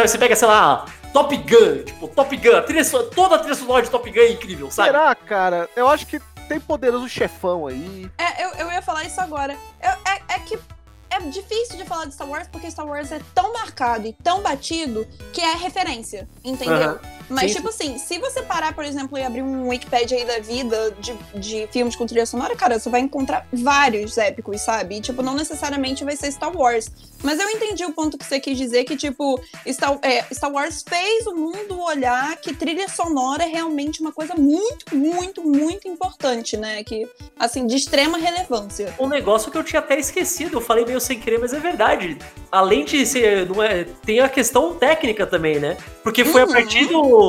Sabe, 0.00 0.08
você 0.08 0.18
pega, 0.18 0.36
sei 0.36 0.48
lá, 0.48 0.86
Top 1.12 1.36
Gun, 1.36 1.84
tipo, 1.84 2.08
Top 2.08 2.34
Gun, 2.34 2.56
a 2.56 2.62
trilha, 2.62 2.84
toda 3.14 3.36
a 3.36 3.38
trilha 3.38 3.54
sonora 3.54 3.82
de 3.82 3.90
Top 3.90 4.10
Gun 4.10 4.18
é 4.18 4.30
incrível, 4.30 4.70
sabe? 4.70 4.88
Será, 4.88 5.14
cara? 5.14 5.68
Eu 5.76 5.88
acho 5.88 6.06
que 6.06 6.18
tem 6.48 6.58
poderoso 6.58 7.06
chefão 7.06 7.66
aí. 7.66 8.10
É, 8.16 8.44
eu, 8.44 8.50
eu 8.52 8.72
ia 8.72 8.80
falar 8.80 9.04
isso 9.04 9.20
agora. 9.20 9.54
Eu, 9.82 9.90
é, 9.90 10.22
é 10.28 10.38
que 10.38 10.58
é 11.10 11.20
difícil 11.20 11.76
de 11.76 11.84
falar 11.84 12.06
de 12.06 12.14
Star 12.14 12.26
Wars 12.26 12.48
porque 12.50 12.70
Star 12.70 12.86
Wars 12.86 13.12
é 13.12 13.20
tão 13.34 13.52
marcado 13.52 14.06
e 14.06 14.14
tão 14.14 14.40
batido 14.40 15.06
que 15.34 15.40
é 15.42 15.54
referência, 15.54 16.26
entendeu? 16.42 16.92
Uhum. 16.92 16.98
Mas, 17.30 17.52
Sim, 17.52 17.58
tipo 17.58 17.68
assim, 17.68 17.96
se 17.98 18.18
você 18.18 18.42
parar, 18.42 18.74
por 18.74 18.84
exemplo, 18.84 19.16
e 19.16 19.22
abrir 19.22 19.42
um 19.42 19.68
Wikipedia 19.68 20.18
aí 20.18 20.24
da 20.24 20.40
vida 20.40 20.94
de, 20.98 21.14
de 21.38 21.68
filmes 21.68 21.94
com 21.94 22.04
trilha 22.04 22.26
sonora, 22.26 22.56
cara, 22.56 22.78
você 22.78 22.90
vai 22.90 23.00
encontrar 23.00 23.46
vários 23.52 24.18
épicos, 24.18 24.60
sabe? 24.60 24.96
E, 24.96 25.00
tipo, 25.00 25.22
não 25.22 25.34
necessariamente 25.34 26.04
vai 26.04 26.16
ser 26.16 26.30
Star 26.32 26.54
Wars. 26.56 26.90
Mas 27.22 27.38
eu 27.38 27.48
entendi 27.48 27.84
o 27.84 27.92
ponto 27.92 28.18
que 28.18 28.24
você 28.24 28.40
quis 28.40 28.58
dizer, 28.58 28.84
que, 28.84 28.96
tipo, 28.96 29.40
Star, 29.68 29.98
é, 30.02 30.22
Star 30.34 30.50
Wars 30.52 30.84
fez 30.86 31.26
o 31.26 31.34
mundo 31.34 31.80
olhar 31.80 32.36
que 32.36 32.52
trilha 32.52 32.88
sonora 32.88 33.44
é 33.44 33.46
realmente 33.46 34.00
uma 34.00 34.10
coisa 34.12 34.34
muito, 34.34 34.96
muito, 34.96 35.42
muito 35.46 35.86
importante, 35.86 36.56
né? 36.56 36.82
Que, 36.82 37.08
assim, 37.38 37.66
de 37.66 37.76
extrema 37.76 38.18
relevância. 38.18 38.92
Um 38.98 39.06
negócio 39.08 39.52
que 39.52 39.56
eu 39.58 39.62
tinha 39.62 39.78
até 39.80 39.98
esquecido, 39.98 40.56
eu 40.56 40.60
falei 40.60 40.84
meio 40.84 41.00
sem 41.00 41.20
querer, 41.20 41.38
mas 41.38 41.52
é 41.52 41.60
verdade. 41.60 42.18
Além 42.50 42.84
de 42.84 43.06
ser. 43.06 43.48
Não 43.48 43.62
é, 43.62 43.84
tem 44.04 44.18
a 44.20 44.28
questão 44.28 44.74
técnica 44.74 45.26
também, 45.26 45.60
né? 45.60 45.76
Porque 46.02 46.24
foi 46.24 46.42
Uhum. 46.42 46.50
a 46.50 46.52
partir 46.52 46.86
do. 46.86 47.19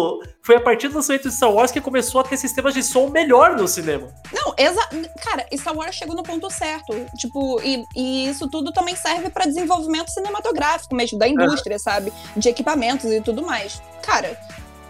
Foi 0.42 0.56
a 0.56 0.62
partir 0.62 0.88
do 0.88 0.96
lançamento 0.96 1.30
de 1.30 1.36
Star 1.36 1.52
Wars 1.52 1.72
que 1.72 1.80
começou 1.80 2.22
a 2.22 2.24
ter 2.24 2.38
sistemas 2.38 2.74
de 2.74 2.84
som 2.84 3.10
melhor 3.10 3.56
no 3.56 3.68
cinema. 3.68 4.08
Não, 4.34 4.54
exa 4.58 4.82
cara, 5.24 5.46
Star 5.56 5.76
Wars 5.76 5.96
chegou 5.96 6.16
no 6.16 6.24
ponto 6.24 6.50
certo. 6.50 6.94
Tipo, 7.18 7.62
e, 7.62 7.84
e 7.96 8.30
isso 8.30 8.50
tudo 8.50 8.72
também 8.72 8.96
serve 8.96 9.30
pra 9.30 9.46
desenvolvimento 9.46 10.10
cinematográfico 10.10 10.96
mesmo, 10.96 11.20
da 11.20 11.28
indústria, 11.28 11.78
sabe? 11.78 12.12
De 12.36 12.50
equipamentos 12.50 13.06
e 13.06 13.22
tudo 13.22 13.42
mais. 13.42 13.82
Cara, 14.02 14.38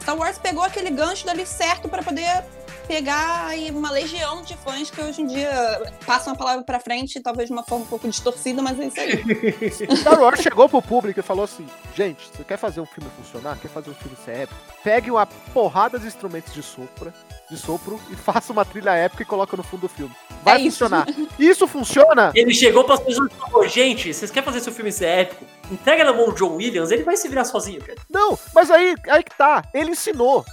Star 0.02 0.18
Wars 0.18 0.38
pegou 0.38 0.64
aquele 0.64 0.90
gancho 0.90 1.26
dali 1.26 1.46
certo 1.46 1.88
pra 1.88 2.02
poder 2.02 2.44
pegar 2.88 3.48
aí 3.48 3.72
uma 3.72 3.89
legião 3.91 4.41
de 4.41 4.56
fãs 4.58 4.89
que 4.89 5.02
hoje 5.02 5.22
em 5.22 5.28
dia 5.28 5.82
passam 6.06 6.34
a 6.34 6.36
palavra 6.36 6.63
pra 6.63 6.80
frente, 6.80 7.20
talvez 7.20 7.48
de 7.48 7.54
uma 7.54 7.63
forma 7.63 7.86
um 7.86 7.88
pouco 7.88 8.08
distorcida, 8.08 8.62
mas 8.62 8.80
é 8.80 8.86
isso 8.88 9.00
aí. 9.00 9.96
Star 9.98 10.20
Wars 10.20 10.41
chegou 10.41 10.67
pro 10.67 10.82
público 10.82 11.20
e 11.20 11.24
falou 11.24 11.46
assim: 11.46 11.65
gente, 11.96 12.30
você 12.34 12.44
quer 12.44 12.58
fazer 12.58 12.82
um 12.82 12.86
filme 12.86 13.10
funcionar? 13.17 13.58
Quer 13.62 13.70
fazer 13.70 13.89
um 13.91 13.96
filme 13.96 14.17
ser 14.24 14.32
épico? 14.41 14.60
Pegue 14.84 15.12
uma 15.12 15.26
porrada 15.26 16.00
de 16.00 16.08
instrumentos 16.08 16.54
de 16.54 16.63
sopro, 16.63 17.13
de 17.50 17.58
sopro 17.58 18.00
e 18.10 18.15
faça 18.17 18.52
uma 18.52 18.65
trilha 18.65 18.91
épica 18.96 19.24
e 19.24 19.26
coloca 19.26 19.56
no 19.56 19.63
fundo 19.63 19.82
do 19.82 19.89
filme. 19.89 20.13
Vai 20.44 20.56
É 20.56 20.62
isso. 20.62 20.80
funcionar. 20.80 21.08
Isso 21.39 21.67
funciona? 21.67 22.32
Ele 22.36 22.54
chegou 22.54 22.84
para 22.84 22.96
as 22.96 23.00
pessoas 23.02 23.32
e 23.32 23.36
falou: 23.36 23.67
gente, 23.67 24.13
vocês 24.13 24.32
querem 24.32 24.46
fazer 24.46 24.60
seu 24.62 24.74
filme 24.74 24.91
ser 24.91 25.06
épico? 25.06 25.46
Entrega 25.72 26.04
na 26.04 26.12
mão 26.13 26.26
do 26.26 26.34
John 26.36 26.56
Williams, 26.56 26.91
ele 26.91 27.04
vai 27.04 27.15
se 27.15 27.28
virar 27.30 27.46
sozinho, 27.46 27.80
cara. 27.82 27.98
Não, 28.10 28.38
mas 28.54 28.70
aí, 28.70 28.96
aí 29.08 29.24
que 29.24 29.36
tá. 29.38 29.63
Ele 29.74 29.91
ensinou. 29.91 30.44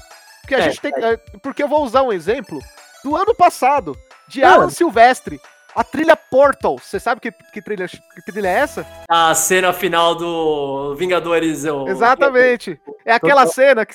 Que 0.48 0.54
a 0.54 0.58
É, 0.58 0.62
gente 0.62 0.80
tem. 0.80 0.92
é, 0.96 1.16
Porque 1.42 1.62
eu 1.62 1.68
vou 1.68 1.84
usar 1.84 2.02
um 2.02 2.12
exemplo 2.12 2.58
do 3.04 3.14
ano 3.14 3.34
passado, 3.34 3.96
de. 4.26 4.42
Alan 4.42 4.70
Silvestre. 4.70 5.40
A 5.76 5.84
trilha 5.84 6.16
Portal. 6.16 6.76
Você 6.78 6.98
sabe 6.98 7.20
que, 7.20 7.30
que, 7.30 7.62
trilha, 7.62 7.86
que 7.86 8.22
trilha 8.24 8.48
é 8.48 8.52
essa? 8.52 8.86
A 9.08 9.32
cena 9.34 9.72
final 9.72 10.14
do 10.16 10.96
Vingadores. 10.96 11.64
Eu... 11.64 11.86
Exatamente. 11.86 12.80
É 13.04 13.12
aquela 13.12 13.46
cena 13.46 13.86
que, 13.86 13.94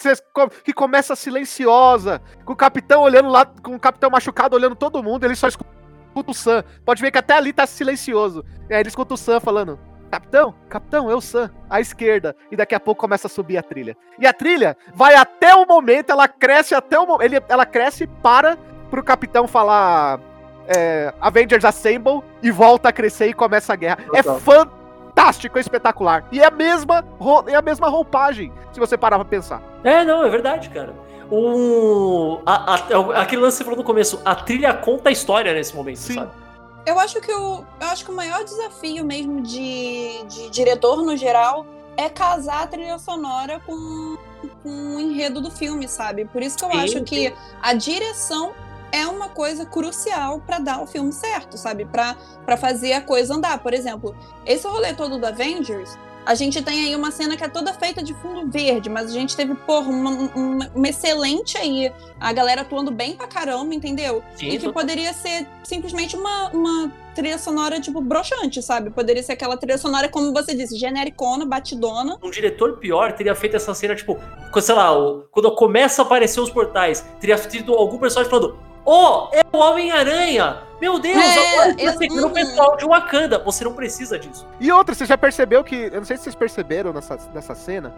que 0.64 0.72
começa 0.72 1.14
silenciosa, 1.16 2.22
com 2.46 2.54
o 2.54 2.56
capitão 2.56 3.02
olhando 3.02 3.28
lá, 3.28 3.46
com 3.46 3.76
o 3.76 3.80
capitão 3.80 4.10
machucado 4.10 4.56
olhando 4.56 4.76
todo 4.76 5.04
mundo, 5.04 5.26
ele 5.26 5.36
só 5.36 5.48
escuta 5.48 5.68
o 6.16 6.34
Sam. 6.34 6.64
Pode 6.86 7.02
ver 7.02 7.12
que 7.12 7.18
até 7.18 7.34
ali 7.34 7.52
tá 7.52 7.66
silencioso. 7.68 8.46
E 8.70 8.74
aí 8.74 8.80
ele 8.80 8.90
escuta 8.90 9.16
o 9.16 9.18
Sam 9.18 9.42
falando: 9.42 9.78
Capitão, 10.14 10.54
capitão, 10.70 11.10
é 11.10 11.16
o 11.16 11.20
Sam, 11.22 11.50
à 11.68 11.82
esquerda. 11.82 12.36
E 12.52 12.56
daqui 12.56 12.76
a 12.76 12.80
pouco 12.80 13.02
começa 13.02 13.26
a 13.26 13.30
subir 13.30 13.58
a 13.58 13.64
trilha. 13.64 13.98
E 14.20 14.28
a 14.28 14.32
trilha 14.32 14.78
vai 14.94 15.16
até 15.16 15.56
o 15.56 15.66
momento, 15.66 16.12
ela 16.12 16.28
cresce 16.28 16.76
até 16.76 17.00
o 17.00 17.08
momento. 17.08 17.44
Ela 17.50 17.66
cresce 17.66 18.04
e 18.04 18.08
para 18.08 18.56
pro 18.92 19.02
capitão 19.04 19.48
falar. 19.48 20.20
é, 20.68 21.12
Avengers 21.20 21.66
Assemble 21.66 22.22
e 22.44 22.52
volta 22.52 22.90
a 22.90 22.94
crescer 22.94 23.26
e 23.28 23.34
começa 23.34 23.74
a 23.74 23.76
guerra. 23.76 23.98
É 24.14 24.22
Total. 24.22 24.40
fantástico, 24.40 25.58
é 25.58 25.62
espetacular. 25.62 26.26
E 26.32 26.40
é 26.40 26.46
a 26.46 26.52
mesma, 26.52 27.04
é 27.48 27.56
a 27.56 27.62
mesma 27.64 27.90
roupagem, 27.90 28.54
se 28.72 28.80
você 28.80 28.96
parar 28.96 29.18
pra 29.18 29.26
pensar. 29.26 29.64
É, 29.84 30.06
não, 30.06 30.24
é 30.24 30.30
verdade, 30.30 30.70
cara. 30.70 30.94
O, 31.32 32.40
a, 32.46 32.76
a- 32.76 33.22
aquele 33.24 33.42
lance 33.42 33.58
que 33.58 33.58
você 33.58 33.64
falou 33.64 33.80
no 33.80 33.84
começo, 33.84 34.22
a 34.24 34.36
trilha 34.36 34.74
conta 34.76 35.10
a 35.10 35.12
história 35.12 35.52
nesse 35.56 35.76
momento, 35.76 35.98
Sim. 35.98 36.14
sabe? 36.14 36.43
Eu 36.86 37.00
acho 37.00 37.22
que 37.22 37.32
o, 37.32 37.66
eu 37.80 37.88
acho 37.88 38.04
que 38.04 38.12
o 38.12 38.16
maior 38.16 38.44
desafio 38.44 39.06
mesmo 39.06 39.42
de, 39.42 40.24
de 40.26 40.50
diretor 40.50 41.02
no 41.04 41.16
geral 41.16 41.66
é 41.96 42.10
casar 42.10 42.64
a 42.64 42.68
trilha 42.68 42.98
sonora 43.00 43.62
com, 43.66 44.18
com 44.62 44.96
o 44.96 45.00
enredo 45.00 45.40
do 45.40 45.50
filme, 45.50 45.88
sabe? 45.88 46.26
Por 46.26 46.42
isso 46.42 46.58
que 46.58 46.66
eu 46.66 46.72
Sim, 46.72 46.78
acho 46.78 47.04
que 47.04 47.34
a 47.62 47.74
direção 47.74 48.54
é 48.92 49.08
uma 49.08 49.30
coisa 49.30 49.66
crucial 49.66 50.40
pra 50.46 50.60
dar 50.60 50.82
o 50.82 50.88
filme 50.88 51.12
certo, 51.12 51.58
sabe? 51.58 51.86
Pra 51.86 52.58
fazer 52.58 52.94
a 52.94 53.02
coisa 53.02 53.34
andar. 53.34 53.60
Por 53.60 53.74
exemplo, 53.74 54.16
esse 54.46 54.68
rolê 54.68 54.94
todo 54.94 55.18
do 55.18 55.26
Avengers, 55.26 55.98
a 56.26 56.36
gente 56.36 56.62
tem 56.62 56.86
aí 56.86 56.96
uma 56.96 57.12
cena 57.12 57.36
que 57.36 57.44
é 57.44 57.48
toda 57.50 57.74
feita 57.74 58.02
de 58.04 58.14
fundo 58.16 58.50
verde, 58.50 58.90
mas 58.90 59.10
a 59.10 59.14
gente 59.14 59.36
teve, 59.36 59.54
porra, 59.56 59.90
uma, 59.90 60.10
uma- 60.36 60.72
uma 60.74 60.88
excelente 60.88 61.58
aí. 61.58 61.92
A 62.20 62.32
galera 62.32 62.62
atuando 62.62 62.92
bem 62.92 63.16
pra 63.16 63.28
caramba, 63.28 63.74
entendeu? 63.76 64.24
Sim, 64.36 64.48
e 64.48 64.52
que 64.52 64.60
total. 64.60 64.74
poderia 64.74 65.12
ser 65.14 65.46
simplesmente 65.64 66.16
uma, 66.16 66.50
uma 66.52 66.92
trilha 67.14 67.38
sonora, 67.38 67.80
tipo, 67.80 68.00
broxante, 68.02 68.62
sabe? 68.62 68.90
Poderia 68.90 69.22
ser 69.22 69.34
aquela 69.34 69.58
trilha 69.58 69.78
sonora, 69.78 70.08
como 70.10 70.32
você 70.34 70.56
disse, 70.56 70.78
genericona, 70.78 71.46
batidona. 71.46 72.18
Um 72.24 72.32
diretor 72.32 72.78
pior 72.78 73.12
teria 73.14 73.36
feito 73.36 73.56
essa 73.56 73.74
cena, 73.74 73.96
tipo, 73.96 74.18
sei 74.62 74.76
lá, 74.76 74.90
quando 75.32 75.54
começa 75.56 76.02
a 76.02 76.06
aparecer 76.06 76.40
os 76.40 76.50
portais, 76.50 77.06
teria 77.20 77.36
tido 77.38 77.74
algum 77.74 77.98
personagem 77.98 78.30
falando: 78.32 78.58
Oh, 78.86 79.28
é 79.32 79.42
o 79.52 79.58
Homem-Aranha! 79.58 80.62
Meu 80.84 81.00
Deus, 81.00 81.18
É, 81.18 81.54
agora 81.62 81.76
tá 81.78 81.82
eu- 81.82 82.12
o 82.24 82.28
uhum. 82.28 82.34
pessoal 82.34 82.76
de 82.76 82.86
Wakanda. 82.86 83.40
Você 83.40 83.64
não 83.64 83.72
precisa 83.74 84.20
disso. 84.20 84.46
E 84.60 84.70
outra, 84.70 84.94
você 84.94 85.06
já 85.06 85.18
percebeu 85.18 85.64
que. 85.64 85.76
Eu 85.94 86.00
não 86.02 86.04
sei 86.06 86.18
se 86.18 86.24
vocês 86.24 86.36
perceberam 86.36 86.92
nessa, 86.92 87.18
nessa 87.34 87.56
cena, 87.56 87.94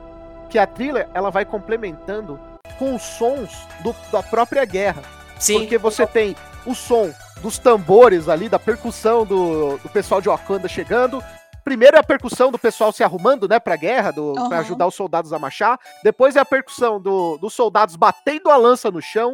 que 0.51 0.59
a 0.59 0.67
trilha 0.67 1.09
ela 1.11 1.31
vai 1.31 1.45
complementando 1.45 2.39
com 2.77 2.93
os 2.93 3.01
sons 3.01 3.49
do- 3.81 3.95
da 4.11 4.21
própria 4.21 4.63
guerra. 4.65 5.01
Sim. 5.39 5.61
Porque 5.61 5.79
você 5.79 6.05
tem 6.05 6.35
o 6.63 6.75
som 6.75 7.11
dos 7.41 7.57
tambores 7.57 8.29
ali, 8.29 8.47
da 8.47 8.59
percussão 8.59 9.25
do, 9.25 9.77
do 9.79 9.89
pessoal 9.89 10.21
de 10.21 10.29
Wakanda 10.29 10.67
chegando. 10.67 11.23
Primeiro 11.63 11.97
é 11.97 11.99
a 11.99 12.03
percussão 12.03 12.51
do 12.51 12.59
pessoal 12.59 12.91
se 12.91 13.03
arrumando, 13.03 13.47
né, 13.47 13.59
pra 13.59 13.75
guerra, 13.75 14.11
do, 14.11 14.35
Aham. 14.37 14.49
pra 14.49 14.59
ajudar 14.59 14.85
os 14.85 14.93
soldados 14.93 15.33
a 15.33 15.39
marchar. 15.39 15.79
Depois 16.03 16.35
é 16.35 16.39
a 16.39 16.45
percussão 16.45 17.01
do- 17.01 17.39
dos 17.39 17.51
soldados 17.55 17.95
batendo 17.95 18.51
a 18.51 18.55
lança 18.55 18.91
no 18.91 19.01
chão. 19.01 19.33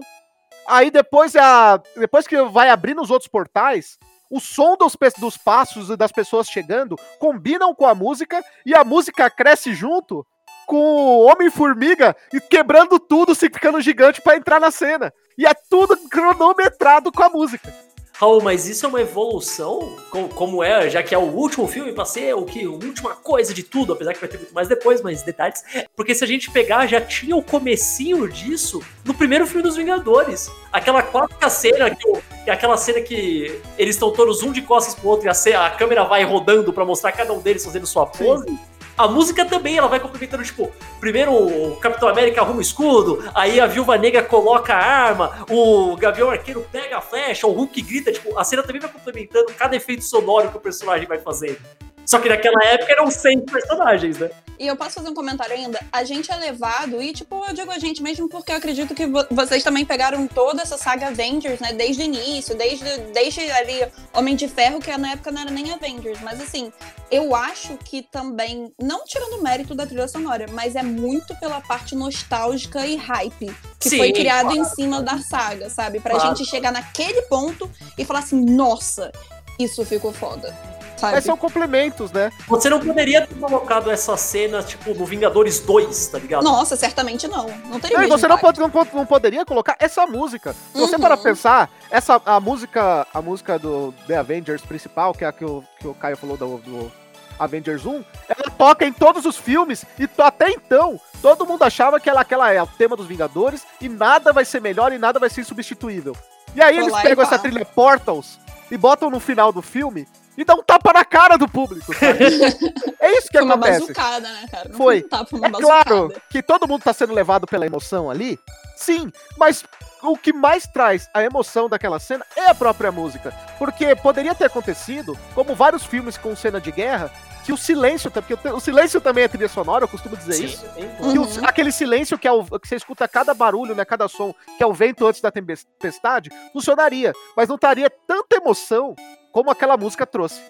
Aí 0.68 0.92
depois 0.92 1.36
a. 1.36 1.82
Depois 1.96 2.28
que 2.28 2.42
vai 2.44 2.70
abrindo 2.70 3.02
os 3.02 3.12
outros 3.12 3.30
portais, 3.30 3.98
o 4.30 4.40
som 4.40 4.78
dos, 4.78 4.96
dos 5.18 5.38
passos 5.38 5.90
e 5.90 5.98
das 5.98 6.12
pessoas 6.12 6.48
chegando 6.48 6.96
combinam 7.20 7.76
com 7.76 7.86
a 7.86 7.94
música 7.94 8.44
e 8.66 8.74
a 8.74 8.84
música 8.84 9.30
cresce 9.30 9.74
junto 9.74 10.26
com 10.66 10.78
o 10.78 11.26
Homem-Formiga 11.26 12.16
e 12.34 12.40
quebrando 12.40 12.98
tudo, 12.98 13.36
se 13.36 13.50
ficando 13.50 13.82
gigante 13.82 14.22
pra 14.22 14.38
entrar 14.38 14.60
na 14.60 14.72
cena. 14.72 15.14
E 15.38 15.46
é 15.46 15.54
tudo 15.54 15.98
cronometrado 16.10 17.12
com 17.12 17.24
a 17.24 17.30
música. 17.30 17.74
Raul, 18.22 18.40
mas 18.40 18.68
isso 18.68 18.86
é 18.86 18.90
uma 18.90 19.02
evolução, 19.02 19.98
como, 20.36 20.64
é, 20.64 20.88
já 20.92 21.02
que 21.02 21.16
é 21.16 21.18
o 21.18 21.24
último 21.24 21.68
filme 21.68 21.92
pra 21.92 22.06
ser 22.06 22.36
o 22.36 22.46
que? 22.46 22.64
A 22.64 22.70
última 22.70 23.16
coisa 23.16 23.52
de 23.52 23.64
tudo, 23.64 23.94
apesar 23.94 24.14
que 24.14 24.20
vai 24.20 24.30
ter 24.30 24.38
muito 24.38 24.54
mais 24.54 24.68
depois, 24.68 25.02
mas 25.02 25.24
detalhes. 25.24 25.64
Porque 25.96 26.14
se 26.14 26.24
a 26.24 26.28
gente 26.28 26.52
pegar, 26.52 26.86
já 26.86 27.02
tinha 27.02 27.36
o 27.36 27.42
comecinho 27.42 28.30
disso 28.30 28.80
no 29.04 29.12
primeiro 29.12 29.48
filme 29.48 29.64
dos 29.64 29.76
Vingadores. 29.76 30.52
Aquela 30.72 31.02
clássica 31.02 31.50
cena, 31.50 31.90
que, 31.90 32.12
que 32.44 32.50
é 32.52 32.54
aquela 32.54 32.78
cena 32.78 33.02
que 33.02 33.60
eles 33.76 33.96
estão 33.96 34.14
todos 34.14 34.44
um 34.44 34.52
de 34.52 34.62
costas 34.62 34.94
pro 34.94 35.10
outro 35.10 35.28
e 35.28 35.54
a, 35.54 35.66
a 35.66 35.72
câmera 35.72 36.04
vai 36.04 36.24
rodando 36.24 36.72
pra 36.72 36.86
mostrar 36.86 37.14
cada 37.14 37.34
um 37.34 37.40
deles 37.40 37.66
fazendo 37.66 37.88
sua 37.88 38.06
pose. 38.06 38.56
A 38.98 39.08
música 39.08 39.46
também, 39.46 39.78
ela 39.78 39.88
vai 39.88 40.00
complementando, 40.00 40.44
tipo, 40.44 40.72
primeiro 41.00 41.34
o 41.34 41.76
Capitão 41.78 42.08
América 42.10 42.42
arruma 42.42 42.60
o 42.60 42.62
escudo, 42.62 43.24
aí 43.34 43.60
a 43.60 43.66
Viúva 43.66 43.98
Negra 43.98 44.24
coloca 44.24 44.74
a 44.74 44.78
arma, 44.78 45.46
o 45.50 45.96
Gavião 45.96 46.30
Arqueiro 46.30 46.66
pega 46.72 46.98
a 46.98 47.02
flecha, 47.02 47.48
o 47.48 47.52
Hulk 47.52 47.82
grita, 47.82 48.12
tipo, 48.12 48.38
a 48.38 48.44
cena 48.44 48.64
também 48.64 48.82
vai 48.82 48.92
complementando 48.92 49.54
cada 49.58 49.76
efeito 49.76 50.04
sonoro 50.04 50.50
que 50.50 50.58
o 50.58 50.62
personagem 50.62 51.08
vai 51.08 51.18
fazendo. 51.20 51.58
Só 52.06 52.20
que 52.20 52.28
naquela 52.30 52.64
época 52.66 52.92
eram 52.92 53.10
100 53.10 53.42
personagens, 53.42 54.18
né? 54.20 54.30
E 54.60 54.68
eu 54.68 54.76
posso 54.76 54.92
fazer 54.92 55.10
um 55.10 55.16
comentário 55.16 55.56
ainda? 55.56 55.80
A 55.92 56.04
gente 56.04 56.32
é 56.32 56.36
levado, 56.36 57.02
e 57.02 57.12
tipo, 57.14 57.44
eu 57.48 57.54
digo 57.54 57.72
a 57.72 57.80
gente 57.80 58.04
mesmo 58.04 58.30
porque 58.30 58.52
eu 58.52 58.58
acredito 58.58 58.94
que 58.94 59.08
vo 59.08 59.26
vocês 59.32 59.64
também 59.64 59.84
pegaram 59.84 60.28
toda 60.28 60.62
essa 60.62 60.78
saga 60.78 61.08
Avengers, 61.08 61.60
né? 61.60 61.74
Desde 61.74 62.04
o 62.04 62.06
início, 62.06 62.54
desde, 62.56 62.86
desde 63.12 63.40
ali 63.52 63.88
Homem 64.14 64.36
de 64.36 64.48
Ferro, 64.48 64.80
que 64.80 64.96
na 64.98 65.14
época 65.14 65.32
não 65.32 65.42
era 65.42 65.50
nem 65.50 65.72
Avengers. 65.74 66.20
Mas 66.22 66.40
assim, 66.40 66.72
eu 67.10 67.34
acho 67.36 67.76
que 67.78 68.04
também, 68.04 68.72
não 68.80 69.04
tirando 69.04 69.40
o 69.40 69.42
mérito 69.42 69.74
da 69.74 69.88
trilha 69.88 70.08
sonora, 70.08 70.46
mas 70.52 70.76
é 70.76 70.84
muito 70.84 71.36
pela 71.40 71.60
parte 71.62 71.96
nostálgica 71.96 72.86
e 72.86 72.96
hype 72.98 73.52
que 73.80 73.90
Sim, 73.90 73.98
foi 73.98 74.12
criado 74.14 74.54
claro. 74.54 74.60
em 74.60 74.66
cima 74.66 75.02
da 75.02 75.18
saga, 75.18 75.72
sabe? 75.72 76.00
Pra 76.00 76.12
Claro. 76.14 76.36
gente 76.36 76.48
chegar 76.48 76.72
naquele 76.72 77.24
ponto 77.24 77.68
e 77.98 78.06
falar 78.06 78.20
assim, 78.20 78.40
nossa, 78.46 79.12
isso 79.58 79.84
ficou 79.84 80.14
foda. 80.14 80.56
Sabe? 81.02 81.16
Mas 81.16 81.26
são 81.26 81.36
complementos, 81.36 82.12
né? 82.12 82.32
Você 82.48 82.70
não 82.70 82.80
poderia 82.80 83.26
ter 83.26 83.34
colocado 83.34 83.90
essa 83.90 84.16
cena, 84.16 84.62
tipo, 84.62 84.94
no 84.94 85.04
Vingadores 85.04 85.60
2, 85.60 86.08
tá 86.08 86.20
ligado? 86.20 86.44
Nossa, 86.44 86.78
certamente 86.78 87.28
não. 87.28 87.48
Não 87.66 87.80
teria 87.80 87.98
Não, 87.98 88.06
e 88.06 88.08
você 88.08 88.28
não, 88.28 88.38
pode, 88.38 88.60
não, 88.60 88.72
não 88.94 89.06
poderia 89.06 89.44
colocar 89.44 89.76
essa 89.80 90.06
música. 90.06 90.54
Se 90.54 90.80
você 90.80 90.96
Uhum. 90.96 91.02
para 91.02 91.18
pensar, 91.18 91.72
essa, 91.90 92.22
a 92.24 92.40
música 92.40 93.08
a 93.12 93.22
música 93.22 93.58
do 93.58 93.92
The 94.06 94.18
Avengers 94.18 94.62
principal, 94.62 95.14
que 95.14 95.26
é 95.26 95.28
a 95.28 95.32
que 95.32 95.44
o, 95.44 95.64
que 95.80 95.88
o 95.88 95.94
Caio 95.96 96.16
falou 96.16 96.38
do, 96.38 96.58
do 96.58 96.92
Avengers 97.40 97.86
1, 97.86 98.04
ela 98.30 98.52
toca 98.56 98.86
em 98.86 98.94
todos 98.94 99.26
os 99.26 99.38
filmes 99.38 99.84
e 99.98 100.08
até 100.20 100.52
então 100.52 101.00
todo 101.22 101.46
mundo 101.46 101.64
achava 101.64 102.00
que 102.00 102.10
ela, 102.10 102.22
aquela 102.22 102.52
é 102.52 102.62
o 102.62 102.68
tema 102.68 102.96
dos 102.96 103.08
Vingadores 103.08 103.66
e 103.80 103.90
nada 103.90 104.32
vai 104.32 104.46
ser 104.46 104.62
melhor 104.62 104.94
e 104.94 105.00
nada 105.00 105.18
vai 105.18 105.30
ser 105.30 105.42
insubstituível. 105.42 106.16
E 106.54 106.62
aí 106.62 106.76
Foi 106.76 106.84
eles 106.84 107.02
pegam 107.02 107.24
essa 107.24 107.40
trilha 107.40 107.66
Portals 107.66 108.38
e 108.70 108.78
botam 108.78 109.10
no 109.10 109.20
final 109.20 109.52
do 109.52 109.62
filme 109.62 110.08
e 110.38 110.44
dão 110.46 110.60
um 110.60 110.64
tapa 110.64 110.94
na 110.94 111.04
cara 111.06 111.38
do 111.38 111.48
público, 111.48 111.94
sabe? 111.94 112.24
é 113.00 113.18
isso 113.18 113.28
que 113.28 113.38
Foi 113.38 113.42
uma 113.44 113.56
acontece. 113.56 113.80
bazucada, 113.82 114.30
né, 114.32 114.46
cara? 114.50 114.70
Não 114.70 114.78
Foi. 114.78 115.00
um 115.00 115.08
tapa, 115.10 115.26
foi 115.26 115.40
uma 115.40 115.48
É 115.48 115.52
bazucada. 115.52 115.84
claro 115.86 116.14
que 116.30 116.42
todo 116.42 116.68
mundo 116.68 116.84
tá 116.84 116.94
sendo 116.94 117.14
levado 117.14 117.46
pela 117.48 117.66
emoção 117.66 118.10
ali, 118.10 118.40
sim, 118.76 119.12
mas 119.38 119.64
o 120.04 120.18
que 120.18 120.34
mais 120.34 120.66
traz 120.66 121.08
a 121.14 121.24
emoção 121.24 121.70
daquela 121.70 122.00
cena 122.00 122.26
é 122.36 122.48
a 122.50 122.56
própria 122.56 122.92
música. 122.92 123.32
Porque 123.60 123.96
poderia 123.96 124.34
ter 124.34 124.46
acontecido, 124.46 125.18
como 125.36 125.54
vários 125.54 125.86
filmes 125.86 126.18
com 126.18 126.36
cena 126.36 126.60
de 126.60 126.72
guerra, 126.72 127.12
que 127.44 127.52
o 127.54 127.58
silêncio, 127.58 128.10
porque 128.10 128.34
o 128.50 128.60
silêncio 128.60 129.02
também 129.02 129.24
é 129.24 129.28
trilha 129.28 129.48
sonora, 129.50 129.84
eu 129.84 129.88
costumo 129.88 130.16
dizer 130.16 130.34
Sim, 130.34 130.46
isso. 130.46 130.66
Que 130.76 131.18
o- 131.18 131.22
Uhum. 131.22 131.46
aquele 131.46 131.72
silêncio 131.72 132.18
que, 132.18 132.28
é 132.28 132.32
o, 132.32 132.44
que 132.60 132.68
você 132.68 132.76
escuta 132.76 133.08
cada 133.08 133.34
barulho, 133.34 133.76
né, 133.76 133.84
cada 133.84 134.08
som, 134.08 134.34
que 134.58 134.64
é 134.64 134.66
o 134.66 134.74
vento 134.74 135.06
antes 135.08 135.22
da 135.22 135.32
tempestade, 135.32 136.32
funcionaria, 136.54 137.14
mas 137.36 137.48
não 137.50 137.56
estaria 137.56 137.90
tanta 138.08 138.36
emoção 138.38 138.96
como 139.32 139.50
aquela 139.50 139.78
música 139.78 140.06
trouxe. 140.06 140.42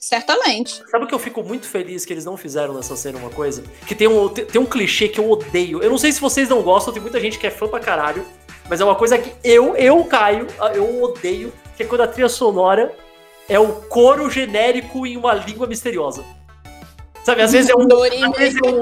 Certamente. 0.00 0.82
Sabe 0.90 1.04
o 1.04 1.06
que 1.06 1.14
eu 1.14 1.18
fico 1.18 1.44
muito 1.44 1.64
feliz 1.64 2.04
que 2.04 2.12
eles 2.12 2.24
não 2.24 2.36
fizeram 2.36 2.74
nessa 2.74 2.96
cena 2.96 3.18
uma 3.18 3.30
coisa? 3.30 3.62
Que 3.86 3.94
tem 3.94 4.08
um, 4.08 4.28
tem, 4.28 4.60
um 4.60 4.66
clichê 4.66 5.08
que 5.08 5.20
eu 5.20 5.30
odeio. 5.30 5.80
Eu 5.80 5.88
não 5.88 5.96
sei 5.96 6.10
se 6.10 6.20
vocês 6.20 6.48
não 6.48 6.60
gostam, 6.60 6.92
tem 6.92 7.00
muita 7.00 7.20
gente 7.20 7.38
que 7.38 7.46
é 7.46 7.50
fã 7.50 7.68
pra 7.68 7.78
caralho, 7.78 8.26
mas 8.68 8.80
é 8.80 8.84
uma 8.84 8.96
coisa 8.96 9.16
que 9.16 9.32
eu, 9.44 9.76
eu, 9.76 10.02
Caio, 10.04 10.48
eu 10.74 11.04
odeio, 11.04 11.52
que 11.76 11.84
é 11.84 11.86
quando 11.86 12.00
a 12.00 12.08
trilha 12.08 12.28
sonora 12.28 12.92
é 13.48 13.60
o 13.60 13.68
coro 13.82 14.28
genérico 14.28 15.06
em 15.06 15.16
uma 15.16 15.34
língua 15.34 15.68
misteriosa. 15.68 16.24
Sabe, 17.24 17.42
às 17.42 17.52
vezes 17.52 17.70
é 17.70 17.74
um. 17.74 17.86
Às 18.26 18.36
vezes 18.36 18.58
é 18.62 18.68
um. 18.68 18.80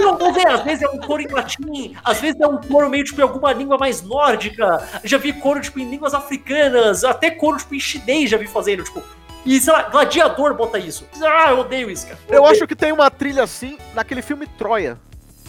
Não, 0.00 0.18
vamos 0.18 0.34
ver, 0.34 0.46
às 0.48 0.62
vezes 0.62 0.82
é 0.82 0.88
um 0.88 0.98
coro 0.98 1.22
em 1.22 1.28
latim, 1.28 1.96
às 2.04 2.20
vezes 2.20 2.40
é 2.40 2.46
um 2.46 2.60
coro 2.60 2.90
meio 2.90 3.04
tipo 3.04 3.20
em 3.20 3.22
alguma 3.22 3.52
língua 3.52 3.78
mais 3.78 4.02
nórdica. 4.02 4.86
Já 5.04 5.18
vi 5.18 5.32
coro 5.32 5.60
tipo 5.60 5.78
em 5.78 5.88
línguas 5.88 6.12
africanas, 6.12 7.04
até 7.04 7.30
coro 7.30 7.56
tipo 7.56 7.74
em 7.74 7.80
chinês 7.80 8.28
já 8.30 8.36
vi 8.36 8.46
fazendo, 8.46 8.82
tipo. 8.82 9.02
E 9.44 9.60
sei 9.60 9.72
lá, 9.72 9.82
gladiador 9.82 10.54
bota 10.54 10.76
isso. 10.76 11.06
Ah, 11.22 11.50
eu 11.50 11.60
odeio 11.60 11.88
isso, 11.88 12.06
cara. 12.06 12.18
Eu 12.28 12.42
odeio. 12.42 12.52
acho 12.52 12.66
que 12.66 12.74
tem 12.74 12.90
uma 12.90 13.08
trilha 13.08 13.44
assim 13.44 13.78
naquele 13.94 14.20
filme 14.20 14.46
Troia. 14.58 14.98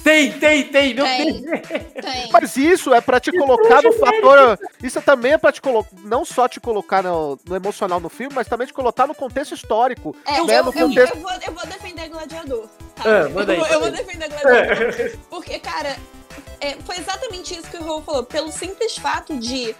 Tem, 0.03 0.31
tem, 0.39 0.63
tem, 0.69 0.93
meu 0.93 1.03
Tem. 1.05 1.41
Deus. 1.41 1.61
Tem. 2.01 2.29
Mas 2.31 2.55
isso 2.57 2.93
é 2.93 3.01
pra 3.01 3.19
te 3.19 3.31
colocar 3.31 3.81
no 3.81 3.91
fator. 3.93 4.57
Isso 4.81 5.01
também 5.01 5.33
é 5.33 5.37
pra 5.37 5.51
te 5.51 5.61
colocar. 5.61 5.89
Não 6.03 6.23
só 6.23 6.47
te 6.47 6.59
colocar 6.59 7.03
no, 7.03 7.37
no 7.45 7.55
emocional 7.55 7.99
no 7.99 8.09
filme, 8.09 8.33
mas 8.33 8.47
também 8.47 8.67
te 8.67 8.73
colocar 8.73 9.05
no 9.07 9.13
contexto 9.15 9.53
histórico. 9.53 10.15
É, 10.25 10.39
eu, 10.39 10.45
né, 10.45 10.59
eu, 10.59 10.63
no 10.65 10.73
eu, 10.73 10.87
contexto- 10.87 11.17
vou, 11.17 11.31
eu 11.31 11.51
vou 11.53 11.65
defender 11.65 12.09
Gladiador. 12.09 12.67
Tá? 12.95 13.09
É, 13.09 13.27
manda 13.29 13.51
aí, 13.53 13.57
eu, 13.59 13.65
vou- 13.65 13.73
eu 13.73 13.79
vou 13.81 13.91
defender 13.91 14.29
Gladiador. 14.29 15.17
Porque, 15.29 15.59
cara, 15.59 15.95
é, 16.61 16.75
foi 16.85 16.97
exatamente 16.97 17.53
isso 17.53 17.69
que 17.69 17.77
o 17.77 17.83
Raul 17.83 18.01
falou. 18.01 18.23
Pelo 18.23 18.51
simples 18.51 18.95
fato 18.97 19.35
de 19.37 19.75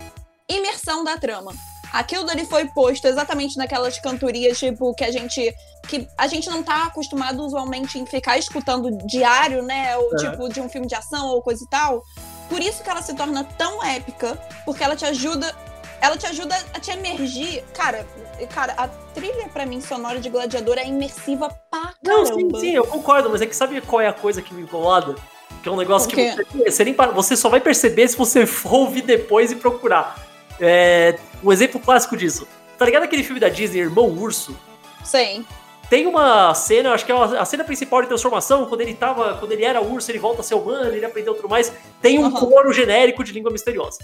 imersão 0.50 1.04
da 1.04 1.18
trama. 1.18 1.54
Aquilo 1.94 2.26
dali 2.26 2.46
foi 2.46 2.66
posto 2.68 3.08
exatamente 3.08 3.58
naquelas 3.58 3.98
cantorias, 4.00 4.58
tipo, 4.60 4.94
que 4.94 5.04
a 5.04 5.12
gente. 5.12 5.54
Que 5.88 6.08
a 6.18 6.28
gente 6.28 6.50
não 6.50 6.62
tá 6.64 6.84
acostumado 6.86 7.44
usualmente 7.46 7.98
em 7.98 8.06
ficar 8.06 8.38
escutando 8.38 8.92
diário, 9.08 9.64
né? 9.64 9.96
Ou 9.98 10.10
Uhum. 10.12 10.16
tipo, 10.18 10.50
de 10.50 10.60
um 10.62 10.68
filme 10.70 10.86
de 10.88 10.96
ação 10.96 11.28
ou 11.28 11.42
coisa 11.42 11.64
e 11.64 11.70
tal. 11.70 12.02
Por 12.50 12.62
isso 12.62 12.84
que 12.84 12.90
ela 12.90 13.02
se 13.02 13.14
torna 13.16 13.44
tão 13.44 13.84
épica, 13.84 14.38
porque 14.66 14.84
ela 14.84 14.96
te 14.96 15.06
ajuda. 15.06 15.54
Ela 16.00 16.16
te 16.16 16.28
ajuda 16.28 16.56
a 16.74 16.80
te 16.80 16.92
emergir. 16.92 17.64
Cara, 17.74 18.06
cara, 18.54 18.74
a 18.78 18.88
trilha 18.88 19.48
pra 19.52 19.66
mim 19.66 19.82
sonora 19.82 20.20
de 20.20 20.30
Gladiador 20.30 20.78
é 20.78 20.86
imersiva 20.86 21.50
pra 21.72 21.94
Não, 22.04 22.24
caramba. 22.24 22.60
sim, 22.60 22.68
sim, 22.68 22.72
eu 22.76 22.86
concordo, 22.86 23.30
mas 23.30 23.42
é 23.42 23.46
que 23.48 23.56
sabe 23.56 23.82
qual 23.82 24.00
é 24.02 24.08
a 24.08 24.14
coisa 24.14 24.42
que 24.42 24.54
me 24.54 24.62
incomoda? 24.62 25.16
Que 25.64 25.68
é 25.70 25.72
um 25.72 25.76
negócio 25.78 26.08
que 26.08 26.32
você, 26.54 26.70
você 26.72 26.84
nem 26.84 26.94
para- 26.94 27.12
você 27.12 27.36
só 27.36 27.50
vai 27.50 27.60
perceber 27.60 28.08
se 28.08 28.16
você 28.16 28.46
for 28.46 28.74
ouvir 28.74 29.02
depois 29.02 29.52
e 29.52 29.56
procurar. 29.56 30.16
É, 30.60 31.18
um 31.44 31.52
exemplo 31.52 31.80
clássico 31.80 32.16
disso. 32.18 32.48
Tá 32.78 32.86
ligado 32.86 33.04
aquele 33.04 33.24
filme 33.24 33.40
da 33.40 33.50
Disney, 33.50 33.80
Irmão 33.82 34.08
Urso? 34.10 34.56
Sim. 35.04 35.46
Tem 35.90 36.06
uma 36.06 36.54
cena, 36.54 36.92
acho 36.94 37.06
que 37.06 37.12
é 37.12 37.16
a 37.16 37.46
cena 37.46 37.64
principal 37.64 38.02
de 38.02 38.08
transformação, 38.10 38.66
quando 38.66 38.82
ele 38.82 38.94
tava, 38.94 39.36
quando 39.36 39.54
ele 39.54 39.64
era 39.64 39.82
urso, 39.82 40.12
ele 40.12 40.20
volta 40.20 40.42
a 40.42 40.44
ser 40.44 40.56
humano, 40.56 40.92
ele 40.94 41.06
aprendeu 41.06 41.34
tudo 41.34 41.48
mais. 41.48 41.72
Tem 42.02 42.20
um 42.20 42.26
Aham. 42.26 42.40
coro 42.40 42.74
genérico 42.74 43.24
de 43.24 43.32
língua 43.32 43.52
misteriosa. 43.52 43.98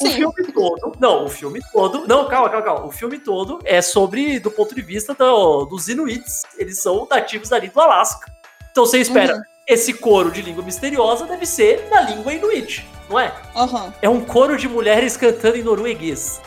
O 0.00 0.08
Sim. 0.08 0.10
filme 0.12 0.52
todo, 0.52 0.92
não, 0.98 1.24
o 1.26 1.28
filme 1.28 1.60
todo, 1.72 2.04
não, 2.08 2.26
calma, 2.26 2.50
calma, 2.50 2.64
calma. 2.64 2.86
O 2.86 2.90
filme 2.90 3.16
todo 3.20 3.60
é 3.64 3.80
sobre, 3.80 4.40
do 4.40 4.50
ponto 4.50 4.74
de 4.74 4.82
vista 4.82 5.14
do- 5.14 5.66
dos 5.66 5.88
Inuits. 5.88 6.42
Eles 6.58 6.82
são 6.82 7.06
nativos 7.08 7.52
ali 7.52 7.68
do 7.68 7.80
Alasca. 7.80 8.28
Então 8.72 8.84
você 8.84 8.98
espera, 8.98 9.36
Uhum. 9.36 9.42
esse 9.68 9.94
coro 9.94 10.32
de 10.32 10.42
língua 10.42 10.64
misteriosa 10.64 11.26
deve 11.26 11.46
ser 11.46 11.88
na 11.90 12.00
língua 12.00 12.32
Inuit, 12.34 12.84
não 13.08 13.18
é? 13.18 13.32
Aham. 13.54 13.92
É 14.02 14.08
um 14.08 14.24
coro 14.24 14.56
de 14.56 14.68
mulheres 14.68 15.16
cantando 15.16 15.56
em 15.56 15.62
norueguês. 15.62 16.40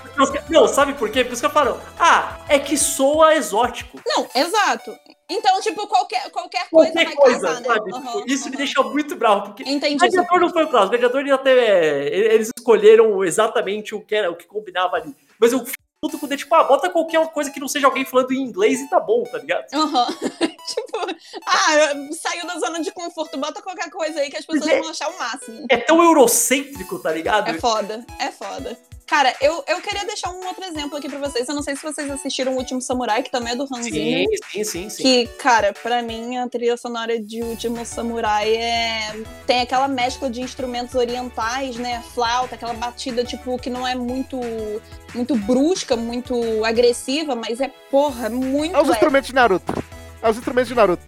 Não, 0.49 0.67
sabe 0.67 0.93
por 0.93 1.09
quê? 1.11 1.23
Por 1.23 1.33
isso 1.33 1.41
que 1.41 1.45
eu 1.45 1.51
falo, 1.51 1.79
ah, 1.99 2.39
é 2.49 2.57
que 2.57 2.75
soa 2.75 3.35
exótico. 3.35 3.99
Não, 4.05 4.27
exato. 4.33 4.97
Então, 5.29 5.59
tipo, 5.61 5.85
qualquer, 5.87 6.29
qualquer 6.31 6.67
coisa 6.69 6.91
Qualquer 6.91 7.05
vai 7.05 7.15
coisa, 7.15 7.47
casar, 7.47 7.61
né? 7.61 7.67
sabe? 7.67 7.91
Aham, 7.93 8.01
Tipo, 8.21 8.23
isso 8.31 8.43
me 8.45 8.49
aham. 8.49 8.57
deixa 8.57 8.81
muito 8.83 9.15
bravo, 9.15 9.41
porque 9.43 9.63
Entendi. 9.63 9.97
Gladiador 9.97 10.39
não 10.39 10.49
foi 10.49 10.63
o 10.63 10.69
caso. 10.69 10.85
O 10.87 10.89
Gladiador 10.89 11.21
ele 11.21 11.31
até. 11.31 12.07
Eles 12.07 12.49
escolheram 12.57 13.23
exatamente 13.23 13.93
o 13.93 14.01
que 14.01 14.15
era, 14.15 14.31
o 14.31 14.35
que 14.35 14.47
combinava 14.47 14.95
ali. 14.95 15.15
Mas 15.39 15.51
eu 15.51 15.59
fico 15.59 15.77
puto 16.01 16.17
com 16.17 16.27
tipo, 16.27 16.53
ah, 16.55 16.63
bota 16.63 16.89
qualquer 16.89 17.25
coisa 17.27 17.51
que 17.51 17.59
não 17.59 17.67
seja 17.67 17.87
alguém 17.87 18.05
falando 18.05 18.31
em 18.31 18.37
inglês 18.41 18.79
e 18.79 18.89
tá 18.89 18.99
bom, 18.99 19.23
tá 19.23 19.37
ligado? 19.37 19.65
Aham. 19.73 20.05
tipo, 20.07 20.46
ah, 21.45 21.93
saiu 22.21 22.45
da 22.45 22.59
zona 22.59 22.81
de 22.81 22.91
conforto, 22.91 23.37
bota 23.37 23.61
qualquer 23.61 23.89
coisa 23.89 24.19
aí 24.19 24.29
que 24.29 24.37
as 24.37 24.45
pessoas 24.45 24.67
é- 24.67 24.79
vão 24.79 24.89
achar 24.89 25.09
o 25.09 25.17
máximo. 25.17 25.65
É 25.69 25.77
tão 25.77 26.03
eurocêntrico, 26.03 26.99
tá 26.99 27.11
ligado? 27.11 27.49
É 27.49 27.53
foda, 27.53 28.05
é 28.19 28.31
foda. 28.31 28.77
Cara, 29.07 29.33
eu, 29.39 29.63
eu 29.69 29.79
queria 29.79 30.05
deixar 30.05 30.29
um 30.31 30.45
outro 30.45 30.65
exemplo 30.65 30.97
aqui 30.97 31.07
pra 31.07 31.17
vocês. 31.17 31.47
Eu 31.47 31.55
não 31.55 31.63
sei 31.63 31.77
se 31.77 31.81
vocês 31.81 32.11
assistiram 32.11 32.53
O 32.53 32.57
Último 32.57 32.81
Samurai, 32.81 33.23
que 33.23 33.31
também 33.31 33.53
é 33.53 33.55
do 33.55 33.63
Hans 33.63 33.85
Zimmer. 33.85 34.25
sim, 34.27 34.35
sim, 34.51 34.63
sim, 34.65 34.89
sim. 34.89 35.01
Que, 35.03 35.27
cara, 35.37 35.71
pra 35.71 36.01
mim 36.01 36.35
a 36.35 36.45
trilha 36.49 36.75
sonora 36.75 37.17
de 37.17 37.41
Último 37.41 37.85
Samurai 37.85 38.53
é. 38.53 39.15
Tem 39.45 39.61
aquela 39.61 39.87
mescla 39.87 40.29
de 40.29 40.41
instrumentos 40.41 40.93
orientais, 40.93 41.77
né? 41.77 42.03
Flauta, 42.13 42.55
aquela 42.55 42.73
batida, 42.73 43.23
tipo, 43.23 43.57
que 43.57 43.69
não 43.69 43.87
é 43.87 43.95
muito 43.95 44.41
muito 45.15 45.37
brusca, 45.37 45.95
muito 45.95 46.35
agressiva, 46.65 47.33
mas 47.33 47.61
é, 47.61 47.69
porra, 47.89 48.29
muito. 48.29 48.75
É 48.75 48.81
os 48.81 48.89
instrumentos 48.89 49.29
de 49.29 49.35
Naruto. 49.35 49.73
É 50.21 50.29
os 50.29 50.37
instrumentos 50.37 50.69
de 50.69 50.75
Naruto. 50.75 51.03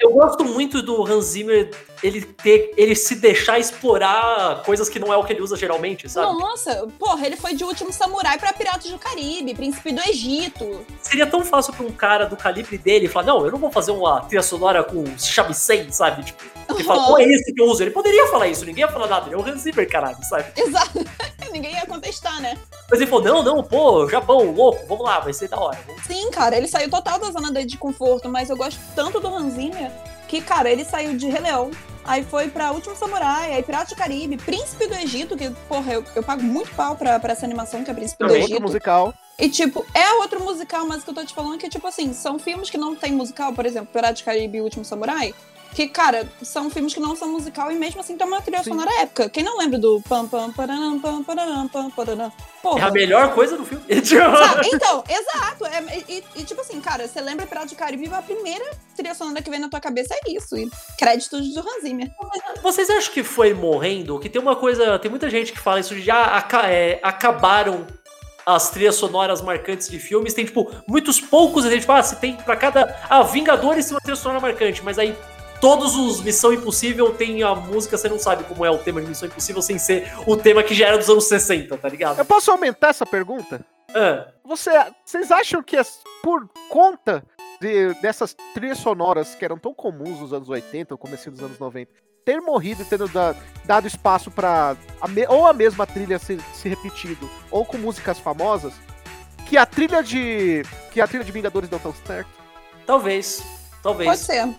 Eu 0.00 0.10
gosto 0.12 0.44
muito 0.44 0.80
do 0.80 1.04
Hans 1.04 1.26
Zimmer 1.26 1.70
ele 2.04 2.20
ter, 2.22 2.74
ele 2.76 2.94
se 2.94 3.14
deixar 3.14 3.58
explorar 3.58 4.62
coisas 4.62 4.88
que 4.90 4.98
não 4.98 5.10
é 5.12 5.16
o 5.16 5.24
que 5.24 5.32
ele 5.32 5.40
usa 5.40 5.56
geralmente, 5.56 6.06
sabe? 6.08 6.38
Nossa, 6.38 6.86
porra, 6.98 7.24
ele 7.26 7.36
foi 7.36 7.54
de 7.54 7.64
Último 7.64 7.90
Samurai 7.92 8.38
pra 8.38 8.52
Piratas 8.52 8.90
do 8.90 8.98
Caribe, 8.98 9.54
Príncipe 9.54 9.90
do 9.90 10.02
Egito. 10.06 10.84
Seria 11.00 11.26
tão 11.26 11.42
fácil 11.44 11.72
pra 11.72 11.86
um 11.86 11.90
cara 11.92 12.26
do 12.26 12.36
calibre 12.36 12.76
dele 12.76 13.08
falar, 13.08 13.26
não, 13.26 13.44
eu 13.46 13.50
não 13.52 13.58
vou 13.58 13.70
fazer 13.72 13.90
uma 13.92 14.20
trilha 14.20 14.42
sonora 14.42 14.84
com 14.84 15.02
shamisen, 15.18 15.90
sabe? 15.90 16.24
Tipo, 16.24 16.42
ele 16.74 16.84
fala, 16.84 17.04
qual 17.04 17.18
é 17.18 17.24
esse 17.24 17.52
que 17.54 17.60
eu 17.62 17.66
uso? 17.66 17.82
Ele 17.82 17.90
poderia 17.90 18.26
falar 18.28 18.48
isso, 18.48 18.64
ninguém 18.66 18.82
ia 18.84 18.88
falar 18.92 19.06
nada, 19.06 19.26
ele 19.26 19.34
é 19.34 19.38
o 19.38 19.42
Hans 19.46 19.62
Zimmer, 19.62 19.88
caralho, 19.88 20.18
sabe? 20.28 20.44
Exato. 20.56 21.04
Ninguém 21.52 21.72
ia 21.72 21.86
contestar, 21.86 22.40
né? 22.40 22.58
Mas 22.90 23.00
ele 23.00 23.08
falou, 23.08 23.24
não, 23.24 23.42
não, 23.42 23.62
pô, 23.62 24.08
Japão, 24.08 24.50
louco, 24.52 24.84
vamos 24.88 25.04
lá, 25.04 25.20
vai 25.20 25.32
ser 25.32 25.48
da 25.48 25.56
hora. 25.58 25.78
Vamos- 25.86 26.02
Sim, 26.02 26.28
cara, 26.32 26.56
ele 26.56 26.66
saiu 26.66 26.90
total 26.90 27.18
da 27.20 27.30
zona 27.30 27.52
dele 27.52 27.66
de 27.66 27.78
conforto, 27.78 28.28
mas 28.28 28.50
eu 28.50 28.56
gosto 28.56 28.80
tanto 28.96 29.20
do 29.20 29.28
Hans 29.28 29.52
Zimmer 29.54 29.90
que, 30.26 30.40
cara, 30.40 30.68
ele 30.68 30.84
saiu 30.84 31.16
de 31.16 31.28
Rei 31.28 31.40
Leão, 31.40 31.70
aí 32.04 32.22
foi 32.24 32.48
pra 32.48 32.72
Último 32.72 32.94
Samurai, 32.94 33.54
aí 33.54 33.62
Pirata 33.62 33.94
do 33.94 33.96
Caribe, 33.96 34.36
Príncipe 34.36 34.86
do 34.86 34.94
Egito, 34.94 35.36
que, 35.36 35.50
porra, 35.68 35.94
eu, 35.94 36.04
eu 36.14 36.22
pago 36.22 36.42
muito 36.42 36.74
pau 36.74 36.96
pra, 36.96 37.18
pra 37.18 37.32
essa 37.32 37.44
animação 37.46 37.82
que 37.84 37.90
é 37.90 37.94
Príncipe 37.94 38.22
do 38.22 38.28
Também 38.28 38.42
outro 38.42 38.54
Egito. 38.56 38.66
musical. 38.66 39.14
E, 39.38 39.48
tipo, 39.48 39.84
é 39.92 40.12
outro 40.14 40.42
musical, 40.44 40.86
mas 40.86 41.02
o 41.02 41.04
que 41.04 41.10
eu 41.10 41.14
tô 41.14 41.24
te 41.24 41.34
falando 41.34 41.56
é 41.56 41.58
que, 41.58 41.68
tipo 41.68 41.86
assim, 41.86 42.12
são 42.12 42.38
filmes 42.38 42.70
que 42.70 42.78
não 42.78 42.94
tem 42.94 43.12
musical, 43.12 43.52
por 43.52 43.66
exemplo, 43.66 43.88
Pirata 43.92 44.14
do 44.14 44.24
Caribe 44.24 44.58
e 44.58 44.60
Último 44.60 44.84
Samurai, 44.84 45.34
que, 45.74 45.88
cara, 45.88 46.26
são 46.42 46.70
filmes 46.70 46.94
que 46.94 47.00
não 47.00 47.16
são 47.16 47.28
musical 47.28 47.70
e 47.72 47.74
mesmo 47.74 48.00
assim 48.00 48.16
tem 48.16 48.26
uma 48.26 48.40
trilha 48.40 48.62
Sim. 48.62 48.70
sonora 48.70 48.90
épica. 49.00 49.28
Quem 49.28 49.42
não 49.42 49.58
lembra 49.58 49.78
do 49.78 50.00
pam 50.08 50.26
pam 50.26 50.52
pararam, 50.52 51.00
pam 51.00 51.22
pararam, 51.24 51.68
pam 51.68 51.90
pararam? 51.90 52.26
É 52.26 52.32
Porra. 52.62 52.86
a 52.86 52.90
melhor 52.90 53.34
coisa 53.34 53.56
do 53.56 53.64
filme. 53.64 53.84
Sabe? 54.06 54.68
Então, 54.72 55.02
exato. 55.08 55.66
É- 55.66 56.04
e, 56.08 56.24
e, 56.36 56.44
tipo 56.44 56.60
assim, 56.60 56.80
cara, 56.80 57.06
você 57.08 57.20
lembra 57.20 57.46
Pirata 57.46 57.66
do 57.66 57.74
Caribe, 57.74 58.08
a 58.14 58.22
primeira 58.22 58.64
trilha 58.96 59.14
sonora 59.14 59.42
que 59.42 59.50
vem 59.50 59.58
na 59.58 59.68
tua 59.68 59.80
cabeça 59.80 60.14
é 60.14 60.30
isso. 60.32 60.56
E 60.56 60.70
créditos 60.98 61.52
do 61.52 61.60
Hans 61.60 61.82
Zimmer. 61.82 62.10
Vocês 62.62 62.88
acham 62.88 63.12
que 63.12 63.22
foi 63.24 63.52
morrendo? 63.52 64.18
Que 64.20 64.28
tem 64.28 64.40
uma 64.40 64.56
coisa. 64.56 64.98
Tem 64.98 65.10
muita 65.10 65.28
gente 65.28 65.52
que 65.52 65.58
fala 65.58 65.80
isso 65.80 65.94
de 65.94 66.02
já 66.02 66.22
aca- 66.22 66.70
é, 66.70 67.00
acabaram 67.02 67.86
as 68.46 68.70
trilhas 68.70 68.94
sonoras 68.96 69.40
marcantes 69.42 69.88
de 69.88 69.98
filmes. 69.98 70.32
Tem, 70.34 70.44
tipo, 70.44 70.70
muitos 70.86 71.20
poucos 71.20 71.64
exemplos. 71.64 71.82
Tipo, 71.84 71.92
ah, 71.92 72.02
se 72.02 72.16
tem 72.16 72.36
pra 72.36 72.56
cada. 72.56 72.96
Ah, 73.10 73.22
Vingadores 73.22 73.86
tem 73.86 73.94
uma 73.94 74.00
trilha 74.00 74.16
sonora 74.16 74.40
marcante, 74.40 74.82
mas 74.84 74.98
aí. 74.98 75.16
Todos 75.64 75.96
os 75.96 76.20
Missão 76.20 76.52
Impossível 76.52 77.14
tem 77.14 77.42
a 77.42 77.54
música, 77.54 77.96
você 77.96 78.06
não 78.06 78.18
sabe 78.18 78.44
como 78.44 78.66
é 78.66 78.70
o 78.70 78.76
tema 78.76 79.00
de 79.00 79.06
Missão 79.08 79.26
Impossível 79.26 79.62
sem 79.62 79.78
ser 79.78 80.12
o 80.26 80.36
tema 80.36 80.62
que 80.62 80.74
já 80.74 80.88
era 80.88 80.98
dos 80.98 81.08
anos 81.08 81.24
60, 81.24 81.78
tá 81.78 81.88
ligado? 81.88 82.18
Eu 82.18 82.24
posso 82.26 82.50
aumentar 82.50 82.88
essa 82.88 83.06
pergunta? 83.06 83.64
Ah, 83.94 84.26
Você, 84.44 84.70
vocês 85.06 85.32
acham 85.32 85.62
que 85.62 85.74
as- 85.78 86.00
por 86.22 86.46
conta 86.68 87.24
de- 87.62 87.94
dessas 88.02 88.36
trilhas 88.52 88.76
sonoras 88.76 89.34
que 89.34 89.42
eram 89.42 89.56
tão 89.56 89.72
comuns 89.72 90.20
nos 90.20 90.34
anos 90.34 90.50
80, 90.50 90.92
ou 90.92 90.98
começo 90.98 91.30
dos 91.30 91.42
anos 91.42 91.58
90, 91.58 91.90
ter 92.26 92.42
morrido 92.42 92.82
e 92.82 92.84
tendo 92.84 93.08
da- 93.08 93.34
dado 93.64 93.86
espaço 93.86 94.30
para 94.30 94.76
ou 95.30 95.46
a 95.46 95.52
mesma 95.54 95.86
trilha 95.86 96.18
se, 96.18 96.38
se 96.52 96.68
repetindo, 96.68 97.26
ou 97.50 97.64
com 97.64 97.78
músicas 97.78 98.18
famosas, 98.18 98.74
que 99.48 99.56
a 99.56 99.64
trilha 99.64 100.02
de 100.02 100.62
que 100.92 101.00
a 101.00 101.08
trilha 101.08 101.24
de 101.24 101.32
Vingadores 101.32 101.70
deu 101.70 101.78
tão 101.80 101.94
certo? 102.06 102.28
talvez. 102.84 103.42
Talvez. 103.82 104.08
Pode 104.10 104.20
ser. 104.20 104.54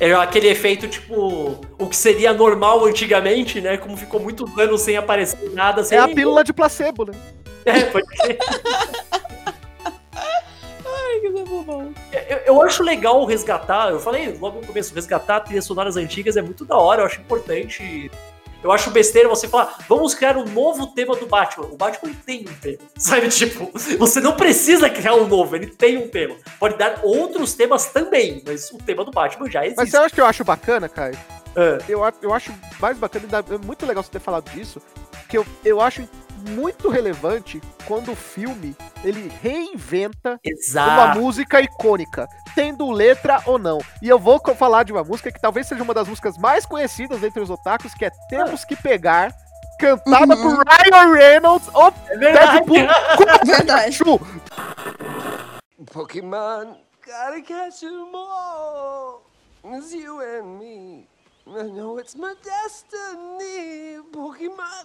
É 0.00 0.12
aquele 0.12 0.48
efeito, 0.48 0.86
tipo, 0.86 1.60
o 1.78 1.86
que 1.88 1.96
seria 1.96 2.32
normal 2.32 2.84
antigamente, 2.84 3.60
né? 3.60 3.76
Como 3.76 3.96
ficou 3.96 4.20
muitos 4.20 4.56
anos 4.58 4.80
sem 4.82 4.96
aparecer 4.96 5.50
nada. 5.52 5.82
Sem... 5.82 5.98
É 5.98 6.00
a 6.00 6.08
pílula 6.08 6.44
de 6.44 6.52
placebo, 6.52 7.04
né? 7.04 7.12
É, 7.64 7.80
pode 7.84 8.06
ser. 8.16 8.38
Ai, 10.86 11.20
que 11.20 11.30
bom. 11.30 11.92
Eu, 12.12 12.38
eu 12.46 12.62
acho 12.62 12.82
legal 12.82 13.24
resgatar, 13.24 13.90
eu 13.90 13.98
falei 13.98 14.36
logo 14.40 14.60
no 14.60 14.66
começo, 14.66 14.94
resgatar 14.94 15.40
trilhas 15.40 15.64
sonoras 15.64 15.96
antigas 15.96 16.36
é 16.36 16.42
muito 16.42 16.64
da 16.64 16.76
hora, 16.76 17.02
eu 17.02 17.06
acho 17.06 17.20
importante. 17.20 18.10
Eu 18.62 18.72
acho 18.72 18.90
besteira 18.90 19.28
você 19.28 19.46
falar, 19.46 19.78
vamos 19.88 20.14
criar 20.14 20.36
um 20.36 20.44
novo 20.44 20.88
tema 20.88 21.14
do 21.16 21.26
Batman. 21.26 21.66
O 21.66 21.76
Batman 21.76 22.12
tem 22.26 22.40
um 22.40 22.54
tema, 22.54 22.78
sabe? 22.98 23.28
Tipo, 23.28 23.70
você 23.98 24.20
não 24.20 24.32
precisa 24.34 24.90
criar 24.90 25.14
um 25.14 25.26
novo, 25.28 25.54
ele 25.54 25.66
tem 25.68 25.96
um 25.96 26.08
tema. 26.08 26.34
Pode 26.58 26.76
dar 26.76 27.00
outros 27.04 27.54
temas 27.54 27.86
também, 27.86 28.42
mas 28.46 28.70
o 28.72 28.78
tema 28.78 29.04
do 29.04 29.10
Batman 29.12 29.48
já 29.50 29.60
Mas 29.60 29.72
existe. 29.72 29.90
você 29.90 29.96
acha 29.96 30.14
que 30.14 30.20
eu 30.20 30.26
acho 30.26 30.44
bacana, 30.44 30.88
Caio? 30.88 31.16
Ah, 31.56 31.78
Eu, 31.88 32.00
eu 32.22 32.32
acho 32.34 32.52
mais 32.80 32.98
bacana, 32.98 33.24
é 33.50 33.58
muito 33.66 33.86
legal 33.86 34.02
você 34.02 34.10
ter 34.10 34.20
falado 34.20 34.50
disso, 34.50 34.80
porque 35.10 35.38
eu, 35.38 35.46
eu 35.64 35.80
acho 35.80 36.08
muito 36.38 36.88
relevante 36.88 37.60
quando 37.86 38.12
o 38.12 38.16
filme 38.16 38.76
ele 39.04 39.30
reinventa 39.42 40.30
uma 40.30 40.40
exato. 40.44 41.20
música 41.20 41.60
icônica, 41.60 42.26
tendo 42.54 42.90
letra 42.90 43.42
ou 43.46 43.58
não. 43.58 43.78
E 44.02 44.08
eu 44.08 44.18
vou 44.18 44.40
falar 44.54 44.82
de 44.84 44.92
uma 44.92 45.04
música 45.04 45.30
que 45.32 45.40
talvez 45.40 45.66
seja 45.66 45.82
uma 45.82 45.94
das 45.94 46.08
músicas 46.08 46.36
mais 46.38 46.64
conhecidas 46.66 47.22
entre 47.22 47.40
os 47.40 47.50
otakus, 47.50 47.94
que 47.94 48.04
é 48.04 48.10
Temos 48.28 48.64
que 48.64 48.76
Pegar, 48.76 49.32
cantada 49.80 50.34
Uhum. 50.36 50.56
por 50.56 50.64
Ryan 50.66 51.12
Reynolds, 51.12 51.68
o 51.74 51.88
É 52.08 52.16
verdade. 52.16 52.52
Deadpool 52.64 52.76
com 53.16 53.46
Verdade. 53.46 53.98
Pokemon, 55.92 56.76
gotta 57.06 57.42
catch 57.42 57.82
'em 57.82 58.10
all. 58.14 59.22
It's 59.64 59.92
you 59.92 60.20
and 60.20 60.58
me. 60.58 61.08
I 61.56 61.62
know 61.64 61.98
it's 61.98 62.14
my 62.14 62.34
destiny, 62.44 64.00
Pokemon. 64.12 64.84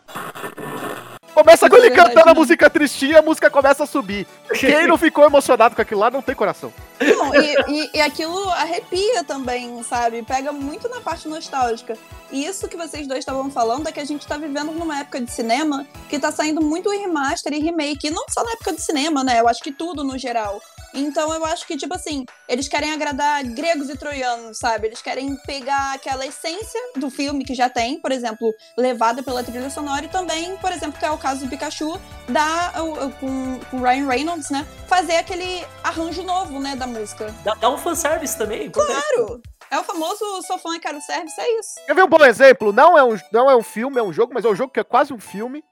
Começa 1.33 1.67
com 1.69 1.75
ele 1.75 1.89
Verdade, 1.89 2.09
cantando 2.09 2.29
a 2.29 2.33
né? 2.33 2.39
música 2.39 2.69
tristinha, 2.69 3.19
a 3.19 3.21
música 3.21 3.49
começa 3.49 3.83
a 3.83 3.87
subir. 3.87 4.25
Quem 4.59 4.87
não 4.87 4.97
ficou 4.97 5.25
emocionado 5.25 5.75
com 5.75 5.81
aquilo 5.81 5.99
lá 5.99 6.09
não 6.11 6.21
tem 6.21 6.35
coração. 6.35 6.71
Não, 7.01 7.33
e, 7.35 7.55
e- 7.67 7.89
e 7.95 8.01
aquilo 8.01 8.37
arrepia 8.51 9.23
também, 9.23 9.81
sabe? 9.83 10.21
Pega 10.23 10.51
muito 10.51 10.87
na 10.87 11.01
parte 11.01 11.27
nostálgica. 11.27 11.97
E 12.31 12.45
isso 12.45 12.67
que 12.67 12.77
vocês 12.77 13.07
dois 13.07 13.19
estavam 13.19 13.49
falando 13.51 13.87
é 13.87 13.91
que 13.91 13.99
a 13.99 14.05
gente 14.05 14.25
tá 14.25 14.37
vivendo 14.37 14.71
numa 14.71 14.99
época 14.99 15.19
de 15.21 15.31
cinema 15.31 15.85
que 16.09 16.17
tá 16.19 16.31
saindo 16.31 16.61
muito 16.61 16.89
remaster 16.89 17.51
e 17.53 17.59
remake. 17.59 18.07
E 18.07 18.11
não 18.11 18.25
só 18.29 18.43
na 18.43 18.51
época 18.51 18.73
de 18.73 18.81
cinema, 18.81 19.23
né? 19.23 19.39
Eu 19.39 19.47
acho 19.47 19.61
que 19.61 19.71
tudo 19.71 20.03
no 20.03 20.17
geral. 20.17 20.61
Então 20.95 21.33
eu 21.33 21.43
acho 21.45 21.65
que, 21.65 21.75
tipo 21.75 21.95
assim, 21.95 22.23
eles 22.47 22.67
querem 22.67 22.93
agradar 22.93 23.43
gregos 23.43 23.89
e 23.89 23.97
troianos, 23.97 24.59
sabe? 24.59 24.87
Eles 24.87 25.01
querem 25.01 25.35
pegar 25.47 25.93
aquela 25.93 26.23
essência 26.25 26.52
do 26.95 27.09
filme 27.09 27.43
que 27.45 27.53
já 27.55 27.69
tem, 27.69 27.99
por 27.99 28.11
exemplo, 28.11 28.53
levada 28.77 29.21
pela 29.23 29.43
trilha 29.43 29.69
sonora, 29.69 30.05
e 30.05 30.09
também, 30.09 30.55
por 30.57 30.71
exemplo, 30.71 30.99
que 30.99 31.05
é 31.05 31.11
o 31.11 31.17
caso 31.17 31.41
do 31.45 31.49
Pikachu, 31.49 31.99
da, 32.29 32.73
o- 32.83 33.05
o- 33.07 33.11
com, 33.13 33.59
com 33.71 33.81
Ryan 33.81 34.07
Reynolds, 34.07 34.49
né? 34.49 34.65
Fazer 34.87 35.15
aquele 35.17 35.65
arranjo 35.83 36.23
novo, 36.23 36.59
né, 36.59 36.75
da 36.75 36.85
música. 36.87 37.33
Dá, 37.43 37.53
dá 37.55 37.69
um 37.69 37.77
fanservice 37.77 38.37
também. 38.37 38.65
importante. 38.67 39.01
Claro! 39.15 39.41
É 39.71 39.79
o 39.79 39.83
famoso 39.83 40.23
sou 40.45 40.59
fã 40.59 40.75
e 40.75 40.79
quero 40.79 41.01
service, 41.01 41.39
é 41.39 41.59
isso. 41.59 41.71
Quer 41.87 41.95
ver 41.95 42.03
um 42.03 42.07
bom 42.09 42.23
exemplo? 42.23 42.71
Não 42.71 42.95
é 42.97 43.03
um, 43.03 43.17
não 43.31 43.49
é 43.49 43.55
um 43.55 43.63
filme, 43.63 43.97
é 43.99 44.03
um 44.03 44.13
jogo, 44.13 44.31
mas 44.33 44.45
é 44.45 44.49
um 44.49 44.55
jogo 44.55 44.71
que 44.71 44.79
é 44.79 44.83
quase 44.83 45.11
um 45.11 45.19
filme. 45.19 45.63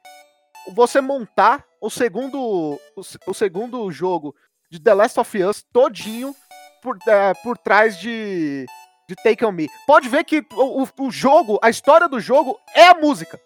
Você 0.73 0.99
montar 1.01 1.63
o 1.79 1.89
segundo, 1.89 2.39
o, 2.39 3.01
o 3.27 3.33
segundo 3.33 3.91
jogo 3.91 4.35
de 4.71 4.79
The 4.79 4.93
Last 4.93 5.19
of 5.19 5.43
Us 5.43 5.63
todinho 5.71 6.35
por, 6.81 6.97
é, 7.07 7.33
por 7.43 7.57
trás 7.59 7.97
de, 7.99 8.65
de 9.11 9.23
Take 9.23 9.43
On 9.45 9.51
Me. 9.51 9.67
Pode 9.85 10.07
ver 10.07 10.23
que 10.23 10.45
o, 10.53 10.83
o- 10.83 10.87
o 11.07 11.11
jogo, 11.11 11.59
a 11.61 11.69
história 11.69 12.07
do 12.07 12.19
jogo 12.19 12.57
é 12.73 12.87
a 12.87 12.93
música. 12.95 13.39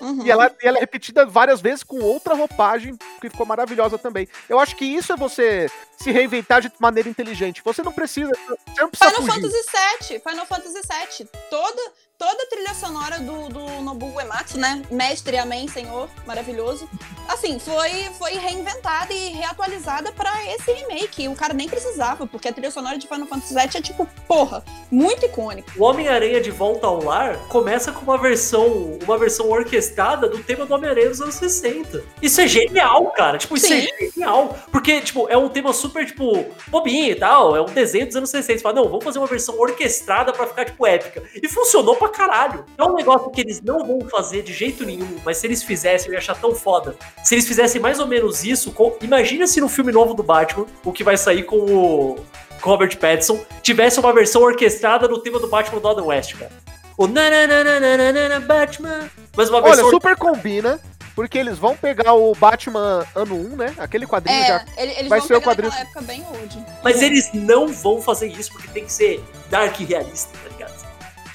Uhum. 0.00 0.24
E 0.26 0.30
ela, 0.30 0.54
e 0.62 0.66
ela 0.66 0.76
é 0.76 0.80
repetida 0.80 1.24
várias 1.24 1.60
vezes 1.60 1.82
com 1.82 1.98
outra 2.00 2.34
roupagem 2.34 2.96
que 3.20 3.30
ficou 3.30 3.46
maravilhosa 3.46 3.98
também. 3.98 4.28
Eu 4.48 4.58
acho 4.58 4.76
que 4.76 4.84
isso 4.84 5.12
é 5.12 5.16
você 5.16 5.70
se 5.98 6.10
reinventar 6.10 6.60
de 6.60 6.70
maneira 6.78 7.08
inteligente. 7.08 7.62
Você 7.64 7.82
não 7.82 7.92
precisa. 7.92 8.30
Você 8.30 8.80
não 8.80 8.90
precisa 8.90 9.10
Final 9.10 9.22
fugir. 9.22 9.42
Fantasy 9.42 10.10
VII, 10.10 10.20
Final 10.20 10.46
Fantasy 10.46 10.80
VII. 11.18 11.28
Toda, 11.50 11.82
toda 12.18 12.42
a 12.42 12.46
trilha 12.46 12.74
sonora 12.74 13.18
do, 13.20 13.48
do 13.48 13.82
Nobuo 13.82 14.14
Uematsu, 14.14 14.58
né? 14.58 14.82
Mestre, 14.90 15.38
amém, 15.38 15.68
senhor, 15.68 16.08
maravilhoso. 16.26 16.88
Assim, 17.28 17.58
foi, 17.58 17.90
foi 18.18 18.32
reinventada 18.32 19.12
e 19.12 19.30
reatualizada 19.30 20.12
pra 20.12 20.32
esse 20.54 20.70
remake. 20.72 21.28
O 21.28 21.34
cara 21.34 21.54
nem 21.54 21.68
precisava, 21.68 22.26
porque 22.26 22.48
a 22.48 22.52
trilha 22.52 22.70
sonora 22.70 22.98
de 22.98 23.08
Final 23.08 23.26
Fantasy 23.26 23.54
VII 23.54 23.70
é 23.76 23.82
tipo, 23.82 24.06
porra, 24.28 24.62
muito 24.90 25.24
icônica. 25.24 25.72
O 25.76 25.84
Homem-Aranha 25.84 26.40
de 26.40 26.50
Volta 26.50 26.86
ao 26.86 27.02
Lar 27.02 27.38
começa 27.48 27.92
com 27.92 28.02
uma 28.02 28.18
versão, 28.18 28.98
uma 29.02 29.16
versão 29.16 29.48
orquestrada 29.48 30.28
do 30.28 30.42
tema 30.42 30.66
do 30.66 30.74
Homem-Aranha 30.74 31.08
dos 31.08 31.20
anos 31.20 31.34
60. 31.36 32.02
Isso 32.20 32.40
é 32.40 32.46
genial, 32.46 33.03
cara. 33.10 33.38
Tipo, 33.38 33.56
isso 33.56 33.66
Sim. 33.68 33.86
é 34.00 34.10
genial. 34.10 34.56
Porque, 34.70 35.00
tipo, 35.00 35.26
é 35.28 35.36
um 35.36 35.48
tema 35.48 35.72
super, 35.72 36.04
tipo, 36.06 36.46
bobinho 36.68 37.10
e 37.12 37.14
tal. 37.14 37.56
É 37.56 37.60
um 37.60 37.66
desenho 37.66 38.06
dos 38.06 38.16
anos 38.16 38.30
60. 38.30 38.58
Você 38.58 38.62
fala, 38.62 38.74
não, 38.76 38.88
vamos 38.88 39.04
fazer 39.04 39.18
uma 39.18 39.26
versão 39.26 39.58
orquestrada 39.58 40.32
pra 40.32 40.46
ficar, 40.46 40.64
tipo, 40.64 40.86
épica. 40.86 41.22
E 41.42 41.48
funcionou 41.48 41.96
pra 41.96 42.08
caralho. 42.08 42.64
É 42.78 42.84
um 42.84 42.94
negócio 42.94 43.30
que 43.30 43.40
eles 43.40 43.60
não 43.60 43.84
vão 43.86 44.00
fazer 44.08 44.42
de 44.42 44.52
jeito 44.52 44.84
nenhum, 44.84 45.16
mas 45.24 45.36
se 45.38 45.46
eles 45.46 45.62
fizessem, 45.62 46.08
eu 46.08 46.12
ia 46.14 46.18
achar 46.18 46.34
tão 46.40 46.54
foda. 46.54 46.94
Se 47.22 47.34
eles 47.34 47.46
fizessem 47.46 47.80
mais 47.80 47.98
ou 48.00 48.06
menos 48.06 48.44
isso, 48.44 48.72
com- 48.72 48.96
imagina 49.02 49.46
se 49.46 49.60
no 49.60 49.68
filme 49.68 49.92
novo 49.92 50.14
do 50.14 50.22
Batman, 50.22 50.66
o 50.84 50.92
que 50.92 51.02
vai 51.04 51.16
sair 51.16 51.42
com 51.44 51.56
o 51.56 52.16
Robert 52.60 52.96
Pattinson, 52.98 53.38
tivesse 53.62 54.00
uma 54.00 54.12
versão 54.12 54.42
orquestrada 54.42 55.06
do 55.06 55.18
tema 55.18 55.38
do 55.38 55.46
Batman 55.48 55.80
do 55.80 55.88
Adam 55.88 56.06
West, 56.06 56.34
cara. 56.36 56.50
O 56.96 57.06
nananana 57.06 58.40
Batman. 58.40 59.10
Mas 59.36 59.48
uma 59.48 59.58
Olha, 59.58 59.66
versão. 59.74 59.90
super 59.90 60.16
combina, 60.16 60.80
porque 61.14 61.38
eles 61.38 61.58
vão 61.58 61.76
pegar 61.76 62.14
o 62.14 62.34
Batman 62.34 63.06
ano 63.14 63.34
1, 63.36 63.56
né? 63.56 63.74
Aquele 63.78 64.06
quadrinho 64.06 64.42
É, 64.42 64.46
já. 64.46 64.64
ele- 64.76 64.92
eles 64.92 65.08
vai 65.08 65.18
vão 65.20 65.28
ser 65.28 65.34
o 65.36 65.40
quadrinho- 65.42 65.72
época 65.72 66.02
bem 66.02 66.24
old. 66.32 66.64
Mas 66.82 67.02
eles 67.02 67.30
não 67.32 67.68
vão 67.68 68.00
fazer 68.00 68.28
isso 68.28 68.52
porque 68.52 68.68
tem 68.68 68.84
que 68.84 68.92
ser 68.92 69.22
dark 69.50 69.76
realista, 69.78 70.36
tá 70.42 70.48
ligado? 70.48 70.84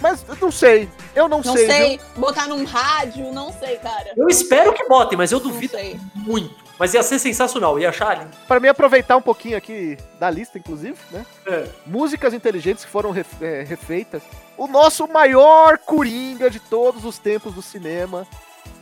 Mas 0.01 0.23
eu 0.27 0.37
não 0.39 0.51
sei. 0.51 0.89
Eu 1.13 1.27
não, 1.27 1.41
Não 1.41 1.53
sei. 1.55 1.67
sei, 1.67 1.97
viu? 1.97 2.05
botar 2.15 2.47
num 2.47 2.63
rádio, 2.63 3.33
não 3.33 3.51
sei, 3.51 3.75
cara. 3.77 4.13
Eu 4.15 4.27
espero 4.29 4.73
que 4.73 4.87
botem, 4.87 5.17
mas 5.17 5.31
eu 5.31 5.39
Não 5.39 5.47
duvido 5.49 5.77
muito. 6.15 6.55
Mas 6.79 6.93
ia 6.93 7.03
ser 7.03 7.19
sensacional, 7.19 7.77
ia 7.77 7.89
achar 7.89 8.17
lindo. 8.17 8.31
Pra 8.47 8.57
mim 8.61 8.69
aproveitar 8.69 9.17
um 9.17 9.21
pouquinho 9.21 9.57
aqui 9.57 9.97
da 10.17 10.29
lista, 10.29 10.57
inclusive, 10.57 10.95
né? 11.11 11.25
É. 11.45 11.65
Músicas 11.85 12.33
inteligentes 12.33 12.85
que 12.85 12.89
foram 12.91 13.13
é, 13.41 13.63
refeitas. 13.63 14.21
O 14.57 14.65
nosso 14.67 15.05
maior 15.09 15.77
coringa 15.79 16.49
de 16.49 16.61
todos 16.61 17.03
os 17.03 17.17
tempos 17.19 17.53
do 17.53 17.61
cinema 17.61 18.25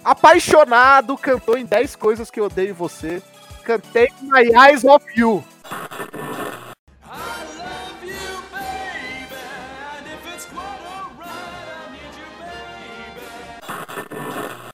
apaixonado, 0.08 1.18
cantou 1.18 1.58
em 1.58 1.66
10 1.66 1.98
coisas 1.98 2.32
que 2.32 2.40
eu 2.40 2.46
odeio 2.46 2.74
você. 2.74 3.22
Cantei 3.64 4.08
My 4.22 4.44
Eyes 4.56 4.86
of 4.86 5.06
You. 5.14 5.44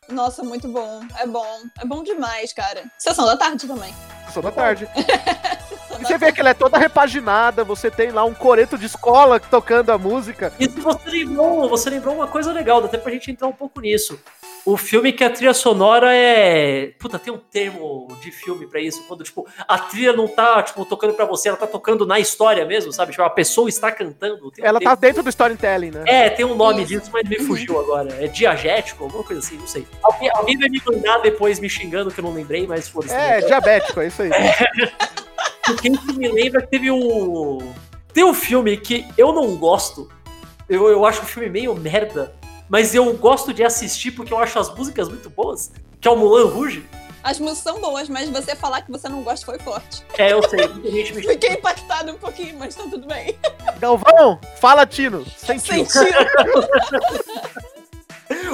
Nossa, 0.08 0.44
muito 0.44 0.68
bom. 0.68 1.02
É 1.18 1.26
bom. 1.26 1.64
É 1.80 1.86
bom 1.86 2.04
demais, 2.04 2.54
cara. 2.54 2.84
Sessão 3.00 3.26
da 3.26 3.36
tarde 3.36 3.66
também. 3.66 3.92
Sessão 4.28 4.44
da 4.44 4.52
tarde. 4.52 4.88
Você 6.00 6.18
vê 6.18 6.32
que 6.32 6.42
ela 6.42 6.50
é 6.50 6.54
toda 6.54 6.78
repaginada, 6.78 7.64
você 7.64 7.90
tem 7.90 8.12
lá 8.12 8.26
um 8.26 8.34
coreto 8.34 8.78
de 8.78 8.88
escola 8.88 9.40
tocando 9.40 9.92
a 9.92 9.98
música. 9.98 10.52
Isso 10.60 10.82
você 10.82 11.10
lembrou, 11.10 11.70
você 11.70 11.90
lembrou 11.90 12.16
uma 12.16 12.28
coisa 12.28 12.52
legal, 12.52 12.82
dá 12.82 12.88
até 12.88 12.98
pra 12.98 13.12
gente 13.12 13.32
entrar 13.32 13.48
um 13.48 13.54
pouco 13.54 13.80
nisso. 13.80 14.20
O 14.66 14.78
filme 14.78 15.12
que 15.12 15.26
a 15.26 15.30
trilha 15.30 15.54
sonora 15.54 16.16
é. 16.16 16.94
Puta, 16.98 17.20
tem 17.20 17.34
um 17.34 17.38
termo 17.38 18.08
de 18.22 18.32
filme 18.32 18.66
pra 18.66 18.80
isso, 18.80 19.04
quando, 19.08 19.22
tipo, 19.22 19.46
a 19.68 19.78
trilha 19.78 20.14
não 20.14 20.26
tá, 20.26 20.64
tipo, 20.64 20.86
tocando 20.86 21.14
pra 21.14 21.26
você, 21.26 21.50
ela 21.50 21.58
tá 21.58 21.68
tocando 21.68 22.06
na 22.06 22.18
história 22.18 22.66
mesmo, 22.66 22.92
sabe? 22.94 23.12
Tipo, 23.12 23.24
a 23.24 23.30
pessoa 23.30 23.68
está 23.68 23.92
cantando. 23.92 24.50
Tem 24.52 24.64
um 24.64 24.68
Ela 24.68 24.80
termo- 24.80 24.96
tá 24.96 25.00
dentro 25.00 25.22
do 25.22 25.28
storytelling, 25.30 25.92
né? 25.92 26.04
É, 26.08 26.30
tem 26.30 26.46
um 26.46 26.56
nome 26.56 26.84
Isso. 26.84 26.94
disso, 26.94 27.10
mas 27.12 27.28
me 27.28 27.40
fugiu 27.40 27.78
agora. 27.78 28.14
É 28.24 28.28
diagético, 28.28 29.04
alguma 29.04 29.24
coisa 29.24 29.42
assim, 29.46 29.58
não 29.58 29.68
sei. 29.68 29.86
Alguém, 30.02 30.30
alguém 30.34 30.58
vai 30.58 30.70
me 30.70 30.82
mandar 30.86 31.18
depois 31.18 31.60
me 31.60 31.70
xingando 31.70 32.10
que 32.10 32.20
eu 32.22 32.24
não 32.24 32.34
lembrei, 32.34 32.66
mas 32.66 32.88
foda-se. 32.88 33.14
É, 33.14 33.42
diabético, 33.42 34.00
é 34.00 34.08
isso 34.08 34.22
aí. 34.22 34.30
Porque 35.66 35.90
isso 35.90 36.14
me 36.18 36.28
lembra 36.30 36.62
que 36.62 36.68
teve 36.68 36.90
um. 36.90 37.74
Tem 38.14 38.24
um 38.24 38.34
filme 38.34 38.78
que 38.78 39.06
eu 39.18 39.34
não 39.34 39.56
gosto. 39.58 40.10
Eu, 40.70 40.88
eu 40.88 41.06
acho 41.06 41.22
o 41.22 41.26
filme 41.26 41.50
meio 41.50 41.76
merda. 41.76 42.34
Mas 42.74 42.96
eu 42.96 43.14
gosto 43.14 43.54
de 43.54 43.64
assistir 43.64 44.10
porque 44.10 44.34
eu 44.34 44.40
acho 44.40 44.58
as 44.58 44.74
músicas 44.74 45.08
muito 45.08 45.30
boas. 45.30 45.72
Que 46.02 46.08
é 46.08 46.12
o 46.12 46.16
Mulan 46.16 46.50
Rouge. 46.50 46.84
As 47.24 47.38
músicas 47.38 47.60
são 47.60 47.80
boas, 47.80 48.10
mas 48.10 48.32
você 48.32 48.56
falar 48.56 48.82
que 48.82 48.92
você 48.92 49.08
não 49.08 49.22
gosta 49.22 49.46
foi 49.46 49.60
forte. 49.60 50.04
É, 50.18 50.34
eu 50.34 50.42
sei. 50.50 50.68
Gente 50.92 51.14
me 51.14 51.22
Fiquei 51.22 51.52
impactada 51.52 52.12
um 52.12 52.18
pouquinho, 52.18 52.58
mas 52.58 52.74
tá 52.74 52.82
tudo 52.90 53.06
bem. 53.06 53.38
Galvão, 53.78 54.40
fala, 54.60 54.88
Tino. 54.88 55.24
Sentiu. 55.38 55.86
Sentiu. 55.86 56.12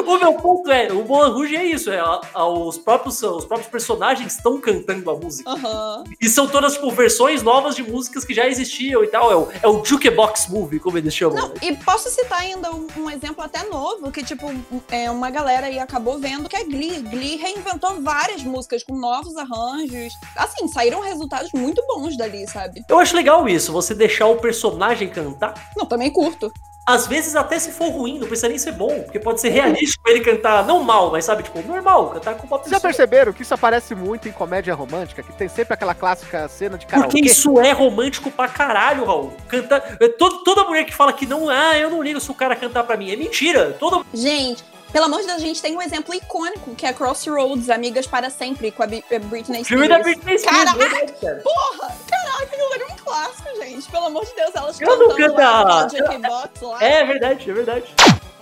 O 0.06 0.18
meu 0.18 0.34
ponto 0.34 0.72
é, 0.72 0.92
o 0.92 1.04
Mulan 1.06 1.30
Rouge 1.34 1.56
é 1.56 1.66
isso. 1.66 1.90
É, 1.92 2.00
a- 2.00 2.22
a- 2.34 2.48
os, 2.48 2.78
próprios, 2.78 3.22
os 3.22 3.46
próprios 3.46 3.70
personagens 3.70 4.36
estão 4.36 4.60
cantando 4.60 5.10
a 5.10 5.16
música. 5.16 5.50
Aham. 5.50 6.04
E 6.20 6.28
são 6.28 6.48
todas, 6.48 6.74
tipo, 6.74 6.90
versões 6.92 7.44
novas 7.44 7.76
de 7.76 7.84
músicas 7.84 8.24
que 8.26 8.34
já 8.34 8.48
existiam 8.48 9.04
e 9.04 9.08
tal. 9.08 9.32
É 9.32 9.36
o, 9.36 9.48
é 9.64 9.68
o 9.68 9.84
Jukebox 9.84 10.48
Movie, 10.50 10.80
como 10.80 10.98
eles 10.98 11.14
chamam. 11.14 11.36
Não, 11.38 11.54
e 11.62 11.76
posso 11.78 12.10
citar 12.10 12.40
ainda 12.42 12.72
um, 12.72 12.88
um 12.98 13.10
exemplo 13.10 13.44
até 13.44 13.64
novo, 13.64 14.12
que, 14.12 14.24
tipo, 14.24 14.48
é, 14.90 15.10
uma 15.12 15.30
galera 15.30 15.68
aí 15.68 15.80
acabou 15.80 16.18
vendo, 16.20 16.50
que 16.50 16.56
é 16.56 16.64
Glee. 16.64 17.00
Glee 17.02 17.38
reinventou 17.38 18.02
várias 18.02 18.44
músicas 18.44 18.84
com 18.84 18.96
novos 18.96 19.36
arranjos. 19.38 20.14
Assim, 20.36 20.68
saíram 20.68 21.02
resultados 21.02 21.52
muito 21.54 21.82
bons 21.88 22.18
dali, 22.18 22.48
sabe? 22.48 22.84
Eu 22.88 23.00
acho 23.00 23.16
legal 23.16 23.48
isso, 23.48 23.72
você 23.72 23.94
deixar 23.94 24.28
o 24.28 24.38
personagem 24.38 25.10
cantar. 25.10 25.54
Não, 25.76 25.86
também 25.86 26.12
curto. 26.12 26.52
Às 26.86 27.06
vezes, 27.06 27.36
até 27.36 27.60
se 27.60 27.72
for 27.72 27.90
ruim, 27.90 28.18
não 28.18 28.28
precisa 28.28 28.50
nem 28.50 28.58
ser 28.58 28.72
bom, 28.72 29.02
porque 29.04 29.20
pode 29.20 29.40
ser 29.40 29.50
realístico 29.50 30.10
ele 30.10 30.22
cantar, 30.22 30.66
não 30.66 30.82
mal, 30.84 31.12
mas 31.12 31.24
sabe, 31.26 31.44
tipo, 31.44 31.62
normal, 31.62 32.10
cantar 32.10 32.34
com 32.36 32.48
uma 32.48 32.58
Vocês 32.58 32.72
já 32.72 32.80
perceberam 32.80 33.32
que 33.32 33.44
isso 33.44 33.54
aparece 33.54 33.94
muito 33.94 34.28
em 34.28 34.32
comédia 34.32 34.74
romântica, 34.74 35.22
que 35.22 35.32
tem 35.34 35.48
sempre 35.48 35.76
aquela 35.76 35.94
clássica 35.94 36.48
cena 36.48 36.78
de 36.80 36.88
karaokê? 36.88 37.18
Porque 37.18 37.30
isso 37.30 37.60
é 37.60 37.72
romântico 37.74 38.32
pra 38.32 38.48
caralho, 38.48 39.06
Raul. 39.06 39.34
Cantar. 39.48 39.98
é, 40.02 40.08
todo- 40.08 40.44
toda 40.44 40.64
mulher 40.64 40.84
que 40.84 40.96
fala 40.96 41.14
que 41.14 41.28
não, 41.28 41.48
ah, 41.48 41.78
eu 41.78 41.92
não 41.92 42.02
ligo 42.02 42.20
se 42.20 42.32
o 42.32 42.34
cara 42.34 42.56
cantar 42.56 42.84
pra 42.84 42.98
mim. 42.98 43.12
É 43.12 43.16
mentira. 43.16 43.76
Toda. 43.80 44.04
Gente, 44.12 44.64
pelo 44.92 45.06
amor 45.06 45.20
de 45.22 45.28
Deus, 45.28 45.38
a 45.38 45.46
gente 45.46 45.62
tem 45.62 45.78
um 45.78 45.82
exemplo 45.84 46.12
icônico, 46.16 46.74
que 46.74 46.88
é 46.88 46.92
Crossroads, 46.94 47.70
Amigas 47.70 48.08
para 48.08 48.32
Sempre, 48.32 48.72
com 48.72 48.82
a 48.82 48.86
a 48.86 49.20
Britney 49.20 49.64
Spears. 49.64 49.68
Filme 49.68 49.88
da 49.88 50.00
Britney 50.00 50.40
Spears. 50.40 50.72
Caraca! 50.74 51.14
cara. 51.22 51.44
Porra! 51.44 51.96
Caraca, 52.32 52.44
aquilo 52.44 52.74
era 52.74 52.86
um 52.86 52.96
clássico, 52.98 53.56
gente. 53.58 53.90
Pelo 53.92 54.06
amor 54.06 54.26
de 54.26 54.36
Deus, 54.36 54.52
elas 54.56 54.82
Eu 54.82 54.98
não 54.98 55.16
canta- 55.16 55.88
Jukebox 55.90 56.62
lá. 56.62 56.84
É 56.84 57.04
verdade, 57.06 57.50
é 57.50 57.54
verdade. 57.54 57.94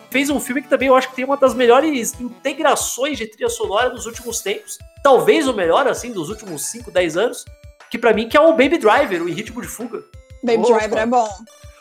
Fez 0.09 0.29
um 0.29 0.39
filme 0.39 0.61
que 0.61 0.69
também 0.69 0.87
eu 0.87 0.95
acho 0.95 1.09
que 1.09 1.15
tem 1.15 1.25
uma 1.25 1.35
das 1.37 1.53
melhores 1.53 2.19
integrações 2.19 3.17
de 3.17 3.27
trilha 3.27 3.49
sonora 3.49 3.89
dos 3.89 4.05
últimos 4.05 4.39
tempos. 4.41 4.77
Talvez 5.03 5.47
o 5.47 5.53
melhor, 5.53 5.87
assim, 5.87 6.11
dos 6.11 6.29
últimos 6.29 6.65
5, 6.65 6.89
10 6.91 7.17
anos. 7.17 7.45
Que 7.91 7.97
pra 7.97 8.13
mim 8.13 8.27
que 8.27 8.35
é 8.35 8.39
o 8.41 8.51
Baby 8.51 8.77
Driver, 8.77 9.21
o 9.23 9.29
Em 9.29 9.33
Ritmo 9.33 9.61
de 9.61 9.67
Fuga. 9.67 10.03
Baby. 10.43 10.63
Driver 10.63 10.97
é 10.99 11.05
bom. 11.05 11.29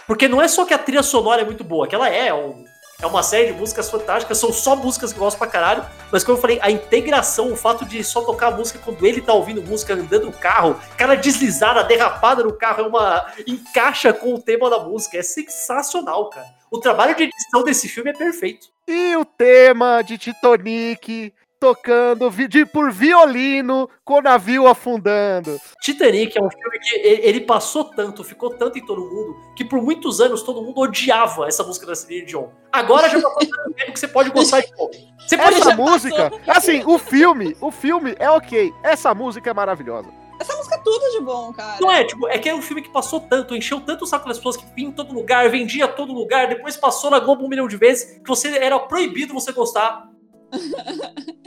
Porque 0.07 0.29
não 0.29 0.41
é 0.41 0.47
só 0.49 0.65
que 0.65 0.73
a 0.75 0.79
trilha 0.79 1.03
sonora 1.03 1.43
é 1.43 1.45
muito 1.45 1.65
boa, 1.65 1.87
que 1.89 1.95
ela 1.95 2.09
é, 2.09 2.29
é 2.29 2.35
um- 2.35 2.65
é 3.01 3.07
uma 3.07 3.23
série 3.23 3.53
de 3.53 3.59
músicas 3.59 3.91
fantásticas, 3.91 4.39
são 4.39 4.53
só 4.53 4.75
músicas 4.75 5.13
que 5.13 5.19
eu 5.19 5.25
gosto 5.25 5.39
pra 5.39 5.47
caralho, 5.47 5.85
mas 6.11 6.25
como 6.25 6.39
eu 6.39 6.41
falei, 6.41 6.59
a 6.63 6.71
integração, 6.71 7.53
o 7.53 7.57
fato 7.57 7.85
de 7.85 8.03
só 8.03 8.23
tocar 8.23 8.49
a 8.49 8.51
música 8.57 8.79
quando 8.83 9.05
ele 9.07 9.21
tá 9.21 9.33
ouvindo 9.33 9.63
música 9.63 9.95
andando 9.95 10.27
no 10.27 10.33
carro, 10.33 10.81
aquela 10.93 11.15
deslizada, 11.15 11.85
derrapada 11.85 12.43
no 12.43 12.53
carro, 12.53 12.85
é 12.85 12.87
uma. 12.87 13.27
encaixa 13.47 14.13
com 14.13 14.35
o 14.35 14.41
tema 14.41 14.71
da 14.71 14.79
música, 14.79 15.19
é 15.19 15.23
sensacional, 15.23 16.31
cara. 16.31 16.55
O 16.71 16.79
trabalho 16.79 17.15
de 17.15 17.25
edição 17.25 17.63
desse 17.63 17.89
filme 17.89 18.11
é 18.11 18.15
perfeito. 18.15 18.69
E 18.89 19.17
o 19.17 19.25
tema 19.25 20.03
de 20.03 20.17
Titanic 20.17 21.33
tocando 21.59 22.31
de, 22.31 22.67
por 22.67 22.93
violino 22.93 23.89
com 24.05 24.15
o 24.19 24.23
navio 24.23 24.67
afundando. 24.67 25.59
Titanic 25.81 26.37
é 26.37 26.43
um 26.43 26.51
filme 26.51 26.79
que 26.81 26.97
ele 26.97 27.41
passou 27.41 27.85
tanto, 27.85 28.23
ficou 28.23 28.51
tanto 28.51 28.79
em 28.79 28.85
todo 28.85 29.01
mundo, 29.01 29.37
que 29.57 29.65
por 29.65 29.83
muitos 29.83 30.21
anos 30.21 30.43
todo 30.43 30.63
mundo 30.63 30.81
odiava 30.81 31.47
essa 31.47 31.63
música 31.63 31.87
da 31.87 31.95
Celine 31.95 32.27
Dion. 32.27 32.49
Agora 32.73 33.09
já 33.09 33.21
passou 33.21 33.39
tanto 33.39 33.75
tempo 33.75 33.93
que 33.93 34.01
você 34.01 34.09
pode 34.09 34.31
gostar 34.31 34.61
de 34.61 34.71
novo. 34.77 34.91
Você 35.19 35.37
pode 35.37 35.57
Essa 35.57 35.75
música, 35.75 36.33
assim, 36.47 36.83
o 36.85 36.99
filme, 36.99 37.57
o 37.61 37.71
filme 37.71 38.15
é 38.19 38.31
ok. 38.31 38.73
Essa 38.83 39.15
música 39.15 39.51
é 39.51 39.55
maravilhosa. 39.55 40.09
Essa 40.39 40.55
música 40.55 40.75
é 40.75 40.79
tudo 40.79 41.11
de 41.13 41.21
bom, 41.21 41.53
cara. 41.53 41.81
Não 41.81 41.91
é, 41.91 42.05
tipo, 42.05 42.29
é 42.29 42.39
que 42.39 42.49
é 42.49 42.55
um 42.55 42.61
filme 42.61 42.83
que 42.83 42.91
passou 42.91 43.21
tanto, 43.21 43.57
encheu 43.57 43.81
tanto 43.81 44.05
o 44.05 44.07
saco 44.07 44.29
das 44.29 44.37
pessoas 44.37 44.57
que 44.57 44.67
vinha 44.75 44.89
em 44.89 44.93
todo 44.93 45.15
lugar, 45.15 45.49
vendia 45.49 45.87
a 45.87 45.89
todo 45.89 46.13
lugar, 46.13 46.49
depois 46.49 46.77
passou 46.77 47.11
na 47.11 47.19
Globo 47.19 47.45
um 47.45 47.49
milhão 47.49 47.67
de 47.67 47.77
vezes, 47.77 48.19
que 48.19 48.29
você 48.29 48.59
era 48.59 48.79
proibido 48.79 49.33
você 49.33 49.53
gostar. 49.53 50.11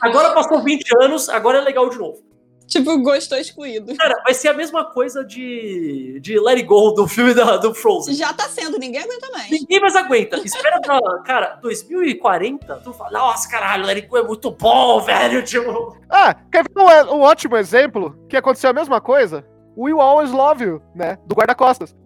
Agora 0.00 0.32
passou 0.32 0.62
20 0.62 0.96
anos, 1.02 1.28
agora 1.28 1.58
é 1.58 1.60
legal 1.60 1.88
de 1.90 1.98
novo. 1.98 2.30
Tipo, 2.70 2.96
gostou 3.02 3.36
excluído. 3.36 3.96
Cara, 3.96 4.22
vai 4.22 4.32
ser 4.32 4.46
a 4.46 4.54
mesma 4.54 4.84
coisa 4.84 5.24
de, 5.24 6.20
de 6.20 6.38
Let 6.38 6.58
It 6.58 6.62
Go 6.62 6.92
do 6.92 7.08
filme 7.08 7.34
da, 7.34 7.56
do 7.56 7.74
Frozen. 7.74 8.14
Já 8.14 8.32
tá 8.32 8.44
sendo, 8.44 8.78
ninguém 8.78 9.02
aguenta 9.02 9.28
mais. 9.32 9.50
Ninguém 9.50 9.80
mais 9.80 9.96
aguenta. 9.96 10.36
Espera 10.36 10.80
pra, 10.80 11.00
cara, 11.24 11.58
2040, 11.60 12.76
tu 12.76 12.92
fala, 12.92 13.10
nossa, 13.10 13.48
caralho, 13.48 13.84
Let 13.84 13.96
It 13.96 14.06
Go 14.06 14.18
é 14.18 14.22
muito 14.22 14.52
bom, 14.52 15.00
velho, 15.00 15.42
tipo... 15.42 15.96
Ah, 16.08 16.32
quer 16.32 16.62
ver 16.62 16.80
um, 16.80 17.16
um 17.16 17.20
ótimo 17.22 17.56
exemplo 17.56 18.16
que 18.28 18.36
aconteceu 18.36 18.70
a 18.70 18.74
mesma 18.74 19.00
coisa? 19.00 19.44
We 19.76 19.90
Always 19.90 20.30
Love 20.30 20.64
You, 20.64 20.82
né? 20.94 21.18
Do 21.26 21.34
guarda-costas. 21.34 21.96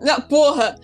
Não, 0.00 0.20
porra. 0.20 0.76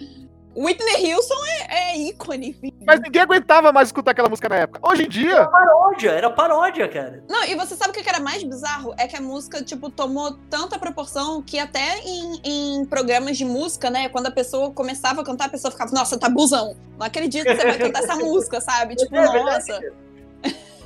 Whitney 0.59 1.15
Houston 1.15 1.45
é, 1.47 1.93
é 1.93 1.99
ícone, 1.99 2.53
filho. 2.53 2.75
Mas 2.85 3.01
ninguém 3.01 3.23
aguentava 3.23 3.73
mais 3.73 3.89
escutar 3.89 4.11
aquela 4.11 4.29
música 4.29 4.49
na 4.49 4.57
época. 4.57 4.81
Hoje 4.83 5.05
em 5.05 5.09
dia, 5.09 5.47
Paródia, 5.47 6.11
era 6.11 6.31
paródia, 6.31 6.89
cara. 6.89 7.23
Não, 7.29 7.45
e 7.45 7.55
você 7.55 7.77
sabe 7.77 7.91
o 7.91 7.93
que 7.93 8.09
era 8.09 8.19
mais 8.19 8.43
bizarro? 8.43 8.93
É 8.99 9.07
que 9.07 9.17
a 9.17 9.21
música, 9.21 9.63
tipo, 9.63 9.89
tomou 9.89 10.33
tanta 10.51 10.79
proporção 10.79 11.41
que 11.43 11.59
até 11.59 12.01
em, 12.01 12.41
em 12.45 12.85
programas 12.87 13.39
de 13.39 13.45
música, 13.45 13.89
né? 13.89 14.09
Quando 14.09 14.27
a 14.27 14.31
pessoa 14.31 14.73
começava 14.73 15.21
a 15.21 15.25
cantar, 15.25 15.47
a 15.47 15.51
pessoa 15.51 15.71
ficava, 15.71 15.93
nossa, 15.93 16.19
tá 16.19 16.29
busão. 16.29 16.77
Não 16.99 17.07
acredito 17.07 17.45
que 17.45 17.55
você 17.55 17.65
vai 17.65 17.79
cantar 17.79 18.03
essa 18.03 18.17
música, 18.19 18.61
sabe? 18.61 18.97
Tipo, 18.97 19.15
É 19.15 19.21
verdade, 19.31 19.45
nossa, 19.45 19.81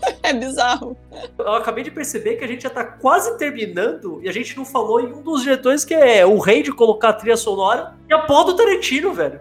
é 0.22 0.32
bizarro. 0.32 0.96
Eu 1.38 1.54
acabei 1.54 1.84
de 1.84 1.90
perceber 1.90 2.36
que 2.36 2.44
a 2.44 2.48
gente 2.48 2.62
já 2.62 2.70
tá 2.70 2.84
quase 2.84 3.36
terminando 3.38 4.20
e 4.22 4.28
a 4.28 4.32
gente 4.32 4.56
não 4.56 4.64
falou 4.64 5.00
em 5.00 5.12
um 5.12 5.22
dos 5.22 5.42
diretores 5.42 5.84
que 5.84 5.94
é 5.94 6.24
o 6.26 6.38
rei 6.38 6.62
de 6.62 6.72
colocar 6.72 7.10
a 7.10 7.12
trilha 7.12 7.36
sonora 7.36 7.94
e 8.08 8.14
a 8.14 8.18
pó 8.18 8.44
do 8.44 8.56
Tarantino, 8.56 9.12
velho. 9.12 9.40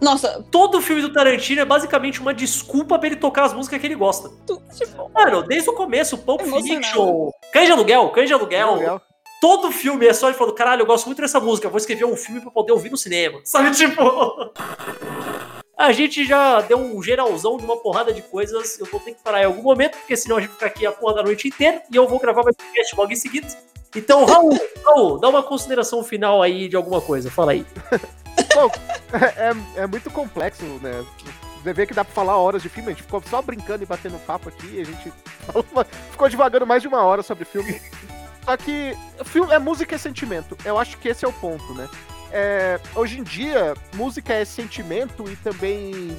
Nossa, 0.00 0.44
Todo 0.50 0.82
filme 0.82 1.00
do 1.00 1.12
Tarantino 1.12 1.62
é 1.62 1.64
basicamente 1.64 2.20
uma 2.20 2.34
desculpa 2.34 2.98
pra 2.98 3.06
ele 3.08 3.16
tocar 3.16 3.44
as 3.44 3.54
músicas 3.54 3.80
que 3.80 3.86
ele 3.86 3.94
gosta. 3.94 4.28
tu, 4.46 4.60
tipo, 4.74 5.10
Mano, 5.14 5.42
desde 5.42 5.70
o 5.70 5.72
começo, 5.72 6.18
Pulp. 6.18 6.42
Fiction, 6.42 7.30
Cães 7.52 7.66
de 7.66 7.72
Aluguel, 7.72 8.10
Cães 8.10 8.28
de 8.28 8.34
Aluguel. 8.34 9.00
Todo 9.44 9.70
filme 9.70 10.06
é 10.06 10.12
só 10.14 10.28
ele 10.28 10.38
falando, 10.38 10.54
caralho, 10.54 10.80
eu 10.80 10.86
gosto 10.86 11.04
muito 11.04 11.20
dessa 11.20 11.38
música, 11.38 11.68
vou 11.68 11.76
escrever 11.76 12.06
um 12.06 12.16
filme 12.16 12.40
pra 12.40 12.50
poder 12.50 12.72
ouvir 12.72 12.90
no 12.90 12.96
cinema. 12.96 13.40
Sabe, 13.44 13.72
tipo... 13.72 14.02
A 15.76 15.92
gente 15.92 16.24
já 16.24 16.62
deu 16.62 16.78
um 16.78 17.02
geralzão 17.02 17.58
de 17.58 17.64
uma 17.64 17.76
porrada 17.76 18.10
de 18.10 18.22
coisas. 18.22 18.78
Eu 18.78 18.86
vou 18.86 19.00
ter 19.00 19.12
que 19.12 19.22
parar 19.22 19.42
em 19.42 19.44
algum 19.44 19.60
momento, 19.60 19.98
porque 19.98 20.16
senão 20.16 20.38
a 20.38 20.40
gente 20.40 20.52
fica 20.52 20.64
aqui 20.64 20.86
a 20.86 20.92
porra 20.92 21.16
da 21.16 21.22
noite 21.24 21.48
inteira 21.48 21.82
e 21.92 21.96
eu 21.96 22.08
vou 22.08 22.18
gravar 22.18 22.42
mais 22.42 22.56
podcast 22.56 22.96
logo 22.96 23.12
em 23.12 23.16
seguida. 23.16 23.46
Então, 23.94 24.24
Raul, 24.24 24.58
Raul, 24.82 25.18
dá 25.18 25.28
uma 25.28 25.42
consideração 25.42 26.02
final 26.02 26.40
aí 26.40 26.66
de 26.66 26.76
alguma 26.76 27.02
coisa. 27.02 27.30
Fala 27.30 27.52
aí. 27.52 27.66
é, 29.76 29.82
é 29.82 29.86
muito 29.86 30.10
complexo, 30.10 30.64
né? 30.80 31.04
Você 31.62 31.72
vê 31.74 31.86
que 31.86 31.92
dá 31.92 32.02
pra 32.02 32.14
falar 32.14 32.38
horas 32.38 32.62
de 32.62 32.70
filme, 32.70 32.90
a 32.90 32.92
gente 32.92 33.02
ficou 33.02 33.22
só 33.28 33.42
brincando 33.42 33.82
e 33.82 33.86
batendo 33.86 34.18
papo 34.20 34.48
aqui, 34.48 34.80
a 34.80 34.84
gente 34.84 35.12
falou 35.44 35.66
ficou 36.10 36.28
divagando 36.30 36.66
mais 36.66 36.80
de 36.80 36.88
uma 36.88 37.02
hora 37.02 37.22
sobre 37.22 37.44
filme. 37.44 37.78
Só 38.44 38.56
que 38.56 38.96
filme, 39.24 39.52
é 39.52 39.58
música 39.58 39.94
e 39.94 39.98
sentimento. 39.98 40.56
Eu 40.64 40.78
acho 40.78 40.98
que 40.98 41.08
esse 41.08 41.24
é 41.24 41.28
o 41.28 41.32
ponto, 41.32 41.72
né? 41.74 41.88
É, 42.30 42.80
hoje 42.94 43.18
em 43.20 43.22
dia, 43.22 43.74
música 43.94 44.32
é 44.34 44.44
sentimento 44.44 45.30
e 45.30 45.36
também 45.36 46.16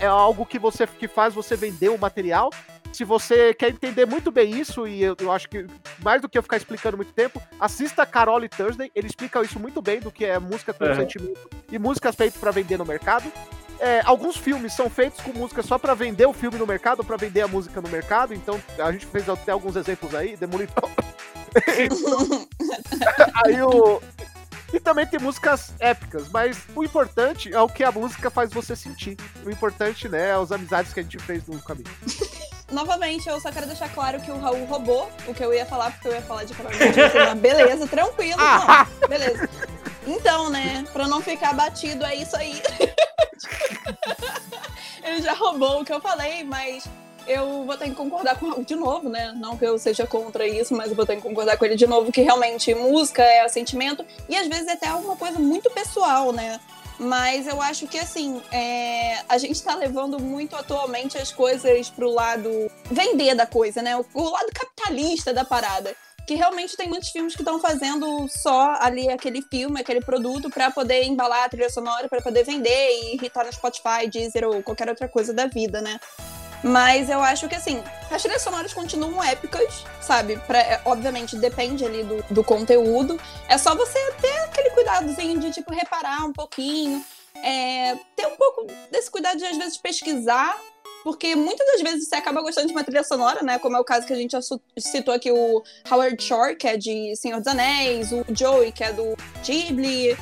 é 0.00 0.06
algo 0.06 0.46
que 0.46 0.58
você 0.58 0.86
que 0.86 1.06
faz 1.06 1.34
você 1.34 1.54
vender 1.56 1.90
o 1.90 1.98
material. 1.98 2.50
Se 2.92 3.04
você 3.04 3.54
quer 3.54 3.68
entender 3.70 4.04
muito 4.04 4.32
bem 4.32 4.58
isso, 4.58 4.84
e 4.88 5.00
eu, 5.00 5.14
eu 5.20 5.30
acho 5.30 5.48
que 5.48 5.64
mais 6.02 6.20
do 6.20 6.28
que 6.28 6.36
eu 6.36 6.42
ficar 6.42 6.56
explicando 6.56 6.96
muito 6.96 7.12
tempo, 7.12 7.40
assista 7.60 8.04
Carol 8.04 8.42
e 8.42 8.48
Thursday, 8.48 8.90
ele 8.96 9.06
explica 9.06 9.40
isso 9.42 9.60
muito 9.60 9.80
bem 9.80 10.00
do 10.00 10.10
que 10.10 10.24
é 10.24 10.38
música 10.40 10.72
com 10.72 10.84
Uhum. 10.84 10.96
sentimento 10.96 11.48
e 11.70 11.78
músicas 11.78 12.16
feitas 12.16 12.40
pra 12.40 12.50
vender 12.50 12.78
no 12.78 12.84
mercado. 12.84 13.30
É, 13.78 14.02
alguns 14.04 14.36
filmes 14.36 14.72
são 14.72 14.90
feitos 14.90 15.20
com 15.20 15.32
música 15.32 15.62
só 15.62 15.78
pra 15.78 15.94
vender 15.94 16.26
o 16.26 16.32
filme 16.32 16.58
no 16.58 16.66
mercado, 16.66 17.04
pra 17.04 17.16
vender 17.16 17.42
a 17.42 17.48
música 17.48 17.80
no 17.80 17.88
mercado, 17.88 18.34
então 18.34 18.60
a 18.78 18.90
gente 18.90 19.06
fez 19.06 19.28
até 19.28 19.52
alguns 19.52 19.76
exemplos 19.76 20.14
aí, 20.14 20.36
Demolidor. 20.36 20.90
aí 23.44 23.62
o. 23.62 24.00
E 24.72 24.78
também 24.78 25.04
tem 25.04 25.18
músicas 25.18 25.72
épicas, 25.80 26.28
mas 26.28 26.56
o 26.76 26.84
importante 26.84 27.52
é 27.52 27.60
o 27.60 27.68
que 27.68 27.82
a 27.82 27.90
música 27.90 28.30
faz 28.30 28.52
você 28.52 28.76
sentir. 28.76 29.16
O 29.44 29.50
importante, 29.50 30.08
né, 30.08 30.28
é 30.28 30.32
as 30.32 30.52
amizades 30.52 30.92
que 30.92 31.00
a 31.00 31.02
gente 31.02 31.18
fez 31.18 31.44
no 31.48 31.60
caminho. 31.60 31.90
Novamente, 32.70 33.28
eu 33.28 33.40
só 33.40 33.50
quero 33.50 33.66
deixar 33.66 33.88
claro 33.88 34.20
que 34.20 34.30
o 34.30 34.38
Raul 34.38 34.64
roubou 34.66 35.10
o 35.26 35.34
que 35.34 35.44
eu 35.44 35.52
ia 35.52 35.66
falar, 35.66 35.90
porque 35.90 36.06
eu 36.06 36.12
ia 36.12 36.22
falar 36.22 36.44
de 36.44 36.54
Carol. 36.54 36.70
Beleza, 37.34 37.88
tranquilo, 37.88 38.38
não. 38.38 39.08
Beleza. 39.08 39.48
Então, 40.06 40.48
né, 40.50 40.84
pra 40.92 41.08
não 41.08 41.20
ficar 41.20 41.52
batido, 41.52 42.04
é 42.04 42.14
isso 42.14 42.36
aí. 42.36 42.62
Ele 45.02 45.20
já 45.20 45.34
roubou 45.34 45.80
o 45.80 45.84
que 45.84 45.92
eu 45.92 46.00
falei, 46.00 46.44
mas 46.44 46.88
eu 47.30 47.64
vou 47.64 47.76
ter 47.76 47.88
que 47.88 47.94
concordar 47.94 48.38
com 48.38 48.62
de 48.62 48.74
novo, 48.74 49.08
né? 49.08 49.32
Não 49.36 49.56
que 49.56 49.64
eu 49.64 49.78
seja 49.78 50.06
contra 50.06 50.46
isso, 50.46 50.74
mas 50.74 50.90
eu 50.90 50.96
vou 50.96 51.06
ter 51.06 51.16
que 51.16 51.22
concordar 51.22 51.56
com 51.56 51.64
ele 51.64 51.76
de 51.76 51.86
novo 51.86 52.10
que 52.10 52.22
realmente 52.22 52.74
música 52.74 53.22
é 53.22 53.48
sentimento 53.48 54.04
e 54.28 54.36
às 54.36 54.48
vezes 54.48 54.68
até 54.68 54.88
alguma 54.88 55.16
coisa 55.16 55.38
muito 55.38 55.70
pessoal, 55.70 56.32
né? 56.32 56.60
Mas 57.00 57.46
eu 57.46 57.62
acho 57.62 57.86
que, 57.86 57.98
assim, 57.98 58.42
é, 58.52 59.22
a 59.26 59.38
gente 59.38 59.62
tá 59.62 59.74
levando 59.74 60.20
muito 60.20 60.54
atualmente 60.54 61.16
as 61.16 61.32
coisas 61.32 61.88
pro 61.88 62.10
lado 62.10 62.50
vender 62.90 63.34
da 63.34 63.46
coisa, 63.46 63.80
né? 63.80 63.96
O, 63.96 64.28
lado 64.28 64.50
capitalista 64.52 65.32
da 65.32 65.42
parada. 65.42 65.96
Que 66.26 66.34
realmente 66.34 66.76
tem 66.76 66.90
muitos 66.90 67.08
filmes 67.08 67.34
que 67.34 67.40
estão 67.40 67.58
fazendo 67.58 68.28
só 68.28 68.76
ali 68.78 69.08
aquele 69.08 69.40
filme, 69.40 69.80
aquele 69.80 70.02
produto, 70.02 70.50
pra 70.50 70.70
poder 70.70 71.04
embalar 71.04 71.44
a 71.44 71.48
trilha 71.48 71.70
sonora, 71.70 72.06
pra 72.06 72.20
poder 72.20 72.44
vender 72.44 72.90
e 72.90 73.14
irritar 73.14 73.46
no 73.46 73.52
Spotify, 73.52 74.06
Deezer 74.06 74.46
ou 74.46 74.62
qualquer 74.62 74.90
outra 74.90 75.08
coisa 75.08 75.32
da 75.32 75.46
vida, 75.46 75.80
né? 75.80 75.98
Mas 76.62 77.08
eu 77.08 77.20
acho 77.20 77.48
que, 77.48 77.54
assim, 77.54 77.82
as 78.10 78.20
trilhas 78.22 78.42
sonoras 78.42 78.72
continuam 78.74 79.22
épicas, 79.22 79.84
sabe? 80.00 80.36
Pra- 80.46 80.58
é, 80.58 80.80
obviamente, 80.84 81.36
depende 81.36 81.84
ali 81.84 82.02
do, 82.04 82.22
do 82.30 82.44
conteúdo. 82.44 83.18
É 83.48 83.56
só 83.56 83.74
você 83.74 83.98
ter 84.20 84.38
aquele 84.40 84.70
cuidadozinho 84.70 85.38
de, 85.40 85.50
tipo, 85.50 85.72
reparar 85.72 86.24
um 86.26 86.32
pouquinho. 86.32 87.04
é, 87.42 87.94
ter 88.16 88.26
um 88.26 88.36
pouco 88.36 88.66
desse 88.90 89.10
cuidado 89.10 89.38
de, 89.38 89.44
às 89.46 89.56
vezes, 89.56 89.76
pesquisar. 89.78 90.58
Porque 91.02 91.34
muitas 91.34 91.66
das 91.66 91.80
vezes 91.80 92.06
você 92.08 92.16
acaba 92.16 92.42
gostando 92.42 92.66
de 92.66 92.74
uma 92.74 92.84
trilha 92.84 93.02
sonora, 93.02 93.42
né? 93.42 93.58
Como 93.58 93.74
é 93.74 93.80
o 93.80 93.84
caso 93.84 94.06
que 94.06 94.12
a 94.12 94.16
gente 94.16 94.36
citou 94.78 95.14
aqui, 95.14 95.32
o 95.32 95.62
Howard 95.90 96.22
Shore, 96.22 96.56
que 96.56 96.68
é 96.68 96.76
de 96.76 97.16
Senhor 97.16 97.38
dos 97.38 97.46
Anéis, 97.46 98.12
o 98.12 98.22
Joey, 98.28 98.70
que 98.70 98.84
é 98.84 98.92
do 98.92 99.16
Ghibli, 99.42 100.14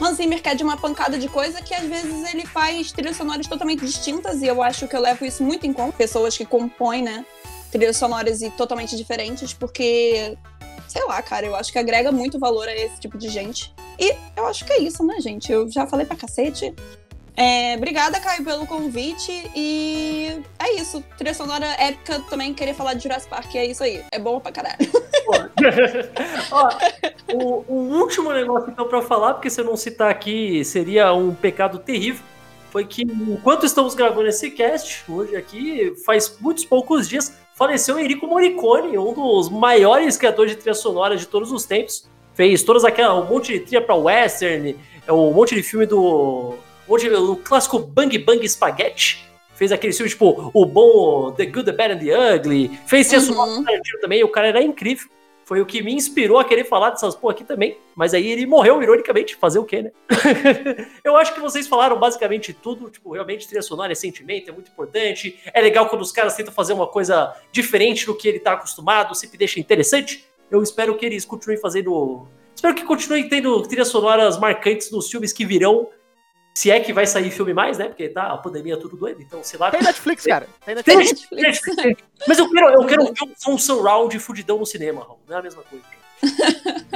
Hans 0.00 0.16
Zimmer 0.16 0.42
que 0.42 0.48
é 0.48 0.54
de 0.54 0.62
uma 0.62 0.76
pancada 0.76 1.18
de 1.18 1.28
coisa 1.28 1.62
que 1.62 1.74
às 1.74 1.84
vezes 1.84 2.32
ele 2.32 2.46
faz 2.46 2.92
trilhas 2.92 3.16
sonoras 3.16 3.46
totalmente 3.46 3.84
distintas 3.84 4.42
e 4.42 4.46
eu 4.46 4.62
acho 4.62 4.86
que 4.86 4.96
eu 4.96 5.00
levo 5.00 5.24
isso 5.24 5.42
muito 5.42 5.66
em 5.66 5.72
conta. 5.72 5.96
Pessoas 5.96 6.36
que 6.36 6.44
compõem, 6.44 7.02
né, 7.02 7.24
trilhas 7.70 7.96
sonoras 7.96 8.42
e 8.42 8.50
totalmente 8.50 8.96
diferentes, 8.96 9.52
porque, 9.52 10.36
sei 10.88 11.04
lá, 11.04 11.20
cara, 11.22 11.46
eu 11.46 11.56
acho 11.56 11.72
que 11.72 11.78
agrega 11.78 12.12
muito 12.12 12.38
valor 12.38 12.68
a 12.68 12.74
esse 12.74 13.00
tipo 13.00 13.18
de 13.18 13.28
gente. 13.28 13.74
E 13.98 14.14
eu 14.36 14.46
acho 14.46 14.64
que 14.64 14.72
é 14.72 14.78
isso, 14.80 15.04
né, 15.04 15.20
gente? 15.20 15.50
Eu 15.50 15.70
já 15.70 15.86
falei 15.86 16.04
pra 16.04 16.16
cacete. 16.16 16.74
É, 17.36 17.74
obrigada, 17.76 18.18
Caio, 18.18 18.44
pelo 18.44 18.66
convite. 18.66 19.50
E 19.54 20.42
é 20.58 20.72
isso. 20.74 21.02
Trilha 21.18 21.34
sonora 21.34 21.66
épica 21.78 22.20
também 22.30 22.54
querer 22.54 22.74
falar 22.74 22.94
de 22.94 23.02
Jurassic 23.02 23.28
Park. 23.28 23.54
É 23.54 23.66
isso 23.66 23.82
aí. 23.82 24.02
É 24.10 24.18
bom 24.18 24.40
pra 24.40 24.52
caralho. 24.52 24.78
Ó, 26.50 26.68
o, 27.32 27.64
o 27.68 27.98
último 27.98 28.32
negócio 28.32 28.70
então 28.70 28.86
pra 28.86 29.02
falar, 29.02 29.34
porque 29.34 29.50
se 29.50 29.60
eu 29.60 29.64
não 29.64 29.76
citar 29.76 30.10
aqui 30.10 30.64
seria 30.64 31.12
um 31.12 31.34
pecado 31.34 31.78
terrível, 31.78 32.22
foi 32.70 32.84
que 32.84 33.02
enquanto 33.02 33.64
estamos 33.64 33.94
gravando 33.94 34.28
esse 34.28 34.50
cast, 34.50 35.04
hoje 35.10 35.34
aqui, 35.34 35.94
faz 36.04 36.36
muitos 36.40 36.64
poucos 36.64 37.08
dias, 37.08 37.34
faleceu 37.54 37.98
Enrico 37.98 38.26
Morricone, 38.26 38.98
um 38.98 39.14
dos 39.14 39.48
maiores 39.48 40.16
criadores 40.18 40.52
de 40.52 40.58
trilha 40.58 40.74
sonora 40.74 41.16
de 41.16 41.26
todos 41.26 41.50
os 41.50 41.64
tempos. 41.64 42.06
Fez 42.34 42.62
todas 42.62 42.84
aquela 42.84 43.18
um 43.18 43.24
monte 43.24 43.54
de 43.54 43.60
trilha 43.60 43.80
pra 43.80 43.94
western, 43.94 44.76
é, 45.06 45.12
um 45.12 45.32
monte 45.32 45.54
de 45.54 45.62
filme 45.62 45.86
do 45.86 46.54
um 46.86 46.92
monte 46.92 47.08
de, 47.08 47.14
o 47.14 47.36
clássico 47.36 47.78
Bang 47.78 48.18
Bang 48.18 48.46
Spaghetti. 48.46 49.26
Fez 49.56 49.72
aquele 49.72 49.92
filme 49.92 50.10
tipo 50.10 50.50
O 50.52 50.66
Bom, 50.66 51.32
The 51.32 51.46
Good, 51.46 51.64
The 51.64 51.72
Bad 51.72 51.94
and 51.94 51.98
The 51.98 52.36
Ugly. 52.36 52.78
Fez 52.86 53.08
sonora 53.08 53.50
Uhum. 53.50 53.64
Tarantino 53.64 54.00
também, 54.00 54.22
o 54.22 54.28
cara 54.28 54.48
era 54.48 54.62
incrível. 54.62 55.08
Foi 55.46 55.60
o 55.60 55.66
que 55.66 55.80
me 55.80 55.94
inspirou 55.94 56.40
a 56.40 56.44
querer 56.44 56.64
falar 56.64 56.90
dessas 56.90 57.14
porra 57.14 57.32
aqui 57.32 57.44
também. 57.44 57.78
Mas 57.94 58.12
aí 58.12 58.26
ele 58.26 58.44
morreu, 58.46 58.82
ironicamente. 58.82 59.36
Fazer 59.36 59.60
o 59.60 59.64
quê, 59.64 59.80
né? 59.80 59.92
eu 61.04 61.16
acho 61.16 61.32
que 61.32 61.40
vocês 61.40 61.68
falaram 61.68 61.98
basicamente 62.00 62.52
tudo. 62.52 62.90
Tipo, 62.90 63.12
realmente 63.12 63.46
trilha 63.46 63.62
sonora 63.62 63.92
é 63.92 63.94
sentimento, 63.94 64.50
é 64.50 64.52
muito 64.52 64.72
importante. 64.72 65.40
É 65.54 65.60
legal 65.62 65.88
quando 65.88 66.02
os 66.02 66.10
caras 66.10 66.34
tentam 66.34 66.52
fazer 66.52 66.72
uma 66.72 66.88
coisa 66.88 67.32
diferente 67.52 68.04
do 68.06 68.14
que 68.16 68.26
ele 68.26 68.40
tá 68.40 68.54
acostumado, 68.54 69.14
sempre 69.14 69.38
deixa 69.38 69.60
interessante. 69.60 70.26
Eu 70.50 70.62
espero 70.64 70.96
que 70.96 71.06
eles 71.06 71.24
continuem 71.24 71.60
fazendo. 71.60 72.26
Espero 72.52 72.74
que 72.74 72.84
continuem 72.84 73.28
tendo 73.28 73.62
trilhas 73.62 73.86
sonoras 73.86 74.38
marcantes 74.38 74.90
nos 74.90 75.08
filmes 75.08 75.32
que 75.32 75.46
virão. 75.46 75.88
Se 76.56 76.70
é 76.70 76.80
que 76.80 76.90
vai 76.90 77.06
sair 77.06 77.30
filme 77.30 77.52
mais, 77.52 77.76
né? 77.76 77.86
Porque 77.86 78.08
tá 78.08 78.32
a 78.32 78.38
pandemia 78.38 78.78
tudo 78.78 78.96
doido, 78.96 79.20
então 79.20 79.44
sei 79.44 79.58
lá. 79.58 79.70
Tem 79.70 79.82
Netflix, 79.82 80.24
cara. 80.24 80.48
Tem 80.64 80.74
Tem 80.76 80.96
Netflix. 80.96 81.30
Netflix. 81.30 82.02
Mas 82.26 82.38
eu 82.38 82.50
quero, 82.50 82.68
eu 82.70 82.86
quero 82.86 83.04
ver 83.04 83.24
um 83.24 83.34
som 83.36 83.58
surround 83.58 84.18
fudidão 84.18 84.58
no 84.58 84.64
cinema, 84.64 85.02
Raul. 85.02 85.18
Não 85.28 85.36
é 85.36 85.40
a 85.40 85.42
mesma 85.42 85.62
coisa. 85.64 85.84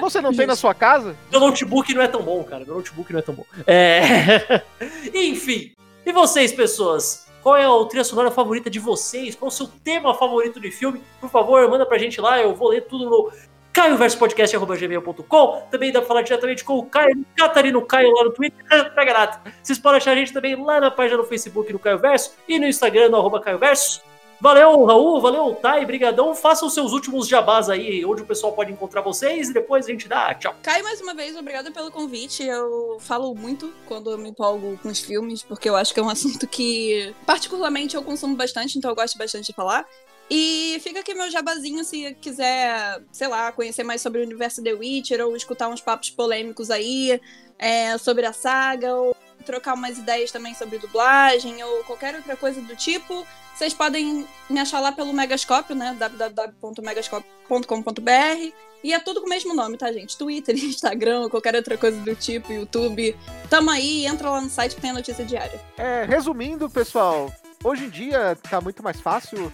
Você 0.00 0.22
não 0.22 0.32
tem 0.32 0.46
na 0.46 0.56
sua 0.56 0.72
casa? 0.72 1.14
Meu 1.30 1.40
notebook 1.40 1.92
não 1.92 2.00
é 2.00 2.08
tão 2.08 2.22
bom, 2.22 2.42
cara. 2.42 2.64
Meu 2.64 2.76
notebook 2.76 3.12
não 3.12 3.18
é 3.18 3.22
tão 3.22 3.34
bom. 3.34 3.44
É... 3.66 4.62
Enfim. 5.12 5.74
E 6.06 6.10
vocês, 6.10 6.52
pessoas? 6.52 7.26
Qual 7.42 7.54
é 7.54 7.66
a 7.66 7.86
trilha 7.86 8.04
sonora 8.04 8.30
favorita 8.30 8.70
de 8.70 8.78
vocês? 8.78 9.34
Qual 9.34 9.50
é 9.50 9.52
o 9.52 9.54
seu 9.54 9.66
tema 9.66 10.14
favorito 10.14 10.58
de 10.58 10.70
filme? 10.70 11.02
Por 11.20 11.28
favor, 11.28 11.68
manda 11.68 11.84
pra 11.84 11.98
gente 11.98 12.18
lá. 12.18 12.40
Eu 12.40 12.54
vou 12.54 12.70
ler 12.70 12.86
tudo 12.86 13.04
no 13.04 13.30
caioverspodcast.gmail.com 13.72 15.62
Também 15.70 15.92
dá 15.92 16.00
pra 16.00 16.08
falar 16.08 16.22
diretamente 16.22 16.64
com 16.64 16.78
o 16.78 16.86
Caio, 16.86 17.24
Catarino 17.36 17.84
Caio 17.84 18.10
lá 18.10 18.24
no 18.24 18.32
Twitter. 18.32 18.64
Pega 18.94 19.12
nada. 19.12 19.40
Vocês 19.62 19.78
podem 19.78 19.98
achar 19.98 20.12
a 20.12 20.16
gente 20.16 20.32
também 20.32 20.56
lá 20.56 20.80
na 20.80 20.90
página 20.90 21.18
do 21.18 21.24
Facebook 21.24 21.72
no 21.72 21.78
Caio 21.78 21.98
Verso 21.98 22.34
e 22.48 22.58
no 22.58 22.66
Instagram 22.66 23.08
no 23.10 23.16
arroba 23.16 23.40
Caio 23.40 23.58
Verso. 23.58 24.02
Valeu, 24.42 24.86
Raul, 24.86 25.20
valeu, 25.20 25.54
Thay, 25.54 25.84
brigadão. 25.84 26.34
Façam 26.34 26.70
seus 26.70 26.92
últimos 26.92 27.28
jabás 27.28 27.68
aí, 27.68 28.02
onde 28.06 28.22
o 28.22 28.26
pessoal 28.26 28.54
pode 28.54 28.72
encontrar 28.72 29.02
vocês 29.02 29.50
e 29.50 29.52
depois 29.52 29.84
a 29.84 29.90
gente 29.90 30.08
dá 30.08 30.32
tchau. 30.34 30.54
Caio, 30.62 30.82
mais 30.82 30.98
uma 31.02 31.12
vez, 31.12 31.36
obrigada 31.36 31.70
pelo 31.70 31.90
convite. 31.90 32.42
Eu 32.42 32.96
falo 33.00 33.34
muito 33.34 33.70
quando 33.86 34.10
eu 34.10 34.16
me 34.16 34.30
empolgo 34.30 34.78
com 34.82 34.88
os 34.88 34.98
filmes, 34.98 35.42
porque 35.42 35.68
eu 35.68 35.76
acho 35.76 35.92
que 35.92 36.00
é 36.00 36.02
um 36.02 36.08
assunto 36.10 36.46
que, 36.46 37.14
particularmente, 37.26 37.94
eu 37.94 38.02
consumo 38.02 38.34
bastante, 38.34 38.78
então 38.78 38.90
eu 38.90 38.94
gosto 38.94 39.18
bastante 39.18 39.48
de 39.48 39.52
falar. 39.52 39.86
E 40.30 40.78
fica 40.80 41.00
aqui 41.00 41.12
meu 41.12 41.28
jabazinho 41.28 41.82
se 41.82 42.14
quiser, 42.20 43.02
sei 43.10 43.26
lá, 43.26 43.50
conhecer 43.50 43.82
mais 43.82 44.00
sobre 44.00 44.20
o 44.20 44.24
universo 44.24 44.62
The 44.62 44.72
Witcher 44.72 45.20
ou 45.26 45.34
escutar 45.34 45.68
uns 45.68 45.80
papos 45.80 46.10
polêmicos 46.10 46.70
aí 46.70 47.20
é, 47.58 47.98
sobre 47.98 48.24
a 48.24 48.32
saga, 48.32 48.94
ou 48.94 49.16
trocar 49.44 49.74
umas 49.74 49.98
ideias 49.98 50.30
também 50.30 50.54
sobre 50.54 50.78
dublagem 50.78 51.60
ou 51.64 51.82
qualquer 51.84 52.14
outra 52.14 52.36
coisa 52.36 52.60
do 52.60 52.76
tipo. 52.76 53.26
Vocês 53.54 53.74
podem 53.74 54.24
me 54.48 54.60
achar 54.60 54.78
lá 54.78 54.92
pelo 54.92 55.12
Megascópio, 55.12 55.74
né? 55.74 55.96
www.megascópio.com.br. 55.98 58.54
E 58.82 58.94
é 58.94 58.98
tudo 58.98 59.20
com 59.20 59.26
o 59.26 59.30
mesmo 59.30 59.52
nome, 59.52 59.76
tá, 59.76 59.92
gente? 59.92 60.16
Twitter, 60.16 60.56
Instagram, 60.56 61.28
qualquer 61.28 61.54
outra 61.56 61.76
coisa 61.76 62.00
do 62.00 62.14
tipo, 62.14 62.50
YouTube. 62.52 63.14
Tamo 63.50 63.68
aí, 63.68 64.06
entra 64.06 64.30
lá 64.30 64.40
no 64.40 64.48
site 64.48 64.76
que 64.76 64.80
tem 64.80 64.88
a 64.90 64.94
notícia 64.94 65.22
diária. 65.24 65.60
É, 65.76 66.04
resumindo, 66.04 66.70
pessoal, 66.70 67.30
hoje 67.62 67.84
em 67.84 67.90
dia 67.90 68.38
tá 68.48 68.58
muito 68.60 68.82
mais 68.82 68.98
fácil. 69.00 69.52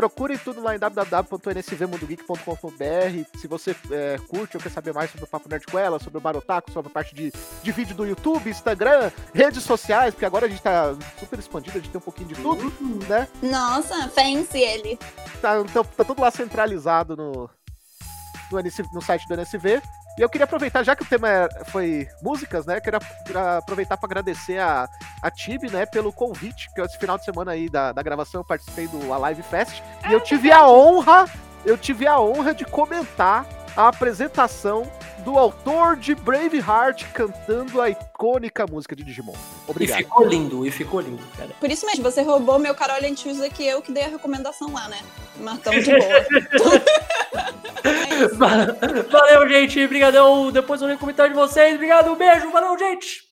Procurem 0.00 0.38
tudo 0.38 0.62
lá 0.62 0.74
em 0.74 0.78
www.nsvmundogeek.com.br. 0.78 3.38
Se 3.38 3.46
você 3.46 3.76
é, 3.90 4.16
curte 4.28 4.56
ou 4.56 4.62
quer 4.62 4.70
saber 4.70 4.94
mais 4.94 5.10
sobre 5.10 5.26
o 5.26 5.28
Papo 5.28 5.46
Nerd 5.46 5.66
com 5.66 5.78
ela, 5.78 5.98
sobre 5.98 6.16
o 6.16 6.20
Barotaco, 6.22 6.70
sobre 6.70 6.90
a 6.90 6.94
parte 6.94 7.14
de, 7.14 7.30
de 7.62 7.70
vídeo 7.70 7.94
do 7.94 8.06
YouTube, 8.06 8.48
Instagram, 8.48 9.10
redes 9.34 9.62
sociais, 9.62 10.14
porque 10.14 10.24
agora 10.24 10.46
a 10.46 10.48
gente 10.48 10.62
tá 10.62 10.96
super 11.18 11.38
expandido, 11.38 11.76
a 11.76 11.80
gente 11.82 11.90
tem 11.90 11.98
um 11.98 12.02
pouquinho 12.02 12.28
de 12.28 12.34
tudo, 12.36 12.72
né? 13.10 13.28
Nossa, 13.42 14.08
fancy 14.08 14.60
ele. 14.60 14.98
Tá, 15.42 15.60
então, 15.60 15.84
tá 15.84 16.02
tudo 16.02 16.22
lá 16.22 16.30
centralizado 16.30 17.14
no, 17.14 17.50
no, 18.50 18.62
no 18.94 19.02
site 19.02 19.28
do 19.28 19.34
NSV. 19.34 19.82
E 20.18 20.22
eu 20.22 20.28
queria 20.28 20.44
aproveitar, 20.44 20.82
já 20.82 20.94
que 20.94 21.02
o 21.02 21.06
tema 21.06 21.28
é- 21.28 21.48
foi 21.66 22.08
músicas, 22.22 22.66
né? 22.66 22.80
Queria, 22.80 23.00
queria 23.24 23.58
aproveitar 23.58 23.96
para 23.96 24.06
agradecer 24.06 24.58
a, 24.58 24.88
a 25.22 25.30
Tibi, 25.30 25.70
né, 25.70 25.86
pelo 25.86 26.12
convite, 26.12 26.68
que 26.74 26.80
esse 26.80 26.98
final 26.98 27.16
de 27.16 27.24
semana 27.24 27.52
aí 27.52 27.68
da, 27.68 27.92
da 27.92 28.02
gravação 28.02 28.40
eu 28.40 28.44
participei 28.44 28.86
do 28.88 29.12
Alive 29.12 29.42
Fest. 29.42 29.82
E 30.08 30.12
eu 30.12 30.20
tive 30.20 30.50
a 30.52 30.68
honra, 30.68 31.26
eu 31.64 31.76
tive 31.76 32.06
a 32.06 32.18
honra 32.20 32.54
de 32.54 32.64
comentar 32.64 33.46
a 33.76 33.88
apresentação 33.88 34.90
do 35.20 35.38
autor 35.38 35.96
de 35.96 36.14
Braveheart 36.14 37.04
cantando 37.12 37.80
a 37.80 37.90
icônica 37.90 38.66
música 38.66 38.96
de 38.96 39.04
Digimon. 39.04 39.34
E 39.34 39.70
Obrigado. 39.70 39.98
ficou 39.98 40.26
lindo, 40.26 40.66
e 40.66 40.70
ficou 40.70 41.00
lindo, 41.00 41.22
cara. 41.36 41.50
Por 41.60 41.70
isso 41.70 41.86
mesmo, 41.86 42.02
você 42.02 42.22
roubou 42.22 42.58
meu 42.58 42.74
Carol 42.74 42.96
and 43.04 43.14
Tuesday 43.14 43.50
que 43.50 43.66
eu 43.66 43.82
que 43.82 43.92
dei 43.92 44.04
a 44.04 44.08
recomendação 44.08 44.72
lá, 44.72 44.88
né? 44.88 44.98
Mas 45.36 45.58
tamo 45.60 45.80
de 45.80 45.90
boa. 45.90 46.02
é 47.84 48.28
Valeu, 49.10 49.48
gente. 49.48 49.84
Obrigadão. 49.84 50.50
Depois 50.50 50.80
eu 50.80 50.86
leio 50.86 50.96
o 50.96 51.00
comentário 51.00 51.32
de 51.32 51.38
vocês. 51.38 51.74
Obrigado. 51.74 52.10
Um 52.10 52.16
beijo. 52.16 52.50
Valeu, 52.50 52.78
gente. 52.78 53.30